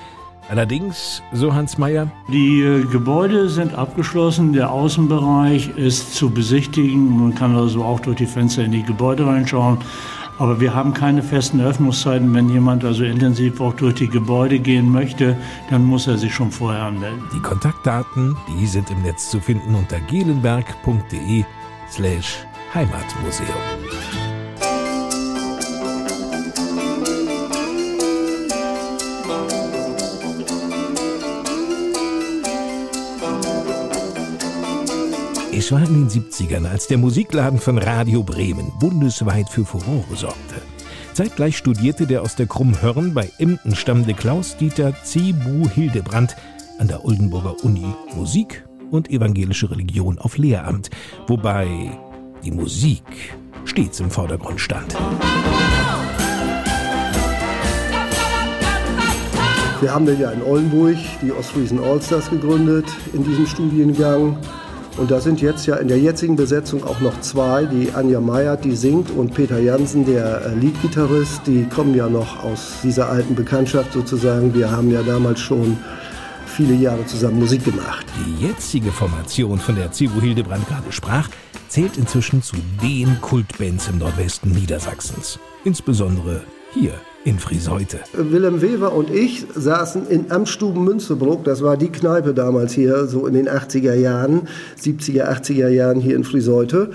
Allerdings, 0.49 1.23
so 1.33 1.55
Hans 1.55 1.79
Meyer, 1.79 2.11
Die 2.29 2.61
äh, 2.61 2.85
Gebäude 2.85 3.49
sind 3.49 3.75
abgeschlossen, 3.75 4.53
der 4.53 4.71
Außenbereich 4.71 5.77
ist 5.77 6.15
zu 6.15 6.31
besichtigen. 6.31 7.19
Man 7.19 7.35
kann 7.35 7.57
also 7.57 7.85
auch 7.85 8.01
durch 8.01 8.17
die 8.17 8.27
Fenster 8.27 8.65
in 8.65 8.73
die 8.73 8.83
Gebäude 8.83 9.25
reinschauen. 9.25 9.79
Aber 10.39 10.61
wir 10.61 10.75
haben 10.75 10.95
keine 10.95 11.23
festen 11.23 11.61
Öffnungszeiten. 11.61 12.35
Wenn 12.35 12.49
jemand 12.49 12.85
also 12.85 13.05
intensiv 13.05 13.61
auch 13.61 13.75
durch 13.75 13.95
die 13.95 14.09
Gebäude 14.09 14.59
gehen 14.59 14.91
möchte, 14.91 15.37
dann 15.71 15.85
muss 15.85 16.07
er 16.07 16.19
sich 16.19 16.35
schon 16.35 16.51
vorher 16.51 16.83
anmelden. 16.85 17.23
die 17.35 17.41
Kontaktdaten, 17.41 18.37
die 18.49 18.67
sind 18.67 18.91
im 18.91 19.03
Netz 19.03 19.31
zu 19.31 19.41
finden 19.41 19.75
unter 19.75 20.01
gelenberg.de 20.01 21.45
slash 21.91 22.39
Heimatmuseum. 22.75 23.49
Es 35.65 35.71
war 35.71 35.87
in 35.87 36.09
den 36.09 36.09
70ern, 36.09 36.69
als 36.69 36.89
der 36.89 36.99
Musikladen 36.99 37.61
von 37.61 37.79
Radio 37.79 38.25
Bremen 38.25 38.73
bundesweit 38.81 39.49
für 39.49 39.65
Furore 39.65 40.17
sorgte. 40.17 40.57
Zeitgleich 41.13 41.57
studierte 41.57 42.05
der 42.05 42.23
aus 42.23 42.35
der 42.35 42.47
Krummhörn 42.47 43.15
bei 43.15 43.31
Emden 43.39 43.77
stammende 43.77 44.13
Klaus-Dieter 44.13 44.93
Cebu 45.05 45.69
Hildebrand 45.69 46.35
an 46.81 46.89
der 46.89 47.05
Oldenburger 47.05 47.63
Uni 47.63 47.87
Musik 48.17 48.67
und 48.91 49.09
evangelische 49.09 49.71
Religion 49.71 50.19
auf 50.19 50.37
Lehramt, 50.37 50.91
wobei 51.29 51.97
die 52.43 52.51
Musik 52.51 53.05
stets 53.65 54.01
im 54.01 54.11
Vordergrund 54.11 54.61
stand. 54.61 54.97
Wir 59.81 59.95
haben 59.95 60.09
ja 60.19 60.33
in 60.33 60.43
Oldenburg 60.43 60.97
die 61.23 61.31
Ostfriesen 61.31 61.79
Allstars 61.79 62.29
gegründet 62.31 62.87
in 63.13 63.23
diesem 63.23 63.47
Studiengang. 63.47 64.37
Und 64.99 65.11
da 65.11 65.21
sind 65.21 65.41
jetzt 65.41 65.67
ja 65.67 65.77
in 65.77 65.89
der 65.89 65.99
jetzigen 65.99 66.37
Besetzung 66.37 66.85
auch 66.85 67.01
noch 67.01 67.19
zwei, 67.21 67.65
die 67.65 67.93
Anja 67.93 68.21
Meyert, 68.21 68.65
die 68.65 68.77
singt, 68.77 69.11
und 69.11 69.33
Peter 69.33 69.59
Jansen, 69.59 70.05
der 70.05 70.43
äh, 70.45 70.55
Leadgitarrist, 70.55 71.47
die 71.47 71.65
kommen 71.65 71.95
ja 71.95 72.09
noch 72.09 72.45
aus 72.45 72.75
dieser 72.83 73.09
alten 73.09 73.35
Bekanntschaft 73.35 73.93
sozusagen. 73.95 74.55
Wir 74.55 74.71
haben 74.71 74.91
ja 74.91 75.03
damals 75.03 75.41
schon 75.41 75.79
viele 76.47 76.75
Jahre 76.75 77.07
zusammen 77.07 77.39
Musik 77.39 77.65
gemacht. 77.65 78.05
Die 78.27 78.47
jetzige 78.47 78.93
Formation, 78.93 79.59
von 79.59 79.77
der 79.77 79.91
Cebu 79.93 80.21
Hildebrand 80.21 80.69
gerade 80.69 80.93
sprach, 80.93 81.29
zählt 81.69 81.97
inzwischen 81.97 82.43
zu 82.43 82.57
den 82.83 83.19
Kultbands 83.23 83.89
im 83.89 83.99
Nordwesten 83.99 84.53
Niedersachsens. 84.53 85.39
Insbesondere 85.65 86.43
hier 86.75 86.93
in 87.25 87.39
Friseute. 87.39 88.01
Willem 88.13 88.63
Weber 88.63 88.93
und 88.93 89.11
ich 89.11 89.47
saßen 89.55 90.09
in 90.09 90.31
Amststuben 90.31 90.85
Münsterbruck, 90.85 91.45
das 91.45 91.63
war 91.63 91.77
die 91.77 91.89
Kneipe 91.89 92.35
damals 92.35 92.73
hier, 92.73 93.07
so 93.07 93.27
in 93.27 93.35
den 93.35 93.49
80er 93.49 93.95
Jahren, 93.95 94.49
70er, 94.81 95.29
80er 95.29 95.69
Jahren 95.69 96.01
hier 96.01 96.17
in 96.17 96.25
Friseute. 96.25 96.91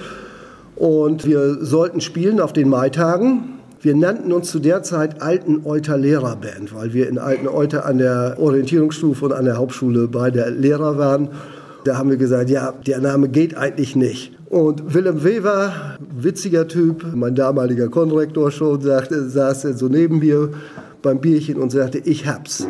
Und 0.76 1.26
wir 1.26 1.64
sollten 1.64 2.02
spielen 2.02 2.40
auf 2.40 2.54
den 2.54 2.70
Maitagen. 2.70 3.60
Wir 3.82 3.96
nannten 3.96 4.32
uns 4.32 4.52
zu 4.52 4.60
der 4.60 4.84
Zeit 4.84 5.22
Alten 5.22 5.62
Euter 5.66 5.98
Lehrerband, 5.98 6.74
weil 6.74 6.94
wir 6.94 7.08
in 7.08 7.18
Alten 7.18 7.48
Euter 7.48 7.86
an 7.86 7.98
der 7.98 8.36
Orientierungsstufe 8.38 9.26
und 9.26 9.34
an 9.34 9.46
der 9.46 9.58
Hauptschule 9.58 10.08
beide 10.08 10.50
Lehrer 10.50 10.98
waren. 10.98 11.30
Da 11.86 11.98
haben 11.98 12.10
wir 12.10 12.18
gesagt, 12.18 12.50
ja, 12.50 12.74
der 12.86 13.00
Name 13.00 13.30
geht 13.30 13.56
eigentlich 13.56 13.96
nicht. 13.96 14.37
Und 14.50 14.94
Willem 14.94 15.24
Weber, 15.26 15.98
witziger 16.00 16.68
Typ, 16.68 17.06
mein 17.14 17.36
damaliger 17.36 17.90
Konrektor 17.90 18.50
schon, 18.50 18.80
sagte, 18.80 19.28
saß 19.30 19.64
so 19.64 19.88
neben 19.90 20.20
mir 20.20 20.52
beim 21.02 21.20
Bierchen 21.20 21.58
und 21.58 21.72
sagte, 21.72 21.98
ich 22.00 22.26
hab's. 22.26 22.66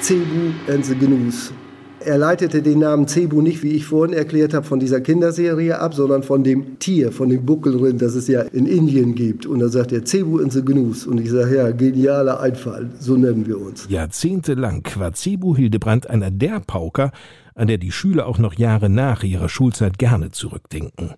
Cebu 0.00 0.52
and 0.72 0.84
the 0.84 0.94
Gnus. 0.94 1.52
Er 2.00 2.18
leitete 2.18 2.60
den 2.60 2.80
Namen 2.80 3.08
Cebu 3.08 3.40
nicht, 3.40 3.62
wie 3.62 3.72
ich 3.72 3.86
vorhin 3.86 4.14
erklärt 4.14 4.52
habe, 4.52 4.66
von 4.66 4.78
dieser 4.78 5.00
Kinderserie 5.00 5.78
ab, 5.78 5.94
sondern 5.94 6.22
von 6.22 6.44
dem 6.44 6.78
Tier, 6.78 7.12
von 7.12 7.30
dem 7.30 7.46
Buckelrind, 7.46 8.02
das 8.02 8.14
es 8.14 8.28
ja 8.28 8.42
in 8.42 8.66
Indien 8.66 9.14
gibt. 9.14 9.46
Und 9.46 9.60
da 9.60 9.68
sagt 9.68 9.92
er 9.92 10.04
Cebu 10.04 10.38
and 10.38 10.52
the 10.52 10.62
Gnus. 10.62 11.06
Und 11.06 11.20
ich 11.20 11.30
sage, 11.30 11.56
ja, 11.56 11.70
genialer 11.70 12.40
Einfall, 12.40 12.90
so 12.98 13.16
nennen 13.16 13.46
wir 13.46 13.58
uns. 13.58 13.86
Jahrzehntelang 13.88 14.82
war 14.96 15.14
Cebu 15.14 15.56
Hildebrand 15.56 16.08
einer 16.10 16.30
der 16.30 16.60
Pauker, 16.60 17.10
an 17.54 17.68
der 17.68 17.78
die 17.78 17.92
Schüler 17.92 18.26
auch 18.26 18.38
noch 18.38 18.54
Jahre 18.54 18.88
nach 18.88 19.22
ihrer 19.22 19.48
Schulzeit 19.48 19.98
gerne 19.98 20.30
zurückdenken. 20.30 21.14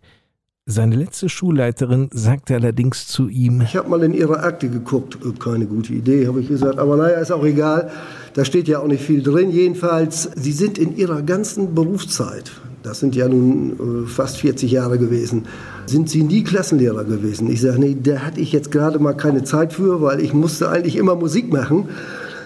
Seine 0.69 0.97
letzte 0.97 1.29
Schulleiterin 1.29 2.09
sagte 2.13 2.55
allerdings 2.55 3.07
zu 3.07 3.29
ihm, 3.29 3.61
Ich 3.61 3.77
habe 3.77 3.89
mal 3.89 4.03
in 4.03 4.13
ihre 4.13 4.41
Akte 4.41 4.69
geguckt. 4.69 5.17
Äh, 5.25 5.39
Keine 5.39 5.67
gute 5.67 5.93
Idee, 5.93 6.27
habe 6.27 6.41
ich 6.41 6.49
gesagt. 6.49 6.81
Aber 6.81 6.97
naja, 6.97 7.19
ist 7.21 7.31
auch 7.31 7.45
egal. 7.45 7.89
Da 8.35 8.45
steht 8.45 8.67
ja 8.67 8.81
auch 8.81 8.89
nicht 8.89 9.05
viel 9.05 9.23
drin. 9.23 9.53
Jedenfalls, 9.53 10.29
Sie 10.35 10.51
sind 10.51 10.77
in 10.77 10.97
Ihrer 10.97 11.23
ganzen 11.23 11.77
Berufszeit, 11.77 12.51
das 12.83 12.99
sind 12.99 13.15
ja 13.15 13.29
nun 13.29 14.05
äh, 14.05 14.09
fast 14.09 14.39
40 14.39 14.73
Jahre 14.73 14.99
gewesen, 14.99 15.45
sind 15.87 16.11
Sie 16.11 16.25
nie 16.25 16.43
Klassenlehrer 16.43 17.05
gewesen. 17.05 17.49
Ich 17.49 17.61
sage, 17.61 17.79
nee, 17.79 17.97
da 18.03 18.19
hatte 18.19 18.41
ich 18.41 18.51
jetzt 18.51 18.73
gerade 18.73 18.99
mal 18.99 19.13
keine 19.13 19.45
Zeit 19.45 19.73
für, 19.73 20.03
weil 20.03 20.21
ich 20.21 20.35
musste 20.35 20.69
eigentlich 20.69 20.97
immer 20.97 21.15
Musik 21.15 21.53
machen. 21.53 21.91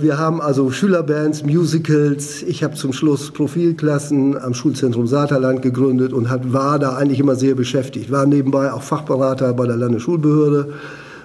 Wir 0.01 0.17
haben 0.17 0.41
also 0.41 0.71
Schülerbands, 0.71 1.45
Musicals. 1.45 2.43
Ich 2.43 2.65
habe 2.65 2.75
zum 2.75 2.95
Schluss 2.95 3.31
Profilklassen 3.33 4.39
am 4.39 4.55
Schulzentrum 4.55 5.07
Saterland 5.07 5.61
gegründet 5.61 6.15
und 6.15 6.31
hat, 6.31 6.55
war 6.55 6.79
da 6.79 6.97
eigentlich 6.97 7.21
immer 7.21 7.35
sehr 7.35 7.55
beschäftigt. 7.55 8.11
War 8.11 8.25
nebenbei 8.25 8.73
auch 8.73 8.83
Fachberater 8.83 9.53
bei 9.53 9.67
der 9.67 9.77
Landesschulbehörde 9.77 10.73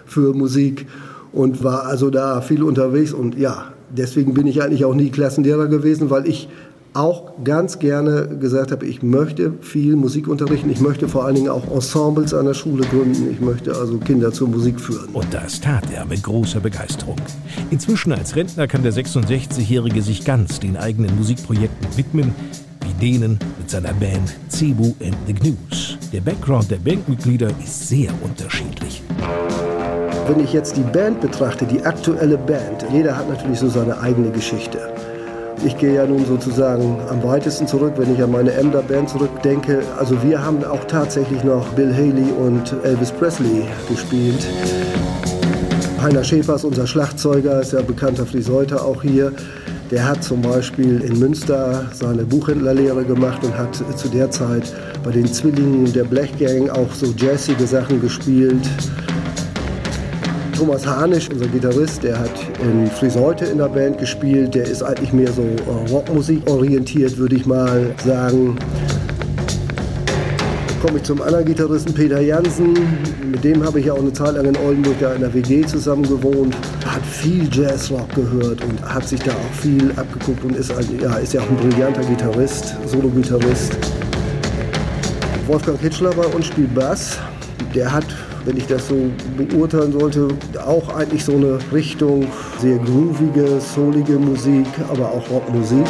für 0.06 0.34
Musik 0.34 0.88
und 1.32 1.64
war 1.64 1.86
also 1.86 2.10
da 2.10 2.42
viel 2.42 2.64
unterwegs. 2.64 3.14
Und 3.14 3.38
ja, 3.38 3.66
deswegen 3.96 4.34
bin 4.34 4.46
ich 4.46 4.62
eigentlich 4.62 4.84
auch 4.84 4.96
nie 4.96 5.10
Klassenlehrer 5.10 5.68
gewesen, 5.68 6.10
weil 6.10 6.28
ich 6.28 6.50
auch 6.96 7.34
ganz 7.44 7.80
gerne 7.80 8.28
gesagt 8.40 8.72
habe, 8.72 8.86
ich 8.86 9.04
möchte 9.04 9.54
viel 9.62 9.96
Musik 9.96 10.28
unterrichten. 10.28 10.70
Ich 10.70 10.80
möchte 10.80 11.08
vor 11.08 11.26
allen 11.26 11.36
Dingen 11.36 11.50
auch 11.50 11.70
Ensembles 11.70 12.34
an 12.34 12.46
der 12.46 12.54
Schule 12.54 12.86
gründen. 12.88 13.30
Ich 13.32 13.42
möchte 13.42 13.76
also 13.76 13.98
Kinder 13.98 14.32
zur 14.32 14.48
Musik 14.48 14.80
führen. 14.80 15.10
Und 15.14 15.34
das 15.34 15.60
tat 15.60 15.84
er 15.94 16.06
mit 16.06 16.24
großer 16.24 16.60
Begeisterung. 16.60 17.18
Inzwischen 17.70 18.14
als 18.14 18.36
Rentner 18.36 18.68
kann 18.68 18.84
der 18.84 18.94
66-Jährige 18.94 20.02
sich 20.02 20.24
ganz 20.24 20.60
den 20.60 20.78
eigenen 20.78 21.16
Musikprojekten 21.18 21.98
widmen, 21.98 22.34
wie 22.82 23.12
denen 23.12 23.40
mit 23.60 23.70
seiner 23.70 23.94
Band 23.94 24.34
Cebu 24.50 24.94
and 25.04 25.18
the 25.28 25.34
Gnus. 25.34 25.98
Der 26.14 26.22
Background 26.22 26.72
der 26.72 26.78
Bandmitglieder 26.78 27.50
ist 27.62 27.90
sehr 27.90 28.10
unterschiedlich. 28.24 29.04
Wenn 30.28 30.40
ich 30.40 30.54
jetzt 30.54 30.78
die 30.78 30.82
Band 30.82 31.22
betrachte, 31.22 31.66
die 31.66 31.84
aktuelle 31.84 32.38
Band, 32.38 32.86
jeder 32.92 33.18
hat 33.18 33.30
natürlich 33.30 33.60
so 33.60 33.70
seine 33.70 34.00
eigene 34.00 34.32
Geschichte. 34.32 34.95
Ich 35.66 35.76
gehe 35.80 35.96
ja 35.96 36.06
nun 36.06 36.24
sozusagen 36.28 37.00
am 37.10 37.24
weitesten 37.24 37.68
zurück, 37.68 37.94
wenn 37.98 38.14
ich 38.14 38.22
an 38.22 38.32
meine 38.32 38.54
Emder 38.54 38.84
Band 38.84 39.10
zurückdenke. 39.10 39.82
Also 39.98 40.22
wir 40.22 40.40
haben 40.40 40.64
auch 40.64 40.84
tatsächlich 40.84 41.44
noch 41.44 41.68
Bill 41.70 41.92
Haley 41.92 42.32
und 42.38 42.76
Elvis 42.84 43.12
Presley 43.12 43.64
gespielt. 43.90 44.46
Heiner 46.00 46.24
Schäfers, 46.24 46.66
unser 46.66 46.86
Schlagzeuger, 46.86 47.62
ist 47.62 47.74
ja 47.74 47.82
bekannter 47.82 48.28
Friseuter 48.28 48.86
auch 48.86 49.02
hier. 49.02 49.32
Der 49.90 50.08
hat 50.08 50.24
zum 50.24 50.44
Beispiel 50.44 51.02
in 51.02 51.18
Münster 51.18 51.86
seine 51.94 52.26
Buchhändlerlehre 52.26 53.04
gemacht 53.04 53.44
und 53.44 53.58
hat 53.58 53.76
zu 53.98 54.08
der 54.08 54.30
Zeit 54.30 54.72
bei 55.04 55.10
den 55.10 55.26
Zwillingen 55.26 55.92
der 55.94 56.04
Black 56.04 56.38
Gang 56.38 56.70
auch 56.70 56.94
so 56.94 57.08
jazzige 57.18 57.66
Sachen 57.66 58.00
gespielt. 58.02 58.70
Thomas 60.56 60.88
Hanisch, 60.88 61.30
unser 61.30 61.48
Gitarrist, 61.48 62.02
der 62.04 62.18
hat 62.18 62.32
in 62.62 62.88
Friseute 62.88 63.44
in 63.44 63.58
der 63.58 63.68
Band 63.68 63.98
gespielt. 63.98 64.56
Der 64.56 64.64
ist 64.64 64.82
eigentlich 64.82 65.12
mehr 65.12 65.32
so 65.34 65.42
äh, 65.42 65.92
Rockmusik 65.92 66.50
orientiert, 66.50 67.18
würde 67.18 67.36
ich 67.36 67.46
mal 67.46 67.94
sagen. 68.06 68.56
Komme 70.82 70.98
ich 70.98 71.04
zum 71.04 71.22
anderen 71.22 71.44
Gitarristen 71.44 71.94
Peter 71.94 72.22
Jansen. 72.22 72.74
Mit 73.30 73.44
dem 73.44 73.66
habe 73.66 73.82
ich 73.82 73.88
ja 73.88 73.94
auch 73.94 74.00
eine 74.00 74.14
Zeit 74.14 74.36
lang 74.36 74.46
in 74.46 74.56
Oldenburg 74.58 74.96
da 75.02 75.14
in 75.14 75.22
der 75.22 75.34
WG 75.34 75.66
zusammen 75.66 76.04
gewohnt. 76.04 76.56
Hat 76.86 77.06
viel 77.06 77.50
Jazzrock 77.52 78.16
gehört 78.16 78.64
und 78.64 78.82
hat 78.82 79.06
sich 79.06 79.20
da 79.20 79.32
auch 79.32 79.54
viel 79.60 79.92
abgeguckt 79.98 80.46
und 80.46 80.56
ist, 80.56 80.72
ein, 80.72 80.86
ja, 81.02 81.16
ist 81.16 81.34
ja 81.34 81.42
auch 81.42 81.50
ein 81.50 81.58
brillanter 81.58 82.04
Gitarrist, 82.04 82.78
Solo-Gitarrist. 82.86 83.78
Wolfgang 85.48 85.80
Hitschler 85.82 86.12
bei 86.12 86.26
uns 86.28 86.46
spielt 86.46 86.74
Bass. 86.74 87.18
Der 87.74 87.92
hat 87.92 88.06
wenn 88.46 88.58
ich 88.58 88.68
das 88.68 88.88
so 88.88 88.96
beurteilen 89.36 89.92
sollte, 89.92 90.28
auch 90.64 90.96
eigentlich 90.96 91.26
so 91.26 91.34
eine 91.34 91.58
Richtung 91.74 92.28
sehr 92.60 92.78
groovige, 92.78 93.60
soulige 93.60 94.14
Musik, 94.14 94.68
aber 94.90 95.10
auch 95.10 95.30
Rockmusik. 95.30 95.86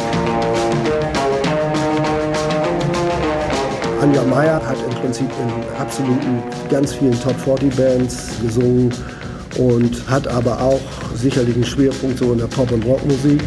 Anja 4.00 4.22
Meyer 4.24 4.60
hat 4.66 4.76
im 4.88 4.94
Prinzip 5.00 5.28
in 5.40 5.80
absoluten 5.80 6.42
ganz 6.70 6.94
vielen 6.94 7.18
Top 7.20 7.38
40 7.38 7.74
Bands 7.76 8.28
gesungen 8.42 8.92
und 9.58 10.08
hat 10.08 10.26
aber 10.28 10.60
auch 10.60 10.80
sicherlich 11.14 11.54
einen 11.54 11.64
Schwerpunkt 11.64 12.18
so 12.18 12.32
in 12.32 12.38
der 12.38 12.46
Pop- 12.46 12.72
und 12.72 12.84
Rockmusik. 12.84 13.42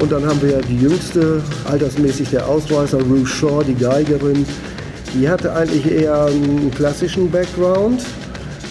Und 0.00 0.12
dann 0.12 0.24
haben 0.26 0.40
wir 0.40 0.60
die 0.62 0.78
jüngste, 0.78 1.42
altersmäßig 1.64 2.30
der 2.30 2.46
Ausreißer, 2.46 3.00
Ruth 3.02 3.28
Shaw, 3.28 3.64
die 3.64 3.74
Geigerin. 3.74 4.46
Die 5.14 5.28
hatte 5.28 5.52
eigentlich 5.52 5.90
eher 5.90 6.26
einen 6.26 6.70
klassischen 6.70 7.30
Background, 7.30 8.02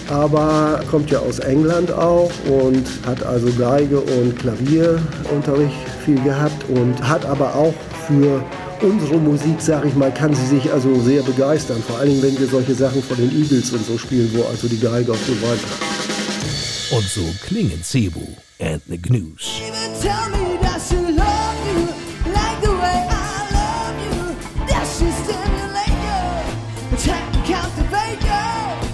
aber 0.09 0.81
kommt 0.89 1.09
ja 1.11 1.19
aus 1.19 1.39
England 1.39 1.91
auch 1.91 2.31
und 2.47 2.85
hat 3.05 3.23
also 3.23 3.47
Geige 3.57 3.99
und 3.99 4.37
Klavierunterricht 4.39 5.75
viel 6.05 6.21
gehabt 6.23 6.63
und 6.69 6.95
hat 7.01 7.25
aber 7.25 7.53
auch 7.55 7.73
für 8.07 8.41
unsere 8.81 9.17
Musik, 9.17 9.59
sag 9.59 9.85
ich 9.85 9.95
mal, 9.95 10.13
kann 10.13 10.33
sie 10.33 10.45
sich 10.45 10.71
also 10.71 10.99
sehr 11.01 11.23
begeistern. 11.23 11.81
Vor 11.85 11.97
allen 11.97 12.09
Dingen, 12.09 12.23
wenn 12.23 12.39
wir 12.39 12.47
solche 12.47 12.75
Sachen 12.75 13.01
von 13.03 13.17
den 13.17 13.31
Eagles 13.31 13.71
und 13.71 13.85
so 13.85 13.97
spielen, 13.97 14.29
wo 14.33 14.43
also 14.43 14.67
die 14.67 14.79
Geige 14.79 15.11
auf 15.11 15.25
dem 15.25 15.41
Wald 15.41 15.59
hat. 15.59 16.97
Und 16.97 17.03
so 17.03 17.25
klingen 17.45 17.83
Cebu 17.83 18.21
and 18.59 18.81
the 18.87 18.97
Gnus. 18.97 19.61
Tell 20.01 20.29
me 20.29 20.57
that 20.61 20.79
you 20.91 21.06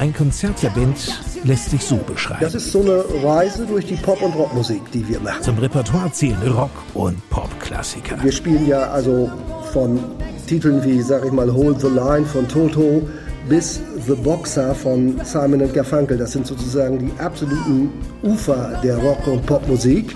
Ein 0.03 0.13
Konzert 0.13 0.61
der 0.61 0.69
Band 0.71 1.17
lässt 1.45 1.69
sich 1.69 1.81
so 1.81 1.95
beschreiben. 1.95 2.41
Das 2.41 2.53
ist 2.53 2.73
so 2.73 2.81
eine 2.81 3.05
Reise 3.23 3.65
durch 3.65 3.85
die 3.85 3.95
Pop- 3.95 4.21
und 4.21 4.35
Rockmusik, 4.35 4.91
die 4.91 5.07
wir 5.07 5.21
machen. 5.21 5.41
Zum 5.41 5.57
Repertoire 5.57 6.11
zählen 6.11 6.41
Rock- 6.51 6.83
und 6.93 7.29
Pop-Klassiker. 7.29 8.21
Wir 8.21 8.33
spielen 8.33 8.67
ja 8.67 8.81
also 8.91 9.31
von 9.71 9.97
Titeln 10.45 10.83
wie, 10.83 11.01
sag 11.01 11.23
ich 11.23 11.31
mal, 11.31 11.49
Hold 11.53 11.79
the 11.79 11.87
Line 11.87 12.25
von 12.25 12.45
Toto 12.49 13.07
bis 13.47 13.79
The 14.05 14.15
Boxer 14.15 14.75
von 14.75 15.21
Simon 15.23 15.71
Garfunkel. 15.71 16.17
Das 16.17 16.33
sind 16.33 16.47
sozusagen 16.47 16.99
die 16.99 17.21
absoluten 17.21 17.89
Ufer 18.23 18.81
der 18.83 18.97
Rock- 18.97 19.27
und 19.27 19.45
Popmusik. 19.45 20.13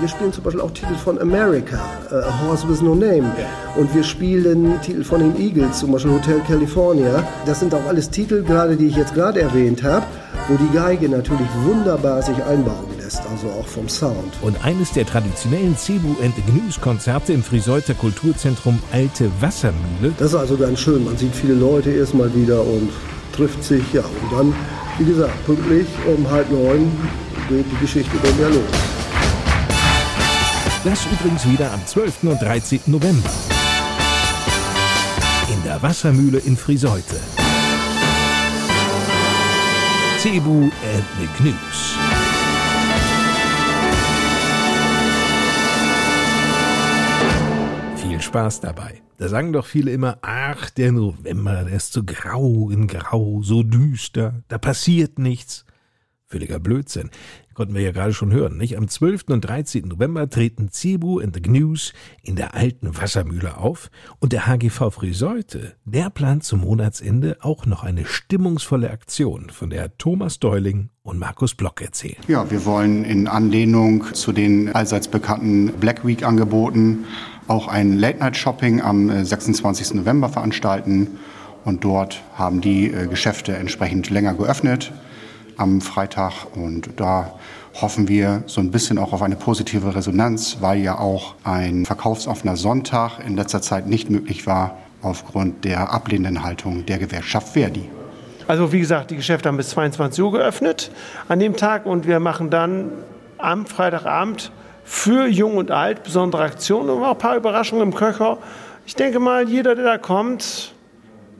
Wir 0.00 0.08
spielen 0.08 0.32
zum 0.32 0.44
Beispiel 0.44 0.60
auch 0.60 0.70
Titel 0.70 0.94
von 0.94 1.20
America, 1.20 1.80
äh, 2.10 2.14
A 2.14 2.40
Horse 2.42 2.68
with 2.68 2.82
No 2.82 2.94
Name. 2.94 3.32
Und 3.76 3.92
wir 3.94 4.04
spielen 4.04 4.80
Titel 4.80 5.02
von 5.02 5.20
den 5.20 5.36
Eagles, 5.40 5.80
zum 5.80 5.90
Beispiel 5.90 6.12
Hotel 6.12 6.40
California. 6.46 7.26
Das 7.46 7.58
sind 7.58 7.74
auch 7.74 7.84
alles 7.86 8.08
Titel, 8.08 8.44
gerade 8.44 8.76
die 8.76 8.86
ich 8.86 8.96
jetzt 8.96 9.14
gerade 9.14 9.40
erwähnt 9.40 9.82
habe, 9.82 10.06
wo 10.46 10.56
die 10.56 10.72
Geige 10.72 11.08
natürlich 11.08 11.48
wunderbar 11.64 12.22
sich 12.22 12.36
einbauen 12.44 12.86
lässt, 12.98 13.22
also 13.28 13.48
auch 13.48 13.66
vom 13.66 13.88
Sound. 13.88 14.34
Und 14.40 14.64
eines 14.64 14.92
der 14.92 15.04
traditionellen 15.04 15.76
Cebu 15.76 16.14
and 16.22 16.34
Gnus 16.46 16.80
Konzerte 16.80 17.32
im 17.32 17.42
Friseuter 17.42 17.94
Kulturzentrum 17.94 18.78
Alte 18.92 19.30
Wassermühle. 19.40 20.12
Das 20.18 20.28
ist 20.28 20.36
also 20.36 20.56
ganz 20.56 20.78
schön. 20.78 21.04
Man 21.04 21.16
sieht 21.16 21.34
viele 21.34 21.54
Leute 21.54 21.90
erstmal 21.90 22.32
wieder 22.34 22.60
und 22.60 22.90
trifft 23.34 23.64
sich. 23.64 23.82
Ja, 23.92 24.02
und 24.02 24.38
dann, 24.38 24.54
wie 24.98 25.06
gesagt, 25.06 25.44
pünktlich 25.44 25.88
um 26.06 26.30
halb 26.30 26.50
neun 26.52 26.90
geht 27.48 27.66
die 27.72 27.80
Geschichte 27.80 28.16
dann 28.22 28.40
ja 28.40 28.48
los. 28.48 28.97
Das 30.84 31.06
übrigens 31.06 31.44
wieder 31.48 31.72
am 31.72 31.84
12. 31.84 32.22
und 32.22 32.40
13. 32.40 32.80
November. 32.86 33.30
In 35.52 35.62
der 35.64 35.82
Wassermühle 35.82 36.38
in 36.38 36.56
Friseute. 36.56 37.16
Cebu 40.20 40.62
and 40.62 41.04
Gnus. 41.38 41.96
Viel 47.96 48.20
Spaß 48.20 48.60
dabei. 48.60 49.02
Da 49.18 49.28
sagen 49.28 49.52
doch 49.52 49.66
viele 49.66 49.90
immer, 49.90 50.18
ach, 50.22 50.70
der 50.70 50.92
November, 50.92 51.64
der 51.64 51.74
ist 51.74 51.92
so 51.92 52.04
grau 52.04 52.70
in 52.70 52.86
grau, 52.86 53.42
so 53.42 53.64
düster, 53.64 54.44
da 54.46 54.58
passiert 54.58 55.18
nichts. 55.18 55.64
Völliger 56.28 56.60
Blödsinn. 56.60 57.08
Konnten 57.54 57.74
wir 57.74 57.80
ja 57.80 57.90
gerade 57.90 58.12
schon 58.12 58.32
hören, 58.32 58.58
nicht? 58.58 58.76
Am 58.76 58.86
12. 58.86 59.24
und 59.28 59.40
13. 59.40 59.88
November 59.88 60.28
treten 60.28 60.68
Cebu 60.70 61.20
and 61.20 61.34
the 61.34 61.40
Gnus 61.40 61.94
in 62.22 62.36
der 62.36 62.54
alten 62.54 62.96
Wassermühle 62.98 63.56
auf 63.56 63.90
und 64.20 64.34
der 64.34 64.46
HGV 64.46 64.90
Friseute, 64.90 65.74
der 65.86 66.10
plant 66.10 66.44
zum 66.44 66.60
Monatsende 66.60 67.38
auch 67.40 67.64
noch 67.64 67.82
eine 67.82 68.04
stimmungsvolle 68.04 68.90
Aktion, 68.90 69.48
von 69.48 69.70
der 69.70 69.96
Thomas 69.96 70.38
Deuling 70.38 70.90
und 71.02 71.18
Markus 71.18 71.54
Block 71.54 71.80
erzählen. 71.80 72.18
Ja, 72.28 72.50
wir 72.50 72.66
wollen 72.66 73.04
in 73.04 73.26
Anlehnung 73.26 74.04
zu 74.12 74.32
den 74.32 74.68
allseits 74.74 75.08
bekannten 75.08 75.72
Black 75.80 76.06
Week 76.06 76.22
Angeboten 76.22 77.06
auch 77.46 77.68
ein 77.68 77.98
Late 77.98 78.18
Night 78.18 78.36
Shopping 78.36 78.82
am 78.82 79.08
äh, 79.08 79.24
26. 79.24 79.94
November 79.94 80.28
veranstalten 80.28 81.08
und 81.64 81.84
dort 81.84 82.22
haben 82.34 82.60
die 82.60 82.92
äh, 82.92 83.06
Geschäfte 83.06 83.56
entsprechend 83.56 84.10
länger 84.10 84.34
geöffnet 84.34 84.92
am 85.58 85.80
Freitag 85.80 86.46
und 86.54 86.88
da 86.96 87.32
hoffen 87.74 88.08
wir 88.08 88.42
so 88.46 88.60
ein 88.60 88.70
bisschen 88.70 88.98
auch 88.98 89.12
auf 89.12 89.22
eine 89.22 89.36
positive 89.36 89.94
Resonanz, 89.94 90.58
weil 90.60 90.80
ja 90.80 90.98
auch 90.98 91.34
ein 91.44 91.84
verkaufsoffener 91.84 92.56
Sonntag 92.56 93.18
in 93.24 93.36
letzter 93.36 93.62
Zeit 93.62 93.86
nicht 93.86 94.10
möglich 94.10 94.46
war 94.46 94.78
aufgrund 95.02 95.64
der 95.64 95.92
ablehnenden 95.92 96.42
Haltung 96.42 96.86
der 96.86 96.98
Gewerkschaft 96.98 97.48
Verdi. 97.48 97.88
Also 98.48 98.72
wie 98.72 98.80
gesagt, 98.80 99.10
die 99.10 99.16
Geschäfte 99.16 99.48
haben 99.48 99.58
bis 99.58 99.68
22 99.70 100.24
Uhr 100.24 100.32
geöffnet 100.32 100.90
an 101.28 101.38
dem 101.38 101.56
Tag 101.56 101.86
und 101.86 102.06
wir 102.06 102.18
machen 102.18 102.50
dann 102.50 102.90
am 103.36 103.66
Freitagabend 103.66 104.50
für 104.84 105.26
Jung 105.28 105.56
und 105.56 105.70
Alt 105.70 106.02
besondere 106.02 106.44
Aktionen 106.44 106.88
und 106.88 107.04
auch 107.04 107.10
ein 107.10 107.18
paar 107.18 107.36
Überraschungen 107.36 107.82
im 107.82 107.94
Köcher. 107.94 108.38
Ich 108.86 108.96
denke 108.96 109.20
mal, 109.20 109.46
jeder, 109.48 109.74
der 109.74 109.84
da 109.84 109.98
kommt, 109.98 110.72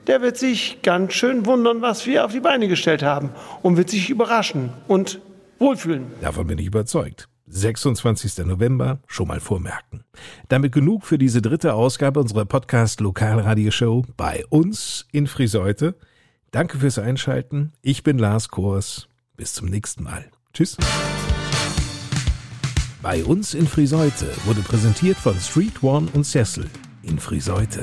der 0.09 0.23
wird 0.23 0.37
sich 0.37 0.81
ganz 0.83 1.13
schön 1.13 1.47
wundern, 1.47 1.83
was 1.83 2.07
wir 2.07 2.25
auf 2.25 2.33
die 2.33 2.41
Beine 2.41 2.67
gestellt 2.67 3.03
haben 3.03 3.31
und 3.63 3.77
wird 3.77 3.91
sich 3.91 4.11
überraschen 4.11 4.71
und 4.89 5.21
wohlfühlen. 5.59 6.07
Davon 6.21 6.47
bin 6.47 6.59
ich 6.59 6.67
überzeugt. 6.67 7.29
26. 7.47 8.45
November, 8.47 8.99
schon 9.07 9.29
mal 9.29 9.41
vormerken. 9.41 10.05
Damit 10.49 10.73
genug 10.73 11.05
für 11.05 11.19
diese 11.19 11.41
dritte 11.41 11.75
Ausgabe 11.75 12.21
unserer 12.21 12.45
Podcast 12.45 13.01
Lokalradioshow 13.01 14.05
bei 14.17 14.45
uns 14.51 15.07
in 15.13 15.27
Friseute. 15.27 15.95
Danke 16.51 16.79
fürs 16.79 16.99
Einschalten. 16.99 17.73
Ich 17.83 18.03
bin 18.03 18.19
Lars 18.19 18.49
Kors. 18.49 19.09
Bis 19.37 19.55
zum 19.55 19.69
nächsten 19.69 20.05
Mal. 20.05 20.31
Tschüss. 20.53 20.77
Bei 23.03 23.25
uns 23.25 23.55
in 23.55 23.67
Friseute 23.67 24.27
wurde 24.45 24.61
präsentiert 24.61 25.17
von 25.17 25.39
Street 25.39 25.83
One 25.83 26.09
und 26.13 26.25
Cecil 26.25 26.67
in 27.03 27.19
Friseute. 27.19 27.81